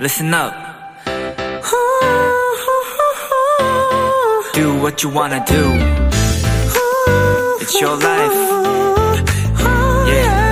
listen 0.00 0.32
up. 0.32 0.54
Do 4.54 4.80
what 4.80 5.02
you 5.04 5.10
wanna 5.14 5.44
do. 5.44 5.62
It's 7.60 7.80
your 7.80 7.96
life. 8.02 8.34
Yeah. 10.08 10.50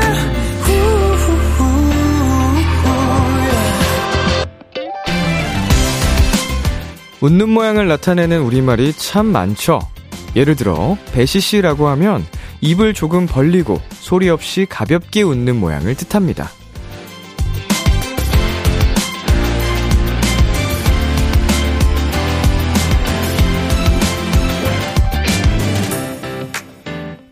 웃는 7.21 7.49
모양을 7.49 7.89
나타내는 7.89 8.43
우리말이 8.43 8.93
참 8.93 9.27
많죠. 9.27 9.81
예를 10.37 10.57
들어, 10.57 10.99
배시시라고 11.13 11.89
하면 11.89 12.25
입을 12.61 12.93
조금 12.93 13.27
벌리고 13.27 13.81
소리 13.93 14.29
없이 14.29 14.67
가볍게 14.69 15.23
웃는 15.23 15.57
모양을 15.57 15.95
뜻합니다. 15.95 16.51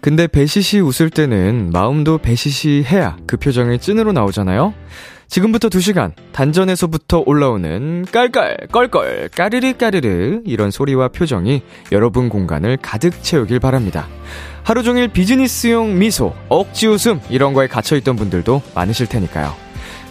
근데 0.06 0.28
배시시 0.28 0.78
웃을 0.78 1.10
때는 1.10 1.70
마음도 1.73 2.19
배시시 2.19 2.84
해야 2.87 3.16
그 3.27 3.37
표정이 3.37 3.80
찐으로 3.80 4.12
나오잖아요? 4.12 4.73
지금부터 5.27 5.69
2시간 5.69 6.12
단전에서부터 6.30 7.24
올라오는 7.27 8.05
깔깔 8.12 8.56
껄껄 8.70 9.30
까르르 9.34 9.73
까르르 9.73 10.42
이런 10.45 10.70
소리와 10.70 11.09
표정이 11.09 11.61
여러분 11.91 12.28
공간을 12.28 12.77
가득 12.80 13.20
채우길 13.20 13.59
바랍니다. 13.59 14.06
하루 14.62 14.84
종일 14.84 15.09
비즈니스용 15.09 15.98
미소, 15.98 16.33
억지 16.50 16.86
웃음 16.86 17.20
이런 17.28 17.52
거에 17.52 17.66
갇혀 17.66 17.97
있던 17.97 18.14
분들도 18.14 18.62
많으실 18.77 19.09
테니까요. 19.09 19.56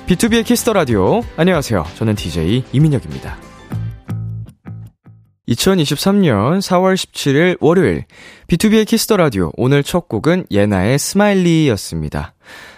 비투비의 0.08 0.44
Kiss 0.44 0.61
the 0.61 0.74
Radio 0.74 1.22
안녕하세요. 1.38 1.86
저는 1.96 2.16
DJ 2.16 2.66
이민혁입니다. 2.74 3.55
2023년 5.50 6.60
4월 6.60 6.96
17일 6.96 7.58
월요일 7.60 8.06
비투비의 8.48 8.88
Kiss 8.88 9.05
the 9.05 9.18
Radio 9.18 9.52
오늘 9.58 9.84
첫 9.84 10.08
곡은 10.08 10.48
예나의 10.50 10.98
Smiley였습니다. 10.98 12.34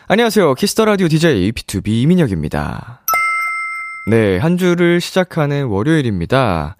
안녕하세요. 0.08 0.54
Kiss 0.56 0.73
the 0.73 0.86
Radio 0.86 1.08
DJ 1.08 1.52
비투비 1.54 1.88
이민혁입니다. 1.88 3.06
네, 4.10 4.38
한 4.38 4.58
주를 4.58 5.00
시작하는 5.00 5.68
월요일입니다. 5.68 6.76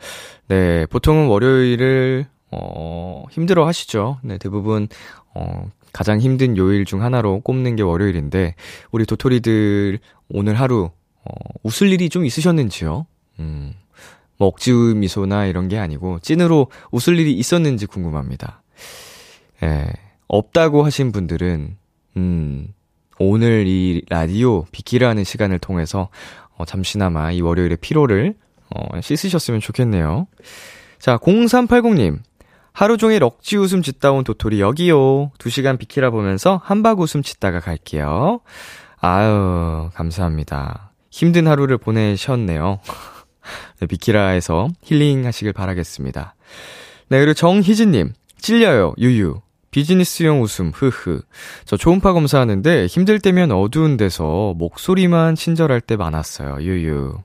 네, 0.50 0.86
보통은 0.88 1.28
월요일을 1.28 2.26
어, 2.52 3.26
힘들어 3.32 3.66
하시죠. 3.66 4.20
네, 4.24 4.38
대부분 4.38 4.88
어, 5.34 5.70
가장 5.94 6.20
힘든 6.20 6.58
요일 6.58 6.84
중 6.84 7.02
하나로 7.02 7.40
꼽는 7.42 7.78
게 7.78 7.84
월요일인데 7.84 8.56
우리 8.92 9.06
도토리들 9.06 10.00
오늘 10.30 10.60
하루 10.60 10.90
어, 11.24 11.32
웃을 11.64 11.92
일이 11.92 12.10
좀 12.10 12.26
있으셨는지요? 12.26 13.06
음. 13.40 13.74
뭐 14.38 14.48
억지 14.50 14.72
미소나 14.72 15.46
이런 15.46 15.68
게 15.68 15.78
아니고 15.78 16.20
찐으로 16.20 16.68
웃을 16.92 17.20
일이 17.20 17.34
있었는지 17.34 17.86
궁금합니다. 17.86 18.62
예, 19.64 19.88
없다고 20.28 20.84
하신 20.84 21.12
분들은 21.12 21.78
음, 22.18 22.68
오늘 23.20 23.66
이 23.68 24.04
라디오 24.10 24.66
비키라는 24.72 25.24
시간을 25.24 25.60
통해서 25.60 26.10
어, 26.58 26.66
잠시나마 26.66 27.32
이 27.32 27.42
월요일의 27.42 27.78
피로를 27.78 28.36
어, 28.76 29.02
씻으셨으면 29.02 29.60
좋겠네요. 29.60 30.28
자, 31.00 31.18
0380님. 31.18 32.20
하루 32.74 32.98
종일 32.98 33.24
억지 33.24 33.58
웃음 33.58 33.82
짓다 33.82 34.12
온 34.12 34.24
도토리 34.24 34.62
여기요. 34.62 35.32
2시간 35.40 35.80
비키라 35.80 36.12
보면서 36.12 36.62
한박 36.64 37.00
웃음 37.00 37.24
짓다가 37.24 37.60
갈게요. 37.60 38.42
아유, 39.00 39.90
감사합니다. 39.96 40.92
힘든 41.10 41.48
하루를 41.48 41.80
보내셨네요. 41.80 42.80
네, 43.80 43.88
비키라에서 43.88 44.70
힐링 44.82 45.26
하시길 45.26 45.54
바라겠습니다. 45.54 46.36
네, 47.10 47.20
그리고 47.20 47.34
정희진님, 47.34 48.14
찔려요, 48.40 48.94
유유. 48.98 49.42
비즈니스용 49.70 50.42
웃음, 50.42 50.72
흐흐. 50.74 51.22
저 51.66 51.78
초음파 51.78 52.14
검사하는데 52.14 52.88
힘들 52.88 53.20
때면 53.20 53.52
어두운 53.52 53.98
데서 53.98 54.54
목소리만 54.58 55.36
친절할 55.36 55.82
때 55.82 55.96
많았어요, 55.96 56.58
유유. 56.62 57.20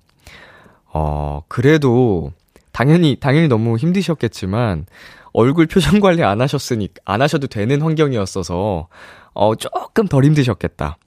어, 0.92 1.42
그래도, 1.48 2.32
당연히, 2.72 3.16
당연히 3.18 3.48
너무 3.48 3.76
힘드셨겠지만, 3.78 4.86
얼굴 5.32 5.66
표정 5.66 6.00
관리 6.00 6.22
안 6.22 6.42
하셨으니, 6.42 6.90
안 7.06 7.22
하셔도 7.22 7.46
되는 7.46 7.80
환경이었어서, 7.80 8.88
어, 9.32 9.54
조금 9.54 10.06
덜 10.06 10.24
힘드셨겠다. 10.24 10.98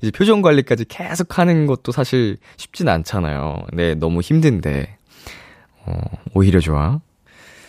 이제 0.00 0.10
표정 0.10 0.42
관리까지 0.42 0.84
계속 0.86 1.38
하는 1.38 1.66
것도 1.66 1.92
사실 1.92 2.38
쉽진 2.56 2.88
않잖아요. 2.88 3.64
네, 3.72 3.94
너무 3.94 4.20
힘든데. 4.20 4.96
어, 5.86 5.94
오히려 6.34 6.60
좋아. 6.60 7.00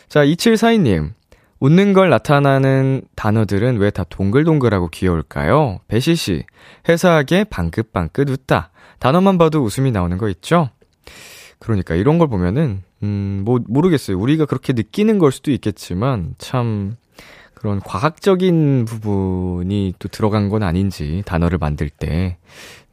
자, 0.09 0.23
2742님. 0.25 1.11
웃는 1.59 1.93
걸 1.93 2.09
나타나는 2.09 3.03
단어들은 3.15 3.77
왜 3.77 3.89
다 3.89 4.03
동글동글하고 4.03 4.89
귀여울까요? 4.89 5.79
배시시. 5.87 6.43
회사하게 6.89 7.45
방긋방긋 7.45 8.29
웃다. 8.29 8.71
단어만 8.99 9.37
봐도 9.37 9.61
웃음이 9.63 9.91
나오는 9.91 10.17
거 10.17 10.27
있죠? 10.29 10.69
그러니까 11.59 11.95
이런 11.95 12.17
걸 12.17 12.27
보면은, 12.27 12.83
음, 13.03 13.41
뭐, 13.45 13.59
모르겠어요. 13.67 14.17
우리가 14.19 14.45
그렇게 14.45 14.73
느끼는 14.73 15.19
걸 15.19 15.31
수도 15.31 15.51
있겠지만, 15.51 16.35
참, 16.37 16.97
그런 17.63 17.79
과학적인 17.79 18.83
부분이 18.83 19.93
또 19.97 20.09
들어간 20.09 20.49
건 20.49 20.63
아닌지, 20.63 21.23
단어를 21.25 21.57
만들 21.57 21.89
때. 21.89 22.35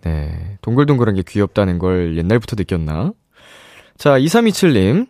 네. 0.02 0.58
동글동글한 0.62 1.16
게 1.16 1.24
귀엽다는 1.26 1.80
걸 1.80 2.16
옛날부터 2.16 2.54
느꼈나? 2.56 3.12
자, 3.98 4.16
2327님. 4.16 5.08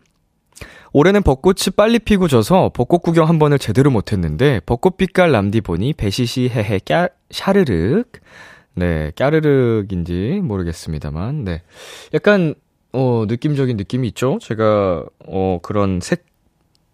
올해는 0.95 1.23
벚꽃이 1.23 1.75
빨리 1.77 1.99
피고 1.99 2.27
져서 2.27 2.71
벚꽃 2.73 3.03
구경 3.03 3.29
한 3.29 3.39
번을 3.39 3.59
제대로 3.59 3.91
못했는데, 3.91 4.61
벚꽃 4.65 4.97
빛깔 4.97 5.31
람디 5.31 5.61
보니 5.61 5.93
배시시 5.93 6.49
헤헤 6.49 6.79
까, 6.79 7.11
샤르륵. 7.29 8.13
네, 8.77 9.13
까르륵인지 9.15 10.41
모르겠습니다만, 10.43 11.45
네. 11.45 11.63
약간, 12.15 12.55
어, 12.95 13.27
느낌적인 13.29 13.77
느낌이 13.77 14.09
있죠? 14.09 14.39
제가, 14.41 15.05
어, 15.27 15.59
그런 15.61 16.01
색 16.01 16.30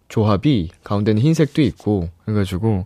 조합이 0.07 0.71
가운데는 0.83 1.21
흰색도 1.21 1.61
있고 1.61 2.09
해가지고 2.27 2.85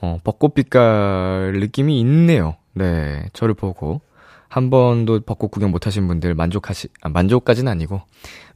어, 0.00 0.18
벚꽃 0.24 0.54
빛깔 0.54 1.54
느낌이 1.60 1.98
있네요. 2.00 2.56
네, 2.74 3.28
저를 3.32 3.54
보고 3.54 4.00
한 4.48 4.70
번도 4.70 5.20
벚꽃 5.20 5.50
구경 5.50 5.70
못하신 5.70 6.06
분들 6.06 6.34
만족하시 6.34 6.88
아, 7.02 7.08
만족까지는 7.08 7.70
아니고 7.70 8.02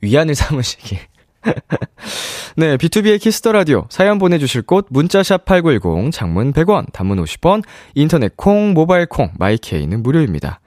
위안을 0.01 0.35
삼으시길. 0.37 0.99
네, 2.57 2.77
비투비의 2.77 3.21
Kiss 3.21 3.39
the 3.39 3.53
Radio 3.53 3.87
사연 3.89 4.19
보내 4.19 4.39
주실 4.39 4.63
곳 4.63 4.87
문자샵 4.91 5.45
#8910 5.45 6.13
장문 6.13 6.53
100원, 6.53 6.93
단문 6.93 7.23
50원, 7.23 7.63
인터넷 7.95 8.37
콩, 8.37 8.75
모바일 8.75 9.07
콩, 9.07 9.31
마이케이는 9.39 10.03
무료입니다. 10.03 10.61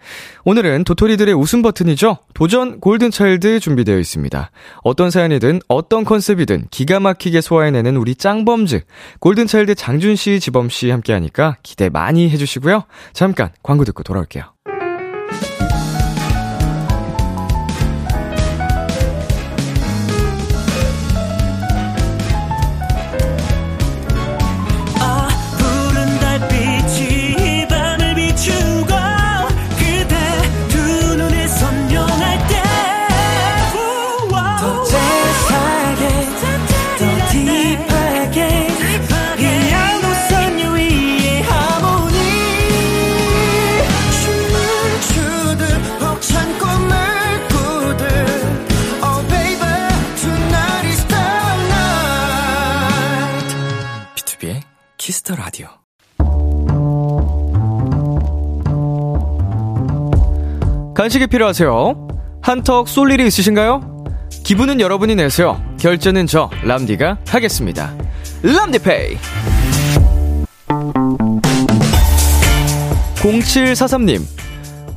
오늘은 0.46 0.84
도토리들의 0.84 1.34
웃음 1.36 1.62
버튼이죠. 1.62 2.18
도전 2.34 2.80
골든 2.80 3.12
차일드 3.12 3.60
준비되어 3.60 4.00
있습니다. 4.00 4.52
어떤 4.84 5.12
사연이든 5.12 5.62
어떤 5.68 6.04
컨셉이든 6.04 6.68
기가 6.72 7.00
막히게 7.00 7.42
소화해내는 7.42 7.98
우리 7.98 8.16
짱범즈 8.16 8.82
골든 9.20 9.48
차일드 9.48 9.76
장준 9.76 10.16
씨, 10.16 10.40
지범 10.40 10.70
씨 10.70 10.90
함께 10.90 11.14
하니까 11.14 11.58
기대 11.64 11.90
많이 11.90 12.30
해 12.30 12.38
주시고요. 12.38 12.84
잠깐 13.14 13.50
광고 13.62 13.86
듣고 13.86 14.04
돌아올게요. 14.04 14.54
간식이 61.14 61.28
필요하세요? 61.28 62.08
한턱 62.42 62.88
쏠 62.88 63.12
일이 63.12 63.28
있으신가요? 63.28 64.04
기분은 64.44 64.80
여러분이 64.82 65.14
내세요. 65.16 65.62
결제는 65.80 66.26
저 66.26 66.50
람디가 66.64 67.20
하겠습니다. 67.28 67.94
람디페이. 68.42 69.18
0743님, 73.22 74.22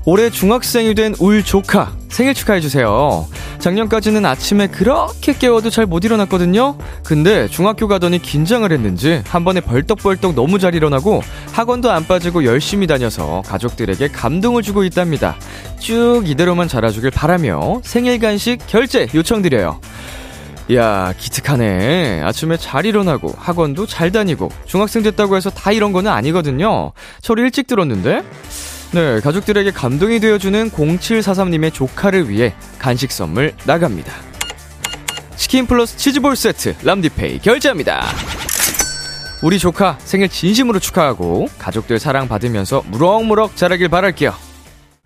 올해 0.06 0.30
중학생이 0.30 0.94
된 0.94 1.14
울 1.20 1.42
조카 1.42 1.92
생일 2.08 2.32
축하해주세요. 2.32 3.26
작년까지는 3.66 4.24
아침에 4.24 4.68
그렇게 4.68 5.32
깨워도 5.32 5.70
잘 5.70 5.86
못 5.86 6.04
일어났거든요? 6.04 6.78
근데 7.02 7.48
중학교 7.48 7.88
가더니 7.88 8.20
긴장을 8.20 8.70
했는지 8.70 9.22
한 9.26 9.44
번에 9.44 9.60
벌떡벌떡 9.60 10.36
너무 10.36 10.60
잘 10.60 10.76
일어나고 10.76 11.20
학원도 11.50 11.90
안 11.90 12.06
빠지고 12.06 12.44
열심히 12.44 12.86
다녀서 12.86 13.42
가족들에게 13.46 14.06
감동을 14.08 14.62
주고 14.62 14.84
있답니다. 14.84 15.34
쭉 15.80 16.22
이대로만 16.26 16.68
자라주길 16.68 17.10
바라며 17.10 17.80
생일 17.82 18.20
간식 18.20 18.58
결제 18.68 19.08
요청드려요. 19.12 19.80
이야, 20.68 21.12
기특하네. 21.18 22.22
아침에 22.24 22.56
잘 22.56 22.86
일어나고, 22.86 23.32
학원도 23.38 23.86
잘 23.86 24.10
다니고, 24.10 24.50
중학생 24.64 25.04
됐다고 25.04 25.36
해서 25.36 25.48
다 25.48 25.70
이런 25.70 25.92
거는 25.92 26.10
아니거든요. 26.10 26.90
저를 27.20 27.44
일찍 27.44 27.68
들었는데? 27.68 28.24
네, 28.92 29.20
가족들에게 29.20 29.72
감동이 29.72 30.20
되어주는 30.20 30.70
0743님의 30.70 31.72
조카를 31.72 32.28
위해 32.30 32.54
간식 32.78 33.12
선물 33.12 33.52
나갑니다. 33.66 34.12
치킨 35.36 35.66
플러스 35.66 35.96
치즈볼 35.98 36.34
세트, 36.34 36.76
람디페이 36.82 37.40
결제합니다. 37.40 38.06
우리 39.42 39.58
조카 39.58 39.98
생일 40.00 40.28
진심으로 40.28 40.78
축하하고, 40.78 41.48
가족들 41.58 41.98
사랑 41.98 42.26
받으면서 42.26 42.82
무럭무럭 42.86 43.54
자라길 43.54 43.88
바랄게요. 43.88 44.32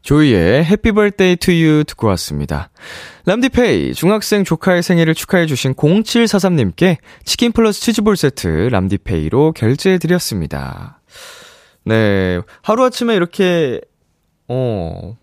조이의 0.02 0.64
Happy 0.64 0.92
Birthday 0.92 1.36
To 1.36 1.52
You 1.52 1.84
듣고 1.84 2.06
왔습니다. 2.08 2.70
람디페이 3.26 3.92
중학생 3.94 4.44
조카의 4.44 4.82
생일을 4.82 5.14
축하해 5.14 5.46
주신 5.46 5.74
0743님께 5.74 6.96
치킨 7.24 7.52
플러스 7.52 7.80
치즈볼 7.82 8.16
세트 8.16 8.68
람디페이로 8.70 9.52
결제해 9.52 9.98
드렸습니다. 9.98 11.00
네, 11.84 12.40
하루아침에 12.62 13.14
이렇게, 13.14 13.80
어, 14.48 15.16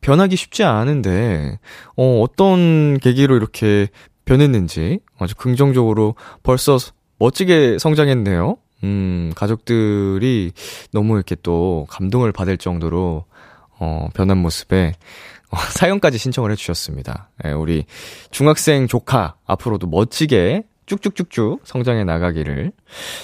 변하기 0.00 0.36
쉽지 0.36 0.64
않은데, 0.64 1.58
어, 1.96 2.20
어떤 2.20 2.98
계기로 2.98 3.36
이렇게 3.36 3.88
변했는지 4.24 5.00
아주 5.18 5.34
긍정적으로 5.34 6.14
벌써 6.42 6.78
멋지게 7.18 7.78
성장했네요. 7.78 8.56
음, 8.84 9.32
가족들이 9.34 10.52
너무 10.92 11.14
이렇게 11.16 11.36
또 11.42 11.86
감동을 11.88 12.32
받을 12.32 12.58
정도로 12.58 13.24
어, 13.78 14.08
변한 14.14 14.38
모습에 14.38 14.92
어, 15.50 15.56
사연까지 15.72 16.18
신청을 16.18 16.50
해주셨습니다. 16.52 17.30
예, 17.46 17.52
우리 17.52 17.86
중학생 18.30 18.86
조카 18.86 19.36
앞으로도 19.46 19.86
멋지게 19.86 20.64
쭉쭉쭉쭉 20.86 21.62
성장해 21.64 22.04
나가기를. 22.04 22.72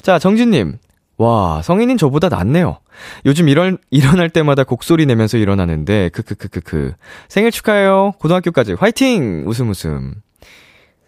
자, 0.03 0.19
정진님. 0.19 0.79
와, 1.25 1.61
성인인 1.61 1.99
저보다 1.99 2.31
낫네요. 2.31 2.79
요즘 3.27 3.51
일어, 3.51 3.71
일어날 3.91 4.31
때마다 4.31 4.65
곡소리 4.65 5.05
내면서 5.05 5.37
일어나는데, 5.37 6.09
크크크크크. 6.15 6.95
생일 7.29 7.51
축하해요. 7.51 8.13
고등학교까지 8.19 8.73
화이팅! 8.73 9.45
웃음 9.47 9.69
웃음. 9.69 10.15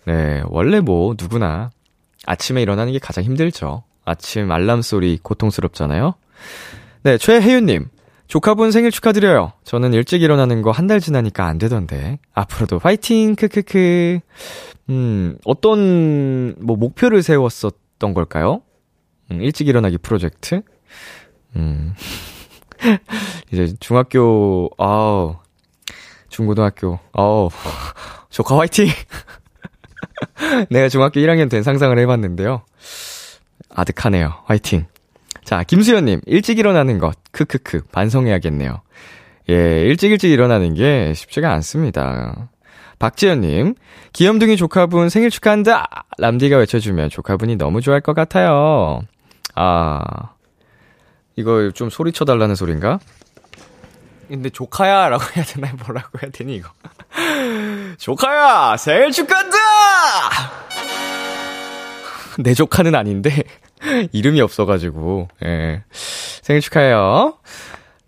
네, 0.05 0.43
원래 0.49 0.81
뭐, 0.81 1.15
누구나 1.19 1.71
아침에 2.27 2.61
일어나는 2.61 2.93
게 2.93 2.99
가장 2.99 3.25
힘들죠. 3.25 3.85
아침 4.05 4.51
알람 4.53 4.83
소리 4.83 5.19
고통스럽잖아요. 5.23 6.13
네, 7.05 7.17
최혜윤님. 7.17 7.87
조카분 8.29 8.71
생일 8.71 8.91
축하드려요. 8.91 9.53
저는 9.65 9.95
일찍 9.95 10.21
일어나는 10.23 10.61
거 10.61 10.73
한 10.73 10.89
달 10.89 11.01
지나니까 11.01 11.47
안 11.47 11.57
되던데. 11.57 12.19
앞으로도 12.35 12.81
화이팅! 12.83 13.35
크크크. 13.35 14.19
음, 14.91 15.39
어떤, 15.47 16.55
뭐, 16.61 16.77
목표를 16.77 17.23
세웠었던 17.23 18.13
걸까요? 18.13 18.61
음, 19.33 19.43
일찍 19.43 19.69
일어나기 19.69 19.99
프로젝트? 19.99 20.63
음. 21.57 21.95
이제 23.53 23.75
중학교, 23.81 24.71
아우, 24.79 25.37
중고등학교, 26.29 26.99
아우, 27.13 27.51
조카 28.31 28.59
화이팅! 28.59 28.89
내가 30.71 30.89
중학교 30.89 31.21
1학년 31.21 31.51
된 31.51 31.63
상상을 31.63 31.97
해봤는데요. 31.99 32.63
아득하네요. 33.71 34.35
화이팅! 34.45 34.87
자, 35.45 35.63
김수현님, 35.63 36.21
일찍 36.27 36.59
일어나는 36.59 36.99
것, 36.99 37.17
크크크, 37.33 37.83
반성해야겠네요. 37.93 38.83
예, 39.51 39.81
일찍 39.83 40.13
일찍 40.13 40.31
일어나는 40.31 40.75
게 40.75 41.13
쉽지가 41.15 41.53
않습니다. 41.55 42.49
박지현님, 42.99 43.75
귀염둥이 44.13 44.57
조카분 44.57 45.09
생일 45.09 45.31
축하한다! 45.31 46.07
람디가 46.19 46.59
외쳐주면 46.59 47.11
조카분이 47.11 47.57
너무 47.57 47.81
좋아할 47.81 48.01
것 48.01 48.15
같아요. 48.15 49.03
아, 49.55 50.01
이거 51.37 51.71
좀 51.73 51.91
소리쳐 51.91 52.25
달라는 52.25 52.55
소린가? 52.55 52.99
근데 54.29 54.49
조카야! 54.51 55.09
라고 55.09 55.25
해야 55.37 55.45
되나? 55.45 55.73
뭐라고 55.85 56.19
해야 56.23 56.31
되니, 56.31 56.57
이거? 56.57 56.71
조카야! 57.99 58.77
생일 58.79 59.11
축하한다! 59.11 59.57
내 62.41 62.55
조카는 62.55 62.95
아닌데, 62.95 63.43
이름이 64.13 64.41
없어가지고, 64.41 65.29
예. 65.45 65.85
생일 65.91 66.63
축하해요. 66.63 67.37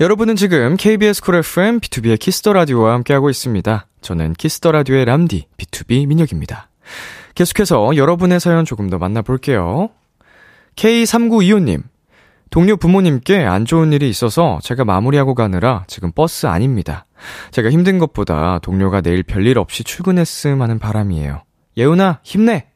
여러분은 0.00 0.36
지금 0.36 0.76
KBS 0.76 1.22
쿨 1.22 1.36
FM, 1.36 1.80
B2B의 1.80 2.18
키스터 2.18 2.52
라디오와 2.52 2.94
함께하고 2.94 3.30
있습니다. 3.30 3.86
저는 4.00 4.32
Kiss 4.34 4.56
the 4.56 4.72
Radio의 4.72 5.04
람디, 5.04 5.46
비투비 5.56 6.06
민혁입니다. 6.08 6.70
계속해서 7.34 7.96
여러분의 7.96 8.40
사연 8.40 8.64
조금 8.64 8.90
더 8.90 8.98
만나볼게요. 8.98 9.90
K3925님, 10.76 11.82
동료 12.50 12.76
부모님께 12.76 13.44
안 13.44 13.64
좋은 13.64 13.92
일이 13.92 14.08
있어서 14.08 14.58
제가 14.62 14.84
마무리하고 14.84 15.34
가느라 15.34 15.84
지금 15.86 16.12
버스 16.12 16.46
안입니다. 16.46 17.06
제가 17.50 17.70
힘든 17.70 17.98
것보다 17.98 18.58
동료가 18.58 19.00
내일 19.00 19.22
별일 19.22 19.58
없이 19.58 19.84
출근했음 19.84 20.60
하는 20.60 20.78
바람이에요. 20.78 21.42
예훈아, 21.76 22.20
힘내! 22.22 22.66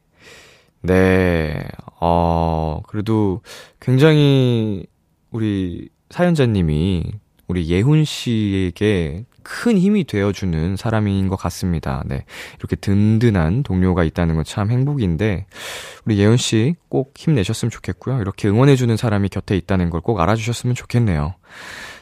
네, 0.81 1.67
어, 1.99 2.81
그래도 2.87 3.41
굉장히 3.79 4.85
우리 5.31 5.89
사연자님이 6.09 7.03
우리 7.47 7.67
예훈 7.69 8.03
씨에게 8.05 9.25
큰 9.43 9.77
힘이 9.77 10.03
되어주는 10.03 10.75
사람인 10.75 11.29
것 11.29 11.37
같습니다. 11.37 12.03
네. 12.05 12.25
이렇게 12.59 12.75
든든한 12.75 13.63
동료가 13.63 14.03
있다는 14.03 14.35
건 14.35 14.43
참 14.43 14.69
행복인데, 14.69 15.45
우리 16.05 16.17
예훈 16.19 16.35
씨 16.35 16.75
꼭 16.89 17.13
힘내셨으면 17.15 17.69
좋겠고요. 17.71 18.19
이렇게 18.19 18.49
응원해주는 18.49 18.95
사람이 18.97 19.29
곁에 19.29 19.55
있다는 19.55 19.89
걸 19.89 20.01
꼭 20.01 20.19
알아주셨으면 20.19 20.75
좋겠네요. 20.75 21.35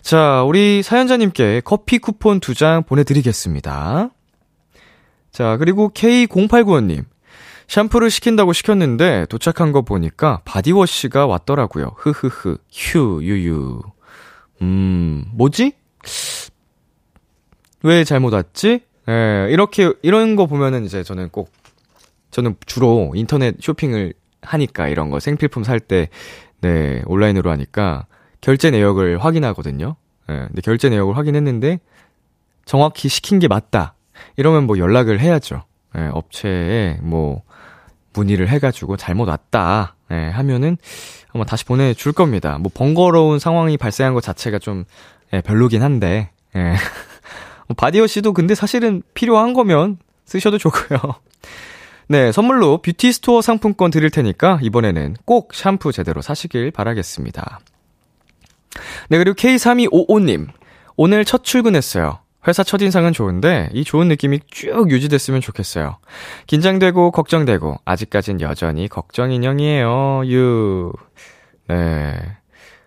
자, 0.02 0.44
우리 0.44 0.82
사연자님께 0.82 1.62
커피 1.64 2.00
쿠폰 2.00 2.40
두 2.40 2.56
장 2.56 2.82
보내드리겠습니다. 2.84 4.10
자, 5.32 5.58
그리고 5.58 5.92
K0895님. 5.94 7.06
샴푸를 7.68 8.10
시킨다고 8.12 8.54
시켰는데 8.54 9.26
도착한 9.28 9.72
거 9.72 9.82
보니까 9.82 10.42
바디워시가 10.46 11.26
왔더라고요. 11.28 11.94
흐흐흐. 11.98 12.58
휴, 12.72 13.20
유유. 13.24 13.82
음, 14.62 15.26
뭐지? 15.34 15.74
왜 17.84 18.04
잘못 18.04 18.34
왔지? 18.34 18.82
예, 19.08 19.48
이렇게, 19.52 19.94
이런 20.02 20.36
거 20.36 20.46
보면은 20.48 20.86
이제 20.86 21.04
저는 21.04 21.30
꼭, 21.30 21.52
저는 22.32 22.56
주로 22.66 23.12
인터넷 23.16 23.56
쇼핑을 23.62 24.14
하니까 24.42 24.88
이런 24.88 25.10
거 25.10 25.20
생필품 25.20 25.64
살 25.64 25.80
때, 25.80 26.10
네, 26.62 27.04
온라인으로 27.06 27.52
하니까 27.52 28.08
결제 28.42 28.72
내역을 28.72 29.24
확인하거든요. 29.24 29.96
예, 30.30 30.34
근데 30.48 30.62
결제 30.62 30.90
내역을 30.90 31.16
확인했는데 31.18 31.80
정확히 32.66 33.10
시킨 33.10 33.40
게 33.40 33.48
맞다. 33.48 33.94
이러면 34.38 34.66
뭐 34.66 34.78
연락을 34.78 35.20
해야죠. 35.20 35.64
예, 35.98 36.10
업체에 36.12 36.98
뭐 37.02 37.44
문의를 38.14 38.48
해가지고 38.48 38.98
잘못 38.98 39.28
왔다. 39.30 39.96
예, 40.12 40.16
하면은 40.30 40.78
아마 41.36 41.44
다시 41.44 41.66
보내줄 41.66 42.14
겁니다. 42.14 42.58
뭐 42.60 42.72
번거로운 42.74 43.40
상황이 43.40 43.76
발생한 43.76 44.14
것 44.14 44.24
자체가 44.24 44.58
좀 44.58 44.86
예, 45.34 45.42
별로긴 45.42 45.84
한데 45.84 46.30
예. 46.56 46.76
바디워시도 47.76 48.32
근데 48.32 48.56
사실은 48.56 49.04
필요한 49.14 49.54
거면 49.54 49.98
쓰셔도 50.24 50.58
좋고요. 50.58 51.00
네, 52.08 52.32
선물로 52.32 52.78
뷰티 52.78 53.12
스토어 53.12 53.42
상품권 53.42 53.92
드릴 53.92 54.12
테니까 54.12 54.60
이번에는 54.62 55.18
꼭 55.26 55.54
샴푸 55.54 55.92
제대로 55.92 56.22
사시길 56.22 56.72
바라겠습니다. 56.72 57.60
네, 59.10 59.18
그리고 59.18 59.36
K3255님. 59.36 60.48
오늘 60.96 61.26
첫 61.26 61.44
출근했어요. 61.44 62.20
회사 62.48 62.64
첫인상은 62.64 63.14
좋은데 63.14 63.70
이 63.74 63.84
좋은 63.84 64.08
느낌이 64.08 64.40
쭉 64.50 64.90
유지됐으면 64.92 65.42
좋겠어요. 65.42 65.98
긴장되고 66.48 67.12
걱정되고 67.12 67.78
아직까진 67.86 68.42
여전히 68.42 68.88
걱정 68.88 69.32
인형이에요. 69.32 70.24
유. 70.28 70.94
네. 71.68 72.38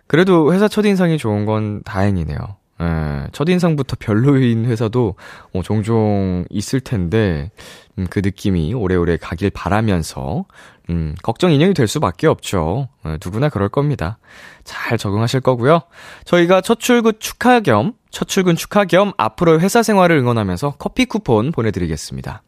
그래도 0.07 0.53
회사 0.53 0.69
첫인상이 0.69 1.19
좋은 1.19 1.45
건 1.45 1.83
다행이네요. 1.85 2.39
예, 2.81 3.27
첫인상부터 3.33 3.97
별로인 3.99 4.65
회사도 4.67 5.17
어, 5.53 5.63
종종 5.63 6.45
있을 6.51 6.81
텐데, 6.81 7.51
음, 7.99 8.07
그 8.09 8.21
느낌이 8.21 8.75
오래오래 8.75 9.17
가길 9.17 9.51
바라면서, 9.51 10.45
음, 10.91 11.15
걱정 11.23 11.53
인형이 11.53 11.75
될 11.75 11.87
수밖에 11.87 12.27
없죠. 12.27 12.89
어, 13.03 13.17
누구나 13.25 13.49
그럴 13.49 13.69
겁니다. 13.69 14.19
잘 14.65 14.97
적응하실 14.97 15.41
거고요. 15.41 15.81
저희가 16.25 16.61
첫 16.61 16.79
출근 16.79 17.13
축하 17.19 17.61
겸, 17.61 17.95
첫 18.11 18.29
출근 18.29 18.57
축하 18.57 18.85
겸 18.85 19.13
앞으로 19.17 19.61
회사 19.61 19.83
생활을 19.83 20.17
응원하면서 20.17 20.77
커피 20.79 21.05
쿠폰 21.05 21.53
보내드리겠습니다. 21.53 22.43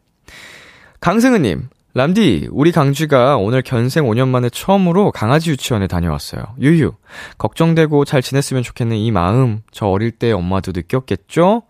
강승은님, 1.01 1.69
람디, 1.93 2.47
우리 2.51 2.71
강쥐가 2.71 3.35
오늘 3.35 3.61
견생 3.61 4.05
5년 4.05 4.29
만에 4.29 4.49
처음으로 4.49 5.11
강아지 5.11 5.51
유치원에 5.51 5.87
다녀왔어요. 5.87 6.43
유유. 6.61 6.93
걱정되고 7.37 8.05
잘 8.05 8.21
지냈으면 8.21 8.63
좋겠는 8.63 8.95
이 8.95 9.11
마음, 9.11 9.61
저 9.71 9.87
어릴 9.87 10.11
때 10.11 10.31
엄마도 10.31 10.71
느꼈겠죠? 10.73 11.63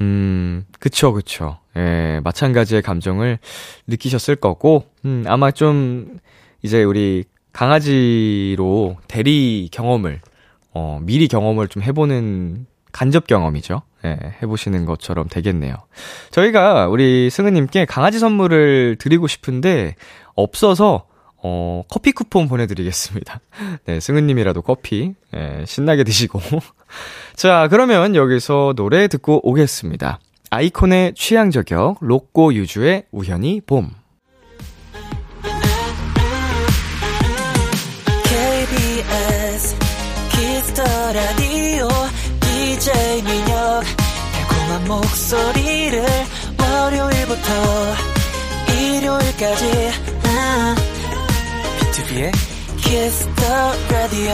음, 0.00 0.64
그쵸, 0.78 1.12
그쵸. 1.12 1.58
예, 1.76 2.20
마찬가지의 2.22 2.82
감정을 2.82 3.38
느끼셨을 3.88 4.36
거고, 4.36 4.84
음, 5.04 5.24
아마 5.26 5.50
좀, 5.50 6.18
이제 6.62 6.84
우리 6.84 7.24
강아지로 7.52 8.98
대리 9.08 9.68
경험을, 9.72 10.20
어, 10.74 11.00
미리 11.02 11.26
경험을 11.26 11.66
좀 11.66 11.82
해보는 11.82 12.66
간접 12.92 13.26
경험이죠. 13.26 13.82
예, 14.06 14.34
해보시는 14.42 14.86
것처럼 14.86 15.28
되겠네요. 15.28 15.74
저희가 16.30 16.86
우리 16.88 17.28
승은님께 17.30 17.86
강아지 17.86 18.18
선물을 18.18 18.96
드리고 18.98 19.26
싶은데, 19.26 19.96
없어서, 20.34 21.06
어, 21.42 21.82
커피 21.88 22.12
쿠폰 22.12 22.48
보내드리겠습니다. 22.48 23.40
네, 23.84 24.00
승은님이라도 24.00 24.62
커피, 24.62 25.14
예, 25.34 25.64
신나게 25.66 26.04
드시고. 26.04 26.40
자, 27.34 27.68
그러면 27.70 28.14
여기서 28.14 28.74
노래 28.76 29.08
듣고 29.08 29.40
오겠습니다. 29.48 30.20
아이콘의 30.50 31.14
취향 31.14 31.50
저격, 31.50 31.98
로꼬 32.00 32.54
유주의 32.54 33.04
우연히 33.10 33.60
봄. 33.60 33.90
KBS 38.24 39.76
키스터 40.30 40.82
라디오 41.12 41.45
목소리를 44.86 46.04
월요일부터 46.60 47.50
일요일까지 48.72 49.90
비투비의 51.80 52.32
키스터 52.76 53.42
라디오 53.90 54.32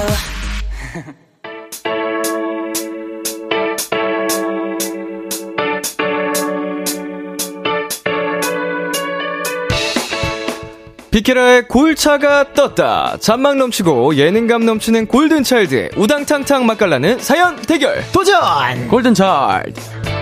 비키라의 11.11 11.69
골차가 11.69 12.55
떴다. 12.55 13.19
잔망 13.21 13.59
넘치고 13.59 14.17
예능감 14.17 14.65
넘치는 14.65 15.07
골든차일드의 15.09 15.91
우당탕탕 15.95 16.65
맛깔나는 16.65 17.19
사연 17.19 17.57
대결. 17.57 18.03
도전! 18.13 18.89
골든차일드. 18.89 20.22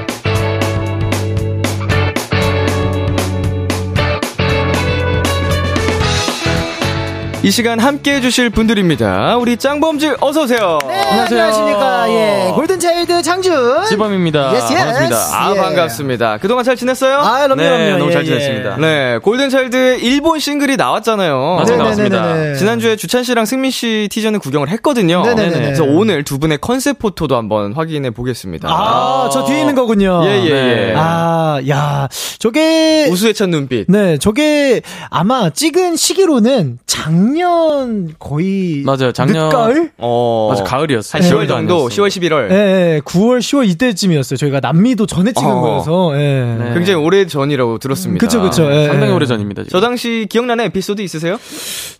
이 7.43 7.51
시간 7.51 7.79
함께 7.79 8.17
해주실 8.17 8.51
분들입니다. 8.51 9.39
우리 9.39 9.57
짱범즈 9.57 10.17
어서오세요. 10.21 10.79
네, 10.87 11.01
안녕하십니까. 11.01 12.11
예, 12.11 12.53
골든차일드 12.55 13.10
장준. 13.23 13.87
지범입니다. 13.87 14.55
Yes, 14.55 14.65
yes. 14.73 14.75
반갑습니다. 14.75 15.17
아, 15.33 15.53
예. 15.55 15.61
반갑습니다. 15.61 16.39
그동안 16.39 16.65
잘 16.65 16.77
지냈어요? 16.77 17.19
아, 17.19 17.43
그럼요, 17.45 17.61
네, 17.63 17.69
그럼요. 17.69 17.99
너무 17.99 18.11
예, 18.11 18.13
잘 18.13 18.23
예. 18.23 18.27
지냈습니다. 18.27 18.77
네, 18.79 19.19
골든차일드의 19.23 20.01
일본 20.03 20.39
싱글이 20.39 20.77
나왔잖아요. 20.77 21.37
맞아요, 21.39 21.65
네네네네. 21.65 22.09
나왔습니다. 22.09 22.55
지난주에 22.55 22.97
주찬 22.97 23.23
씨랑 23.25 23.45
승민 23.47 23.71
씨 23.71 24.09
티저는 24.11 24.41
구경을 24.41 24.69
했거든요. 24.71 25.23
네네네네. 25.23 25.65
그래서 25.65 25.85
오늘 25.85 26.25
두 26.25 26.39
분의 26.39 26.59
concept 26.59 26.99
photo도 26.99 27.37
한번 27.37 27.73
확인해 27.73 28.11
보겠습니다. 28.11 28.69
아, 28.71 29.29
저 29.33 29.45
뒤에 29.45 29.61
있는 29.61 29.75
거군요. 29.75 30.23
예, 30.25 30.29
예, 30.29 30.45
예. 30.45 30.51
네. 30.51 30.95
아, 30.97 31.61
야, 31.69 32.09
저게. 32.39 33.09
우수에 33.11 33.33
찬 33.33 33.51
눈빛. 33.51 33.87
네, 33.89 34.19
저게 34.19 34.83
아마 35.11 35.51
찍은 35.51 35.97
시기로는 35.97 36.79
작년 36.87 38.15
거의 38.19 38.83
맞아요, 38.85 39.13
작년- 39.13 39.45
늦가을? 39.49 39.91
어. 39.99 40.49
맞아, 40.51 40.65
가을이었어요. 40.65 41.23
한 41.23 41.31
10월 41.31 41.41
네. 41.43 41.47
정도, 41.47 41.75
아니었어요. 41.75 41.89
10월, 41.89 42.09
11월. 42.09 42.51
예, 42.51 42.95
예, 42.97 43.01
9월, 43.11 43.39
10월 43.41 43.69
이때쯤이었어요. 43.69 44.37
저희가 44.37 44.61
남미도 44.61 45.07
전에 45.07 45.33
찍은 45.33 45.51
어. 45.51 45.61
거여서, 45.61 46.13
예. 46.15 46.57
네. 46.59 46.75
굉장히 46.75 46.95
오래 47.05 47.27
전이라고 47.27 47.79
들었습니다. 47.79 48.25
그쵸, 48.25 48.41
그쵸. 48.41 48.71
예. 48.73 48.87
상당히 48.87 49.13
오래 49.13 49.27
전입니다. 49.27 49.65
지금. 49.65 49.71
저 49.71 49.81
당시 49.85 50.27
기억나는 50.31 50.67
에피소드 50.67 51.03
있으세요? 51.03 51.39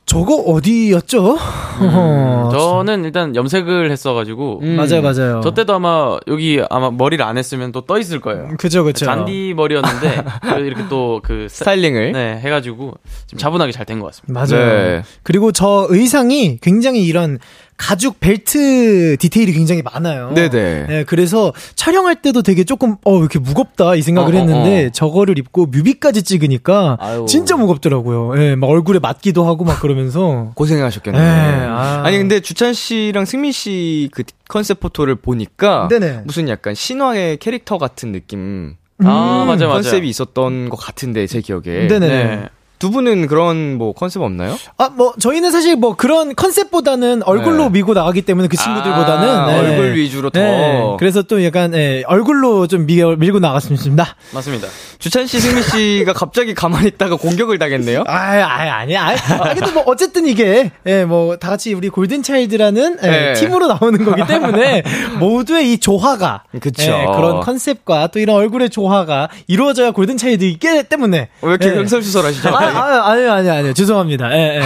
저거 0.07 0.35
어디였죠? 0.37 1.37
어허. 1.81 2.51
저는 2.57 3.05
일단 3.05 3.35
염색을 3.37 3.91
했어가지고 3.91 4.61
음. 4.63 4.77
맞아요, 4.77 5.03
맞아요. 5.03 5.41
저 5.43 5.53
때도 5.53 5.75
아마 5.75 6.17
여기 6.29 6.61
아마 6.69 6.91
머리를 6.91 7.25
안 7.25 7.39
했으면 7.39 7.73
또 7.73 7.81
떠 7.87 7.99
있을 7.99 8.21
거예요. 8.21 8.49
그죠, 8.59 8.85
그죠. 8.85 9.05
잔디 9.07 9.53
머리였는데 9.57 10.23
이렇게 10.65 10.87
또 10.89 11.21
그 11.23 11.47
스타일링을. 11.51 12.13
네 12.13 12.39
해가지고 12.41 12.95
좀 13.27 13.39
차분하게 13.39 13.73
잘 13.73 13.85
된 13.87 14.01
것 14.01 14.07
같습니다. 14.07 14.33
맞아요. 14.57 14.67
네. 14.99 15.03
그리고 15.23 15.51
저 15.53 15.87
의상이 15.91 16.59
굉장히 16.61 17.05
이런 17.05 17.39
가죽 17.81 18.21
벨트 18.21 19.17
디테일이 19.19 19.53
굉장히 19.53 19.81
많아요. 19.83 20.33
네네. 20.35 20.87
네, 20.87 21.05
그래서 21.05 21.53
촬영할 21.77 22.21
때도 22.21 22.43
되게 22.43 22.63
조금 22.65 22.97
어왜 23.05 23.21
이렇게 23.21 23.39
무겁다 23.39 23.95
이 23.95 24.03
생각을 24.03 24.35
어, 24.35 24.37
어, 24.37 24.41
했는데 24.41 24.87
어. 24.87 24.91
저거를 24.91 25.39
입고 25.39 25.67
뮤비까지 25.67 26.23
찍으니까 26.23 26.99
아유. 27.01 27.25
진짜 27.27 27.57
무겁더라고요. 27.57 28.39
예, 28.43 28.55
막 28.55 28.67
얼굴에 28.69 28.99
맞기도 28.99 29.47
하고 29.47 29.65
막 29.65 29.81
그러면서 29.81 30.53
고생하셨겠네. 30.57 31.19
네, 31.19 31.25
아. 31.27 32.03
아니 32.05 32.19
근데 32.19 32.41
주찬 32.41 32.75
씨랑 32.75 33.25
승민 33.25 33.51
씨 33.51 34.09
그 34.13 34.25
컨셉 34.49 34.81
포토를 34.81 35.15
보니까 35.15 35.89
네네. 35.89 36.23
무슨 36.25 36.49
약간 36.49 36.75
신화의 36.75 37.39
캐릭터 37.39 37.79
같은 37.79 38.13
느낌 38.13 38.75
아 39.03 39.45
맞아요, 39.47 39.69
맞아요. 39.69 39.69
컨셉이 39.75 40.09
있었던 40.09 40.69
것 40.69 40.77
같은데 40.77 41.27
제 41.27 41.41
기억에 41.41 41.87
네네 41.89 41.99
네. 42.01 42.49
네. 42.81 42.87
두 42.91 42.91
분은 42.91 43.27
그런 43.27 43.77
뭐 43.77 43.93
컨셉 43.93 44.23
없나요? 44.23 44.57
아, 44.79 44.89
뭐, 44.89 45.13
저희는 45.21 45.51
사실 45.51 45.77
뭐 45.77 45.95
그런 45.95 46.35
컨셉보다는 46.35 47.23
얼굴로 47.25 47.65
네. 47.65 47.71
밀고 47.71 47.93
나가기 47.93 48.23
때문에 48.23 48.49
그 48.49 48.57
친구들보다는. 48.57 49.29
아, 49.29 49.47
네. 49.47 49.59
얼굴 49.59 49.95
위주로 49.97 50.31
더. 50.31 50.41
네. 50.41 50.97
그래서 50.99 51.23
또 51.23 51.45
약간, 51.45 51.75
예, 51.75 52.03
얼굴로 52.07 52.67
좀 52.67 52.87
밀, 52.87 53.17
밀고 53.17 53.39
나갔습니다. 53.39 54.17
맞습니다. 54.33 54.67
주찬 54.99 55.27
씨, 55.27 55.41
승민 55.41 55.63
씨가 55.63 56.15
갑자기 56.15 56.55
가만히 56.55 56.89
있다가 56.89 57.17
공격을 57.17 57.59
당했네요. 57.59 58.05
아, 58.07 58.13
아, 58.13 58.79
아니야. 58.79 59.09
아, 59.09 59.15
아, 59.35 59.55
근데 59.55 59.71
뭐, 59.73 59.83
어쨌든 59.87 60.27
이게, 60.27 60.73
예, 60.87 61.05
뭐, 61.05 61.37
다 61.37 61.51
같이 61.51 61.75
우리 61.75 61.91
골든 61.91 62.23
차일드라는, 62.23 62.99
예, 63.03 63.09
네. 63.11 63.33
팀으로 63.35 63.67
나오는 63.67 64.03
거기 64.05 64.27
때문에, 64.27 64.83
모두의 65.21 65.73
이 65.73 65.79
조화가, 65.79 66.45
그쵸. 66.61 66.83
예, 66.85 67.07
그런 67.15 67.41
컨셉과 67.41 68.07
또 68.07 68.19
이런 68.19 68.37
얼굴의 68.37 68.71
조화가 68.71 69.29
이루어져야 69.49 69.91
골든 69.91 70.17
차일드 70.17 70.45
있기 70.45 70.85
때문에. 70.85 71.29
왜 71.43 71.51
이렇게 71.51 71.69
예. 71.69 71.73
흥설수설하시죠? 71.73 72.70
아, 72.77 72.81
아, 73.07 73.11
아니요, 73.13 73.33
아니요, 73.33 73.53
아니요. 73.53 73.73
죄송합니다. 73.75 74.33
예, 74.37 74.57
예. 74.59 74.63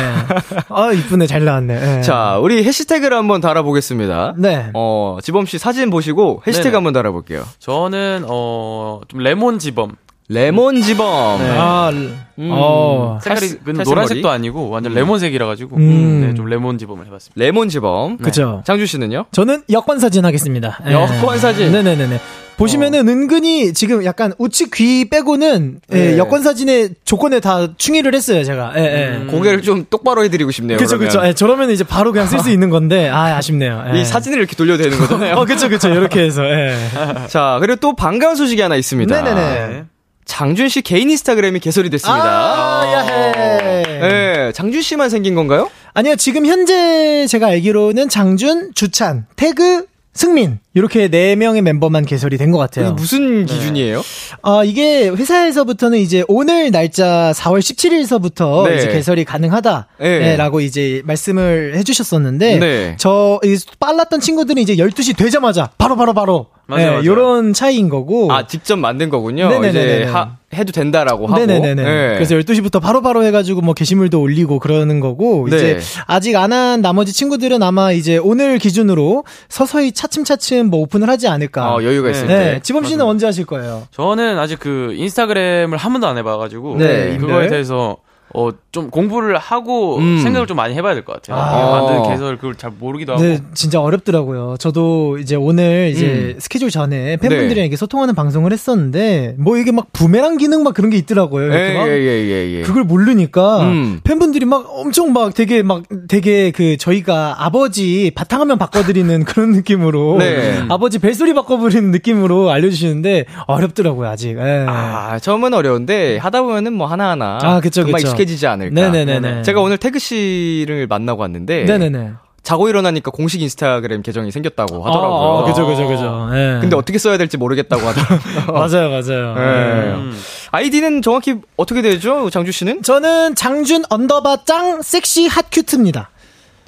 아, 0.69 0.93
이쁘네. 0.93 1.27
잘 1.27 1.45
나왔네. 1.45 1.99
예. 1.99 2.03
자, 2.03 2.39
우리 2.41 2.63
해시태그를 2.65 3.17
한번 3.17 3.41
달아보겠습니다. 3.41 4.35
네. 4.39 4.71
어, 4.75 5.19
지범 5.23 5.47
씨 5.47 5.59
사진 5.59 5.91
보시고 5.91 6.43
해시태그 6.47 6.69
네네. 6.69 6.75
한번 6.77 6.93
달아볼게요. 6.93 7.45
저는 7.59 8.25
어 8.29 9.01
좀 9.09 9.21
레몬 9.21 9.59
지범 9.59 9.97
레몬 10.29 10.81
지범. 10.81 11.39
네. 11.39 11.51
아, 11.59 11.93
어. 12.39 13.19
색깔이 13.23 13.41
탈스- 13.41 13.59
그 13.65 13.73
탈색 13.75 13.85
노란색도 13.95 14.27
머리? 14.29 14.35
아니고 14.35 14.71
완전 14.71 14.95
레몬색이라 14.95 15.47
가지고 15.47 15.77
음. 15.77 16.21
네, 16.23 16.35
좀 16.35 16.47
레몬 16.47 16.79
지범을 16.79 17.07
해봤습니다. 17.07 17.35
레몬 17.37 17.69
지범. 17.69 18.17
그죠. 18.19 18.63
장주 18.65 18.87
씨는요? 18.87 19.27
저는 19.33 19.65
여권 19.71 19.99
사진 19.99 20.25
하겠습니다. 20.25 20.79
예. 20.89 20.93
여권 20.93 21.39
사진? 21.39 21.73
네네네네. 21.73 22.19
보시면은 22.57 23.09
은근히 23.09 23.73
지금 23.73 24.05
약간 24.05 24.33
우측 24.39 24.71
귀 24.75 25.09
빼고는 25.09 25.81
예, 25.93 25.97
네. 26.13 26.19
여권 26.19 26.43
사진의 26.43 26.91
조건에 27.05 27.41
다 27.41 27.69
충의를 27.77 28.15
했어요, 28.15 28.45
제가. 28.45 28.73
예, 28.77 28.83
예. 29.23 29.27
고개를 29.31 29.63
좀 29.63 29.87
똑바로 29.91 30.25
해드리고 30.25 30.51
싶네요. 30.51 30.79
그쵸, 30.79 30.99
그러면. 30.99 31.09
그쵸. 31.09 31.27
예, 31.27 31.33
저러면 31.35 31.71
이제 31.71 31.85
바로 31.85 32.13
그냥 32.13 32.27
쓸 32.29 32.39
수 32.41 32.51
있는 32.53 32.71
건데, 32.71 33.09
아, 33.09 33.37
아쉽네요. 33.37 33.85
예. 33.95 34.01
이 34.01 34.05
사진을 34.05 34.39
이렇게 34.39 34.55
돌려도 34.57 34.83
되는 34.83 34.99
거잖아요. 34.99 35.35
어, 35.37 35.45
그쵸, 35.45 35.69
그쵸. 35.69 35.89
이렇게 35.89 36.21
해서, 36.21 36.45
예. 36.45 36.77
자, 37.29 37.59
그리고 37.61 37.77
또 37.77 37.95
반가운 37.97 38.37
소식이 38.37 38.61
하나 38.61 38.77
있습니다. 38.77 39.23
네네네. 39.23 39.85
장준 40.27 40.69
씨 40.71 40.81
개인 40.81 41.11
인스타그램이 41.11 41.61
개설이 41.61 41.91
됐습니다. 41.91 42.25
아, 42.25 42.93
야해. 42.93 43.83
네, 44.01 44.53
장준 44.53 44.81
씨만 44.81 45.11
생긴 45.11 45.35
건가요? 45.35 45.69
아니요, 45.93 46.17
지금 46.17 46.47
현재 46.47 47.27
제가 47.27 47.49
알기로는 47.49 48.09
장준, 48.09 48.73
주찬, 48.75 49.27
태그, 49.37 49.87
승민 50.15 50.61
이렇게 50.75 51.09
네 51.09 51.35
명의 51.35 51.61
멤버만 51.61 52.05
개설이 52.07 52.39
된 52.39 52.53
것 52.53 52.59
같아요. 52.59 52.93
무슨 52.93 53.47
기준이에요? 53.47 54.01
아, 54.43 54.63
이게 54.65 55.09
회사에서부터는 55.09 55.99
이제 55.99 56.23
오늘 56.29 56.71
날짜 56.71 57.33
4월 57.35 57.59
17일서부터 57.59 58.69
네. 58.69 58.77
이제 58.77 58.89
개설이 58.89 59.25
가능하다라고 59.25 60.59
네. 60.59 60.65
이제 60.65 61.03
말씀을 61.05 61.75
해주셨었는데 61.77 62.59
네. 62.59 62.97
저이 62.99 63.57
빨랐던 63.81 64.21
친구들은 64.21 64.63
이제 64.63 64.77
12시 64.77 65.17
되자마자 65.17 65.71
바로 65.79 65.97
바로 65.97 66.15
바로 66.15 66.47
맞아요, 66.67 66.87
맞아요. 66.93 67.03
이런 67.03 67.53
차이인 67.53 67.89
거고 67.89 68.33
아, 68.33 68.47
직접 68.47 68.77
만든 68.77 69.11
거군요. 69.11 69.49
네네네네. 69.51 70.03
이제 70.03 70.05
하, 70.05 70.37
해도 70.55 70.73
된다라고 70.73 71.27
하고. 71.27 71.39
네네네네. 71.39 71.83
네. 71.83 72.15
그래서 72.15 72.35
12시부터 72.37 72.81
바로 72.81 73.03
바로 73.03 73.25
해가지고 73.25 73.61
뭐 73.61 73.75
게시물도 73.75 74.21
올리고 74.21 74.59
그러는 74.59 75.01
거고, 75.01 75.47
네. 75.51 75.57
이제 75.57 75.81
아직 76.07 76.37
안 76.37 76.53
한 76.53 76.81
나머지 76.83 77.13
친구들은 77.13 77.63
아마 77.63 77.91
이제 77.93 78.17
오늘 78.17 78.59
기준으로 78.59 79.25
서서히 79.49 79.91
차츰차츰 79.93 80.67
뭐 80.67 80.81
오픈을 80.81 81.09
하지 81.09 81.27
않을까. 81.27 81.75
어, 81.75 81.83
여유가 81.83 82.11
있을 82.11 82.27
네. 82.29 82.37
때. 82.55 82.61
지범 82.63 82.85
씨는 82.85 83.05
언제 83.05 83.27
하실 83.27 83.45
거예요? 83.45 83.83
저는 83.91 84.39
아직 84.39 84.59
그 84.61 84.93
인스타그램을 84.97 85.77
한 85.79 85.93
번도 85.93 86.07
안 86.07 86.17
해봐가지고 86.19 86.77
네, 86.77 87.17
그거에 87.19 87.43
네. 87.45 87.49
대해서 87.49 87.97
어 88.35 88.51
좀 88.75 88.91
공부를 88.91 89.39
하고 89.39 89.99
음. 89.99 90.19
생각을 90.19 90.49
좀 90.49 90.57
많이 90.57 90.75
해봐야 90.75 90.95
될 90.95 91.05
것 91.05 91.13
같아요. 91.23 91.41
아. 91.41 91.53
이게 91.63 91.71
만드는 91.71 92.11
개설 92.11 92.37
그걸 92.39 92.57
잘 92.57 92.73
모르기도 92.77 93.13
하고. 93.13 93.23
네, 93.23 93.39
진짜 93.55 93.81
어렵더라고요. 93.81 94.57
저도 94.59 95.19
이제 95.19 95.37
오늘 95.37 95.91
이제 95.95 96.07
음. 96.07 96.35
스케줄 96.41 96.71
전에 96.71 96.97
네. 97.05 97.17
팬분들이랑 97.19 97.65
이렇게 97.67 97.77
소통하는 97.77 98.17
방송을 98.17 98.53
했었는데, 98.53 99.37
뭐 99.39 99.57
이게 99.59 99.71
막 99.71 99.93
부메랑 99.93 100.39
기능 100.39 100.65
막 100.65 100.75
그런 100.75 100.91
게 100.91 100.97
있더라고요. 100.97 101.53
예, 101.55 101.57
이렇게 101.57 101.79
막. 101.79 101.87
예, 101.87 101.93
예, 101.93 102.25
예, 102.27 102.53
예. 102.59 102.63
그걸 102.63 102.83
모르니까 102.83 103.61
음. 103.63 104.01
팬분들이 104.03 104.45
막 104.45 104.67
엄청 104.69 105.13
막 105.13 105.33
되게 105.35 105.63
막 105.63 105.85
되게 106.09 106.51
그 106.51 106.77
저희가 106.77 107.37
아버지 107.45 108.11
바탕화면 108.13 108.59
바꿔드리는 108.59 109.23
그런 109.25 109.53
느낌으로 109.53 110.17
네. 110.19 110.65
아버지 110.69 110.99
벨소리 110.99 111.33
바꿔버리는 111.35 111.93
느낌으로 111.93 112.51
알려주시는데 112.51 113.27
어렵더라고요 113.47 114.09
아직. 114.09 114.37
예. 114.37 114.67
아, 114.69 115.21
처음은 115.21 115.55
어려운데 115.55 116.17
하다 116.19 116.43
보면은 116.43 116.73
뭐 116.73 116.89
하나 116.89 117.11
하나 117.11 117.39
아, 117.41 117.61
그쵸, 117.61 117.83
그쵸. 117.85 117.93
익숙해지지 118.25 118.47
않을까. 118.47 118.75
네네네네. 118.75 119.43
제가 119.43 119.61
오늘 119.61 119.79
태그 119.79 119.99
씨를 119.99 120.87
만나고 120.89 121.23
왔는데 121.23 121.65
네네네. 121.65 122.13
자고 122.43 122.69
일어나니까 122.69 123.11
공식 123.11 123.41
인스타그램 123.41 124.03
계정이 124.03 124.31
생겼다고 124.31 124.85
하더라고요. 124.85 125.39
아, 125.39 125.41
아, 125.41 125.45
그죠 125.45 125.67
그죠 125.67 125.89
그죠. 125.89 126.29
예. 126.33 126.59
근데 126.61 126.77
어떻게 126.77 126.99
써야 126.99 127.17
될지 127.17 127.39
모르겠다고 127.39 127.83
하더라고요. 127.87 128.53
맞아요 128.53 128.91
맞아요. 128.91 129.35
네. 129.35 129.41
예. 129.41 129.93
음. 129.95 130.21
아이디는 130.51 131.01
정확히 131.01 131.37
어떻게 131.57 131.81
되죠? 131.81 132.29
장준 132.29 132.53
씨는? 132.53 132.83
저는 132.83 133.35
장준 133.35 133.85
언더바 133.89 134.45
짱 134.45 134.83
sexy 134.83 135.27
hot 135.27 135.47
cute입니다. 135.51 136.11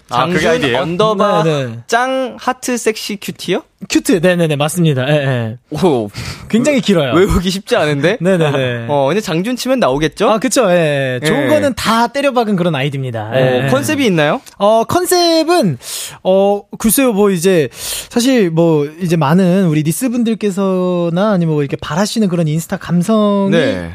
아, 0.09 0.27
그게 0.27 0.47
아이디예요? 0.47 0.79
언더바 0.83 1.43
네네. 1.43 1.79
짱 1.87 2.37
hot 2.39 2.77
sexy 2.77 3.19
cutie요? 3.21 3.63
Cute 3.91 4.21
네네네 4.23 4.57
맞습니다. 4.57 5.07
예, 5.09 5.15
예. 5.15 5.57
오, 5.71 6.09
굉장히 6.49 6.81
길어요. 6.81 7.13
외우기 7.15 7.51
쉽지 7.51 7.77
않은데? 7.77 8.17
네네네. 8.21 8.87
어, 8.89 9.07
근데 9.09 9.21
장준 9.21 9.57
치면 9.57 9.81
나오겠죠? 9.81 10.31
아 10.31 10.39
그쵸. 10.39 10.71
예. 10.71 11.21
좋은 11.25 11.45
예. 11.45 11.49
거는 11.49 11.75
다 11.75 12.07
때려박은 12.09 12.57
그런 12.57 12.75
아이디입니다. 12.75 13.31
어, 13.33 13.37
예. 13.37 13.69
컨셉이 13.71 14.07
있나요? 14.07 14.41
어, 14.59 14.85
컨셉은, 14.85 15.79
어, 16.23 16.63
글쎄요, 16.79 17.13
뭐, 17.13 17.31
이제, 17.31 17.69
사실, 17.73 18.51
뭐, 18.51 18.87
이제 19.01 19.17
많은 19.17 19.67
우리 19.67 19.83
니스 19.83 20.09
분들께서나 20.09 21.33
아니면 21.33 21.55
뭐, 21.55 21.63
이렇게 21.63 21.77
바라시는 21.77 22.29
그런 22.29 22.49
인스타 22.49 22.79
감성이, 22.79 23.51
네. 23.51 23.93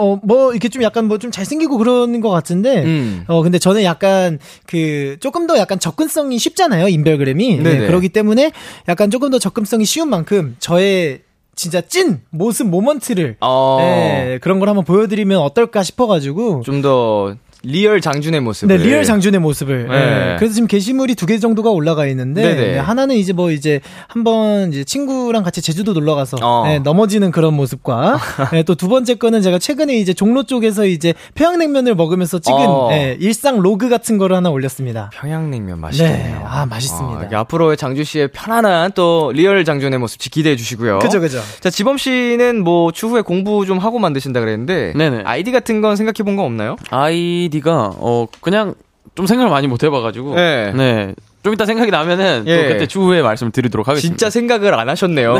어, 0.00 0.18
뭐, 0.22 0.52
이렇게 0.52 0.68
좀 0.68 0.82
약간 0.82 1.06
뭐, 1.06 1.18
좀 1.18 1.30
잘생기고 1.30 1.76
그러는 1.78 2.20
것 2.20 2.30
같은데, 2.30 2.82
음. 2.84 3.24
어, 3.28 3.42
근데 3.42 3.58
저는 3.58 3.82
약간, 3.84 4.38
그, 4.66 5.16
조금 5.20 5.46
더 5.46 5.58
약간 5.58 5.78
접근성이 5.78 6.38
쉽잖아요, 6.38 6.88
인별그램이. 6.88 7.58
네. 7.58 7.86
그러기 7.86 8.08
때문에, 8.08 8.52
약간 8.88 9.10
조금 9.10 9.30
더 9.30 9.38
접근성이 9.38 9.84
쉬운 9.84 10.08
만큼, 10.08 10.56
저의, 10.58 11.20
진짜 11.56 11.82
찐 11.82 12.22
모습 12.30 12.68
moment를 12.68 13.36
어, 13.40 13.76
네, 13.80 14.38
그런 14.40 14.60
걸 14.60 14.70
한번 14.70 14.84
보여드리면 14.86 15.38
어떨까 15.40 15.82
싶어가지고 15.82 16.62
좀 16.64 16.80
더 16.80 17.34
real 17.62 18.00
장준의 18.00 18.40
모습을. 18.40 18.76
네, 18.78 18.82
real 18.84 19.04
장준의 19.04 19.40
모습을. 19.40 19.88
네. 19.88 19.98
네. 19.98 20.36
그래서 20.38 20.54
지금 20.54 20.66
게시물이 20.68 21.14
두 21.14 21.26
개 21.30 21.38
정도가 21.38 21.70
올라가 21.70 22.06
있는데 22.06 22.42
네네. 22.42 22.72
네, 22.72 22.78
하나는 22.78 23.14
이제 23.14 23.32
뭐 23.32 23.52
이제 23.52 23.80
한번 24.08 24.72
이제 24.72 24.82
친구랑 24.82 25.44
같이 25.44 25.62
제주도 25.62 25.92
놀러 25.92 26.14
가서 26.16 26.38
어. 26.42 26.64
네, 26.66 26.78
넘어지는 26.80 27.30
그런 27.30 27.54
모습과 27.54 28.18
네, 28.52 28.62
또두 28.64 28.88
번째 28.88 29.14
거는 29.14 29.42
제가 29.42 29.58
최근에 29.60 29.94
이제 29.96 30.12
종로 30.12 30.42
쪽에서 30.42 30.86
이제 30.86 31.14
평양냉면을 31.34 31.94
먹으면서 31.94 32.40
찍은 32.40 32.58
어. 32.58 32.88
네, 32.90 33.16
일상 33.20 33.60
로그 33.60 33.88
같은 33.88 34.18
거를 34.18 34.34
하나 34.34 34.50
올렸습니다. 34.50 35.10
평양냉면 35.14 35.78
맛있겠네요. 35.80 36.38
네, 36.38 36.44
아, 36.44 36.66
맛있습니다. 36.66 37.26
이게 37.26 37.36
앞으로의 37.36 37.76
장준 37.76 38.02
씨의 38.04 38.28
편안한 38.32 38.90
또 38.94 39.30
real 39.34 39.64
장준의 39.64 39.98
모습 40.00 40.18
기대해 40.18 40.56
주시고요. 40.56 40.98
그죠, 41.00 41.20
그죠. 41.20 41.40
자, 41.60 41.70
지범 41.70 41.96
씨는 41.98 42.64
뭐 42.64 42.90
추후에 42.90 43.20
공부 43.20 43.64
좀 43.66 43.78
하고 43.78 43.98
만드신다 44.00 44.40
그랬는데 44.40 44.94
네네. 44.96 45.22
아이디 45.24 45.52
같은 45.52 45.80
건 45.80 45.94
생각해 45.96 46.24
본거 46.24 46.42
없나요? 46.42 46.74
아이디가 46.90 47.94
어 47.96 48.26
그냥 48.40 48.74
좀 49.14 49.26
생각을 49.26 49.50
많이 49.50 49.66
못 49.66 49.82
해봐가지고 49.82 50.34
네. 50.36 50.72
네. 50.72 51.14
좀 51.42 51.54
이따 51.54 51.64
생각이 51.64 51.90
나면은 51.90 52.44
예. 52.46 52.56
또 52.56 52.68
그때 52.68 52.86
추후에 52.86 53.22
말씀을 53.22 53.50
드리도록 53.50 53.88
하겠습니다. 53.88 54.14
진짜 54.14 54.28
생각을 54.28 54.74
안 54.74 54.90
하셨네요. 54.90 55.36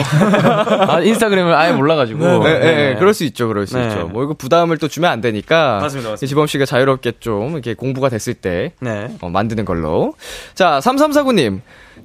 아, 0.89 1.01
인스타그램을 1.03 1.55
아예 1.55 1.73
몰라가지고. 1.73 2.25
네, 2.25 2.39
네, 2.39 2.59
네. 2.59 2.75
네, 2.75 2.95
그럴 2.99 3.13
수 3.13 3.25
있죠, 3.25 3.49
그럴 3.49 3.67
수 3.67 3.77
네. 3.77 3.87
있죠. 3.87 4.09
뭐 4.09 4.25
이거 4.25 4.33
부담을 4.33 4.79
또 4.79 4.89
주면 4.89 5.11
안 5.11 5.21
되니까. 5.21 5.79
맞습니다, 5.83 6.11
맞습니다. 6.11 6.27
지범 6.27 6.47
씨가 6.47 6.65
자유롭게 6.65 7.13
좀 7.21 7.53
이렇게 7.53 7.75
공부가 7.75 8.09
됐을 8.09 8.33
때 8.33 8.73
네. 8.81 9.09
어, 9.21 9.29
만드는 9.29 9.67
걸로. 9.67 10.15
자, 10.55 10.81
3349님. 10.83 11.61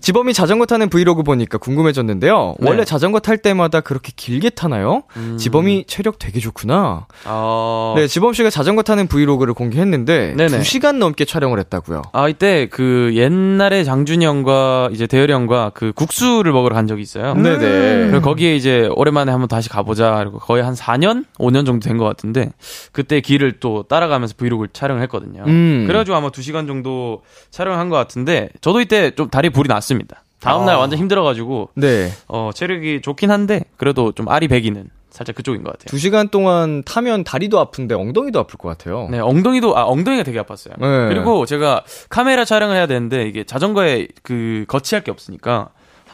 지범이 0.06 0.34
자전거 0.36 0.68
타는 0.68 0.89
브이로그 0.89 1.24
보니까 1.24 1.58
궁금해졌는데요. 1.58 2.54
네. 2.60 2.70
원래 2.70 2.86
자전거 2.86 3.20
탈 3.20 3.39
때마다 3.39 3.82
그렇게 3.82 4.12
길게 4.15 4.52
타나요? 4.52 5.02
지범이 5.39 5.86
체력 5.88 6.20
되게 6.20 6.39
좋구나. 6.39 7.08
어. 7.26 7.96
네, 7.98 8.06
지범 8.06 8.34
씨가 8.34 8.52
자전거 8.52 8.84
타는 8.84 9.08
브이로그를 9.08 9.56
공개했는데 9.56 10.36
네네. 10.38 10.60
2시간 10.60 10.98
넘게 10.98 11.26
촬영을 11.26 11.58
했다고요. 11.58 12.04
아, 12.13 12.30
이때 12.30 12.68
그 12.70 13.13
옛날에 13.15 13.84
장준이 13.84 14.24
형과 14.24 14.89
이제 14.91 15.08
대열이 15.08 15.34
형과 15.34 15.72
그 15.74 15.91
국수를 15.96 16.52
먹으러 16.54 16.76
간 16.76 16.86
적이 16.86 17.02
있어요. 17.02 17.34
네네. 17.34 18.12
그리고 18.12 18.22
거기에 18.22 18.56
이제 18.56 18.88
오랜만에 18.94 19.32
한번 19.32 19.48
다시 19.48 19.70
가보자. 19.70 20.18
그리고 20.20 20.38
거의 20.38 20.62
한 20.63 20.76
4년? 20.76 21.26
5년 21.39 21.65
정도 21.65 21.80
된 21.80 21.96
것 21.98 22.04
같은데 22.06 22.52
그때 22.91 23.22
길을 23.22 23.54
또 23.60 23.82
따라가면서 23.89 24.36
브이로그를 24.38 24.70
촬영을 24.72 25.02
했거든요. 25.02 25.46
음. 25.48 25.86
그래가지고 25.88 26.15
아마 26.15 26.30
2시간 26.30 26.68
정도 26.68 27.24
촬영을 27.50 27.80
한것 27.80 27.98
같은데 27.98 28.50
저도 28.62 28.82
이때 28.82 29.10
좀 29.15 29.30
다리 29.32 29.50
불이 29.50 29.68
났습니다. 29.68 29.94
다음날 30.39 30.75
아. 30.75 30.79
완전 30.79 30.99
힘들어가지고 30.99 31.69
네. 31.75 32.12
어, 32.27 32.51
체력이 32.53 33.01
좋긴 33.01 33.31
한데 33.31 33.63
그래도 33.77 34.12
좀 34.12 34.29
알이 34.29 34.47
배기는 34.47 34.89
살짝 35.15 35.36
그쪽인 35.36 35.63
것 35.63 35.71
같아요. 35.71 35.97
2시간 35.97 36.29
동안 36.29 36.84
타면 36.84 37.23
다리도 37.23 37.58
아픈데 37.58 37.95
엉덩이도 37.95 38.38
아플 38.38 38.58
것 38.58 38.67
같아요. 38.67 39.08
네, 39.10 39.19
엉덩이도, 39.19 39.77
아, 39.77 39.86
엉덩이가 39.86 40.23
되게 40.23 40.41
아팠어요. 40.41 40.73
네. 40.77 41.08
그리고 41.08 41.45
제가 41.45 41.84
카메라 42.10 42.43
촬영을 42.43 42.75
해야 42.75 42.86
되는데, 42.86 43.25
이게 43.25 43.45
자전거에 43.45 44.10
그, 44.23 44.65
거치할 44.67 45.05
게 45.05 45.12
없으니까, 45.12 45.69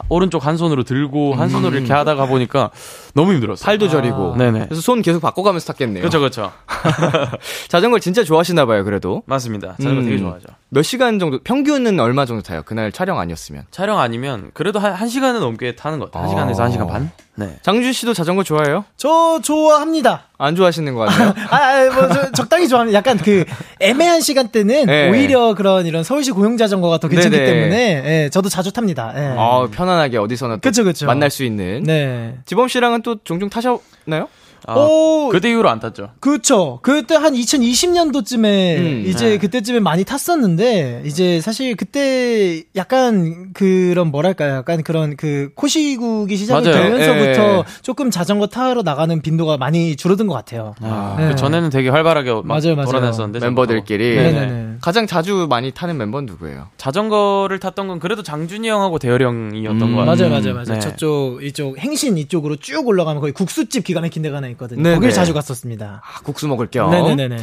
오른쪽 0.08 0.46
한 0.46 0.56
손으로 0.56 0.84
들고, 0.84 1.34
한 1.34 1.48
손으로 1.48 1.76
이렇게 1.76 1.92
하다가 1.92 2.26
보니까 2.26 2.70
너무 3.14 3.32
힘들었어요. 3.32 3.66
팔도 3.66 3.88
저리고. 3.88 4.36
네네. 4.36 4.66
그래서 4.66 4.80
손 4.80 5.02
계속 5.02 5.20
바꿔가면서 5.20 5.66
탔겠네요. 5.72 6.00
그렇죠, 6.02 6.20
그렇죠. 6.20 6.52
자전거를 7.68 8.00
진짜 8.00 8.22
좋아하시나 8.22 8.66
봐요, 8.66 8.84
그래도. 8.84 9.22
맞습니다. 9.26 9.74
자전거 9.78 10.00
음. 10.00 10.04
되게 10.04 10.18
좋아하죠. 10.18 10.46
몇 10.74 10.82
시간 10.82 11.18
정도, 11.18 11.38
평균은 11.44 12.00
얼마 12.00 12.24
정도 12.24 12.42
타요? 12.42 12.62
그날 12.64 12.92
촬영 12.92 13.18
아니었으면. 13.18 13.64
촬영 13.70 13.98
아니면, 13.98 14.50
그래도 14.54 14.78
한, 14.78 14.94
한 14.94 15.06
시간은 15.06 15.40
넘게 15.40 15.76
타는 15.76 15.98
것 15.98 16.06
같아요. 16.06 16.22
한 16.22 16.30
시간에서 16.30 16.62
아. 16.62 16.64
한 16.64 16.72
시간 16.72 16.86
반? 16.86 17.10
네. 17.34 17.58
장준 17.60 17.92
씨도 17.92 18.14
자전거 18.14 18.42
좋아해요? 18.42 18.86
저 18.96 19.38
좋아합니다. 19.42 20.28
안 20.38 20.56
좋아하시는 20.56 20.94
것 20.94 21.02
같아요. 21.02 21.34
아, 21.50 21.56
아, 21.56 21.90
뭐, 21.92 22.08
저, 22.08 22.32
적당히 22.32 22.68
좋아합니다. 22.68 22.96
약간 22.96 23.18
그, 23.18 23.44
애매한 23.80 24.22
시간대는 24.22 24.86
네. 24.86 25.10
오히려 25.10 25.52
그런 25.52 25.84
이런 25.84 26.04
서울시 26.04 26.30
고용 26.30 26.56
자전거가 26.56 26.96
더 26.96 27.08
괜찮기 27.08 27.36
네네. 27.36 27.52
때문에, 27.52 28.02
예, 28.24 28.30
저도 28.30 28.48
자주 28.48 28.72
탑니다. 28.72 29.12
예. 29.14 29.34
어, 29.36 29.68
편안하게 29.70 30.16
어디서나 30.16 30.54
또 30.56 30.60
그쵸, 30.62 30.84
그쵸. 30.84 31.04
만날 31.04 31.28
수 31.28 31.44
있는. 31.44 31.82
네. 31.82 32.38
지범 32.46 32.68
씨랑은 32.68 33.02
또 33.02 33.16
종종 33.24 33.50
타셨나요? 33.50 34.28
아, 34.66 34.74
오, 34.78 35.28
그때 35.30 35.50
이후로 35.50 35.68
안 35.68 35.80
탔죠. 35.80 36.10
그쵸. 36.20 36.78
그때 36.82 37.14
한 37.16 37.34
2020년도쯤에 37.34 38.44
음, 38.78 39.04
이제 39.06 39.30
네. 39.30 39.38
그때쯤에 39.38 39.80
많이 39.80 40.04
탔었는데 40.04 41.02
이제 41.04 41.40
사실 41.40 41.76
그때 41.76 42.62
약간 42.76 43.52
그런 43.52 44.08
뭐랄까요? 44.10 44.54
약간 44.56 44.82
그런 44.82 45.16
그 45.16 45.50
코시국이 45.54 46.36
시작이 46.36 46.68
맞아요. 46.68 46.82
되면서부터 46.82 47.58
예. 47.58 47.62
조금 47.82 48.10
자전거 48.10 48.46
타러 48.46 48.82
나가는 48.82 49.20
빈도가 49.20 49.56
많이 49.56 49.96
줄어든 49.96 50.26
것 50.26 50.34
같아요. 50.34 50.74
아, 50.80 51.16
네. 51.18 51.28
그 51.28 51.36
전에는 51.36 51.70
되게 51.70 51.88
활발하게 51.88 52.30
막 52.32 52.46
맞아요, 52.46 52.76
맞아요. 52.76 52.86
돌아다녔었는데. 52.86 53.40
멤버들끼리. 53.40 54.16
네네. 54.16 54.32
네네네. 54.32 54.76
가장 54.80 55.06
자주 55.06 55.46
많이 55.48 55.70
타는 55.72 55.96
멤버 55.96 56.20
는 56.20 56.26
누구예요? 56.26 56.68
자전거를 56.76 57.58
탔던 57.58 57.88
건 57.88 57.98
그래도 57.98 58.22
장준이 58.22 58.68
형하고 58.68 58.98
대열이 58.98 59.24
형이었던 59.24 59.82
음, 59.82 59.96
것 59.96 60.04
같아요. 60.04 60.28
맞아요, 60.28 60.30
맞아요, 60.42 60.54
맞아요. 60.54 60.64
네. 60.74 60.78
저쪽 60.80 61.42
이쪽 61.42 61.78
행신 61.78 62.16
이쪽으로 62.18 62.56
쭉 62.56 62.86
올라가면 62.86 63.20
거기 63.20 63.32
국수집 63.32 63.84
기가 63.84 64.00
막힌 64.00 64.22
데가 64.22 64.36
하나 64.36 64.51
있거든요. 64.52 64.82
네네. 64.82 64.94
거길 64.96 65.10
자주 65.10 65.34
갔었습니다. 65.34 66.02
아, 66.04 66.20
국수 66.22 66.46
먹을 66.48 66.68
겸. 66.70 66.90
네네네네. 66.90 67.36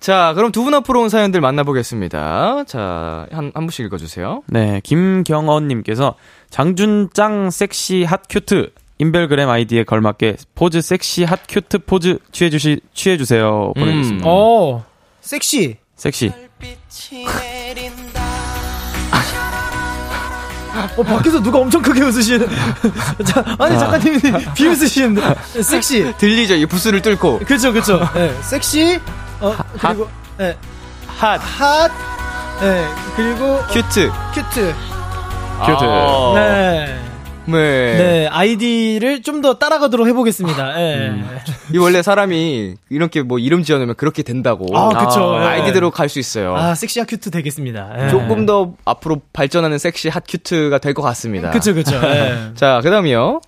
자, 0.00 0.32
그럼 0.34 0.50
두 0.52 0.62
분 0.64 0.74
앞으로 0.74 1.02
온 1.02 1.08
사연들 1.08 1.40
만나보겠습니다. 1.40 2.64
자, 2.66 3.26
한, 3.30 3.50
한 3.54 3.66
분씩 3.66 3.84
읽어주세요. 3.86 4.42
네, 4.46 4.80
김경언님께서 4.84 6.14
장준 6.50 7.08
짱 7.08 7.50
sexy 7.50 8.04
hot 8.04 8.22
cute 8.28 8.70
인별그램 8.98 9.48
아이디에 9.48 9.84
걸맞게 9.84 10.36
포즈 10.54 10.80
sexy 10.80 11.24
hot 11.24 11.40
cute 11.48 11.80
포즈 11.80 12.18
취해주시 12.30 12.80
취해주세요 12.94 13.72
보내겠습니다. 13.76 14.24
어, 14.28 14.84
섹시. 15.20 15.78
섹시. 15.96 16.30
어, 20.96 21.02
밖에서 21.02 21.42
누가 21.42 21.58
엄청 21.58 21.82
크게 21.82 22.02
웃으시는. 22.02 22.48
자, 23.26 23.44
아니, 23.58 23.78
작가님이 23.78 24.20
비웃으시는데. 24.54 25.34
섹시. 25.62 26.12
들리죠? 26.18 26.54
이 26.54 26.66
부스를 26.66 27.02
뚫고. 27.02 27.40
그쵸, 27.40 27.72
그쵸. 27.72 28.08
네, 28.14 28.34
섹시. 28.42 28.98
어, 29.40 29.54
그리고, 29.78 30.08
네, 30.38 30.56
핫 31.18 31.38
핫. 31.38 31.90
네, 32.60 32.86
그리고, 33.16 33.58
cute. 33.70 34.10
Cute. 34.34 34.74
Cute. 35.64 35.84
아, 35.84 36.32
네. 36.36 37.01
네. 37.46 37.52
네, 37.96 38.26
아이디를 38.28 39.22
좀 39.22 39.42
더 39.42 39.54
따라가도록 39.58 40.06
해보겠습니다. 40.06 40.80
예. 40.80 41.12
이 41.74 41.78
원래 41.78 42.00
사람이 42.02 42.76
이렇게 42.90 43.22
뭐 43.22 43.40
이름 43.40 43.64
지어놓으면 43.64 43.96
그렇게 43.96 44.22
된다고. 44.22 44.66
아, 44.76 44.88
그쵸. 44.90 45.34
아, 45.34 45.42
예. 45.42 45.46
아이디대로 45.60 45.90
갈 45.90 46.08
수 46.08 46.20
있어요. 46.20 46.54
아, 46.54 46.76
Sexy 46.76 46.93
hot 46.93 47.06
cute 47.08 47.30
되겠습니다. 47.32 48.06
예. 48.06 48.08
조금 48.10 48.46
더 48.46 48.74
앞으로 48.84 49.20
발전하는 49.32 49.78
sexy 49.78 50.08
hot 50.08 50.22
cute가 50.28 50.78
될 50.78 50.94
것 50.94 51.02
같습니다. 51.02 51.50
그쵸, 51.50 51.74
그쵸. 51.74 51.96
예. 52.04 52.50
자, 52.54 52.80
그 52.84 52.90
다음이요. 52.90 53.40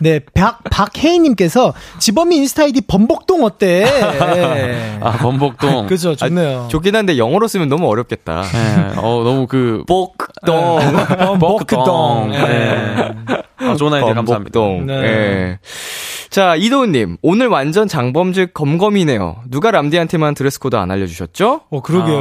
네, 0.00 0.20
박, 0.34 0.60
박혜인님께서 0.70 1.74
지범이 1.98 2.36
인스타 2.36 2.62
아이디 2.64 2.80
범벅동 2.80 3.44
어때? 3.44 3.84
예. 3.84 4.98
아 5.02 5.12
범복동. 5.18 5.86
그죠, 5.86 6.16
좋네요. 6.16 6.68
좋긴 6.70 6.96
한데 6.96 7.18
영어로 7.18 7.48
쓰면 7.48 7.68
너무 7.68 7.86
어렵겠다. 7.88 8.42
네, 8.42 8.92
어 8.96 9.22
너무 9.24 9.46
그 9.46 9.84
복동. 9.86 10.78
범벅동. 11.18 12.30
네. 12.30 13.14
아, 13.58 13.74
좋은 13.76 13.92
아이디어 13.92 14.14
감사합니다. 14.14 14.58
범벅동. 14.58 14.86
네. 14.86 15.58
예. 16.30 16.34
자, 16.34 16.54
이도훈님. 16.54 17.16
오늘 17.22 17.48
완전 17.48 17.88
짱범즈 17.88 18.54
검검이네요. 18.54 19.42
누가 19.50 19.72
람디한테만 19.72 20.34
드레스 20.34 20.60
코드 20.60 20.76
안 20.76 20.90
알려주셨죠? 20.90 21.62
어, 21.68 21.82
그러게요. 21.82 22.14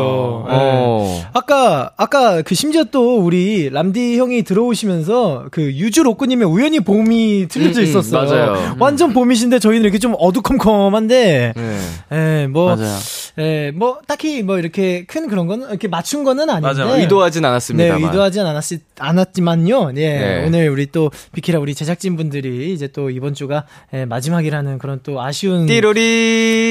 예. 0.49 0.51
어. 0.51 1.21
아까, 1.33 1.91
아까 1.95 2.41
그 2.41 2.55
심지어 2.55 2.85
또 2.85 3.19
우리 3.19 3.69
람디 3.69 4.17
형이 4.17 4.41
들어오시면서 4.43 5.45
그 5.51 5.61
유주 5.73 6.01
로꾸님의 6.03 6.47
우연히 6.47 6.79
봄이 6.79 7.47
틀려져 7.49 7.81
음, 7.81 7.83
음, 7.83 7.87
있었어요. 7.87 8.25
맞아요. 8.25 8.75
완전 8.79 9.13
봄이신데 9.13 9.59
저희는 9.59 9.83
이렇게 9.83 9.99
좀 9.99 10.15
어두컴컴한데, 10.17 11.53
네. 11.55 11.79
예, 12.11 12.47
뭐, 12.47 12.75
맞아요. 12.75 12.97
예, 13.37 13.71
뭐, 13.75 13.99
딱히 14.07 14.41
뭐 14.41 14.57
이렇게 14.57 15.05
큰 15.05 15.27
그런 15.27 15.45
거는 15.47 15.69
이렇게 15.69 15.87
맞춘 15.87 16.23
거는 16.23 16.49
아닌데. 16.49 16.83
맞아요. 16.83 16.99
의도하진 16.99 17.43
네, 17.43 17.47
않았습니다만. 17.47 18.03
의도하진 18.03 18.41
않았, 18.41 18.63
않았지만요. 18.97 19.91
예, 19.97 20.01
네. 20.01 20.43
오늘 20.47 20.69
우리 20.69 20.87
또 20.87 21.11
비키라 21.31 21.59
우리 21.59 21.75
제작진 21.75 22.15
분들이 22.17 22.73
이제 22.73 22.87
또 22.87 23.09
이번 23.11 23.33
주가 23.33 23.65
예, 23.99 24.05
마지막이라는 24.05 24.77
그런 24.77 24.99
또 25.03 25.21
아쉬운 25.21 25.65
띠로리. 25.65 25.99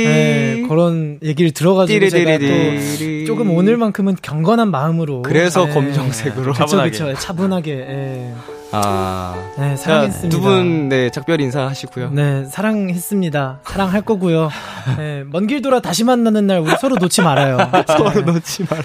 예, 0.06 0.64
그런 0.68 1.18
얘기를 1.22 1.50
들어가지고 1.50 2.08
제가 2.08 2.38
띠리리리리. 2.38 3.24
또 3.24 3.26
조금 3.26 3.50
오늘만큼은 3.50 4.16
경건한 4.22 4.70
마음으로 4.70 5.22
그래서 5.22 5.68
예, 5.68 5.72
검정색으로. 5.72 6.52
그쵸, 6.52 6.66
차분하게. 6.66 6.90
그쵸, 6.90 7.14
차분하게 7.14 7.72
예, 7.72 8.34
아. 8.70 9.35
네, 9.57 9.70
자, 9.76 9.83
사랑했습니다. 9.85 10.28
두 10.37 10.42
분, 10.42 10.88
네, 10.90 11.09
작별 11.11 11.40
인사하시고요. 11.40 12.11
네, 12.12 12.44
사랑했습니다. 12.46 13.61
사랑할 13.64 14.02
거고요. 14.02 14.50
예, 14.98 15.24
먼길 15.26 15.62
돌아 15.62 15.81
다시 15.81 16.04
만나는 16.04 16.46
날 16.46 16.59
우리 16.61 16.70
서로 16.78 16.96
놓지 16.96 17.22
말아요. 17.22 17.57
서로 17.88 18.11
놓지 18.20 18.66
마라. 18.68 18.83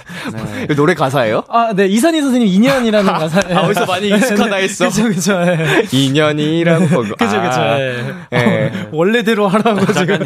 이거 0.64 0.76
노래 0.76 0.94
가사예요? 0.94 1.44
아, 1.50 1.74
네, 1.76 1.86
이선희 1.88 2.22
선생님 2.22 2.48
인연이라는 2.48 3.12
가사. 3.12 3.42
예. 3.50 3.54
아, 3.54 3.62
어디서 3.64 3.86
많이 3.86 4.08
익숙하다 4.08 4.56
했어. 4.56 4.86
그쵸, 4.88 5.04
그쵸. 5.04 5.34
예. 5.48 5.86
인연이라고. 5.92 6.86
그죠, 6.88 7.16
그죠. 7.18 7.62
아, 7.62 7.80
예. 7.80 8.04
예. 8.34 8.72
원래대로 8.94 9.48
하라고 9.50 9.86
지금. 9.92 10.20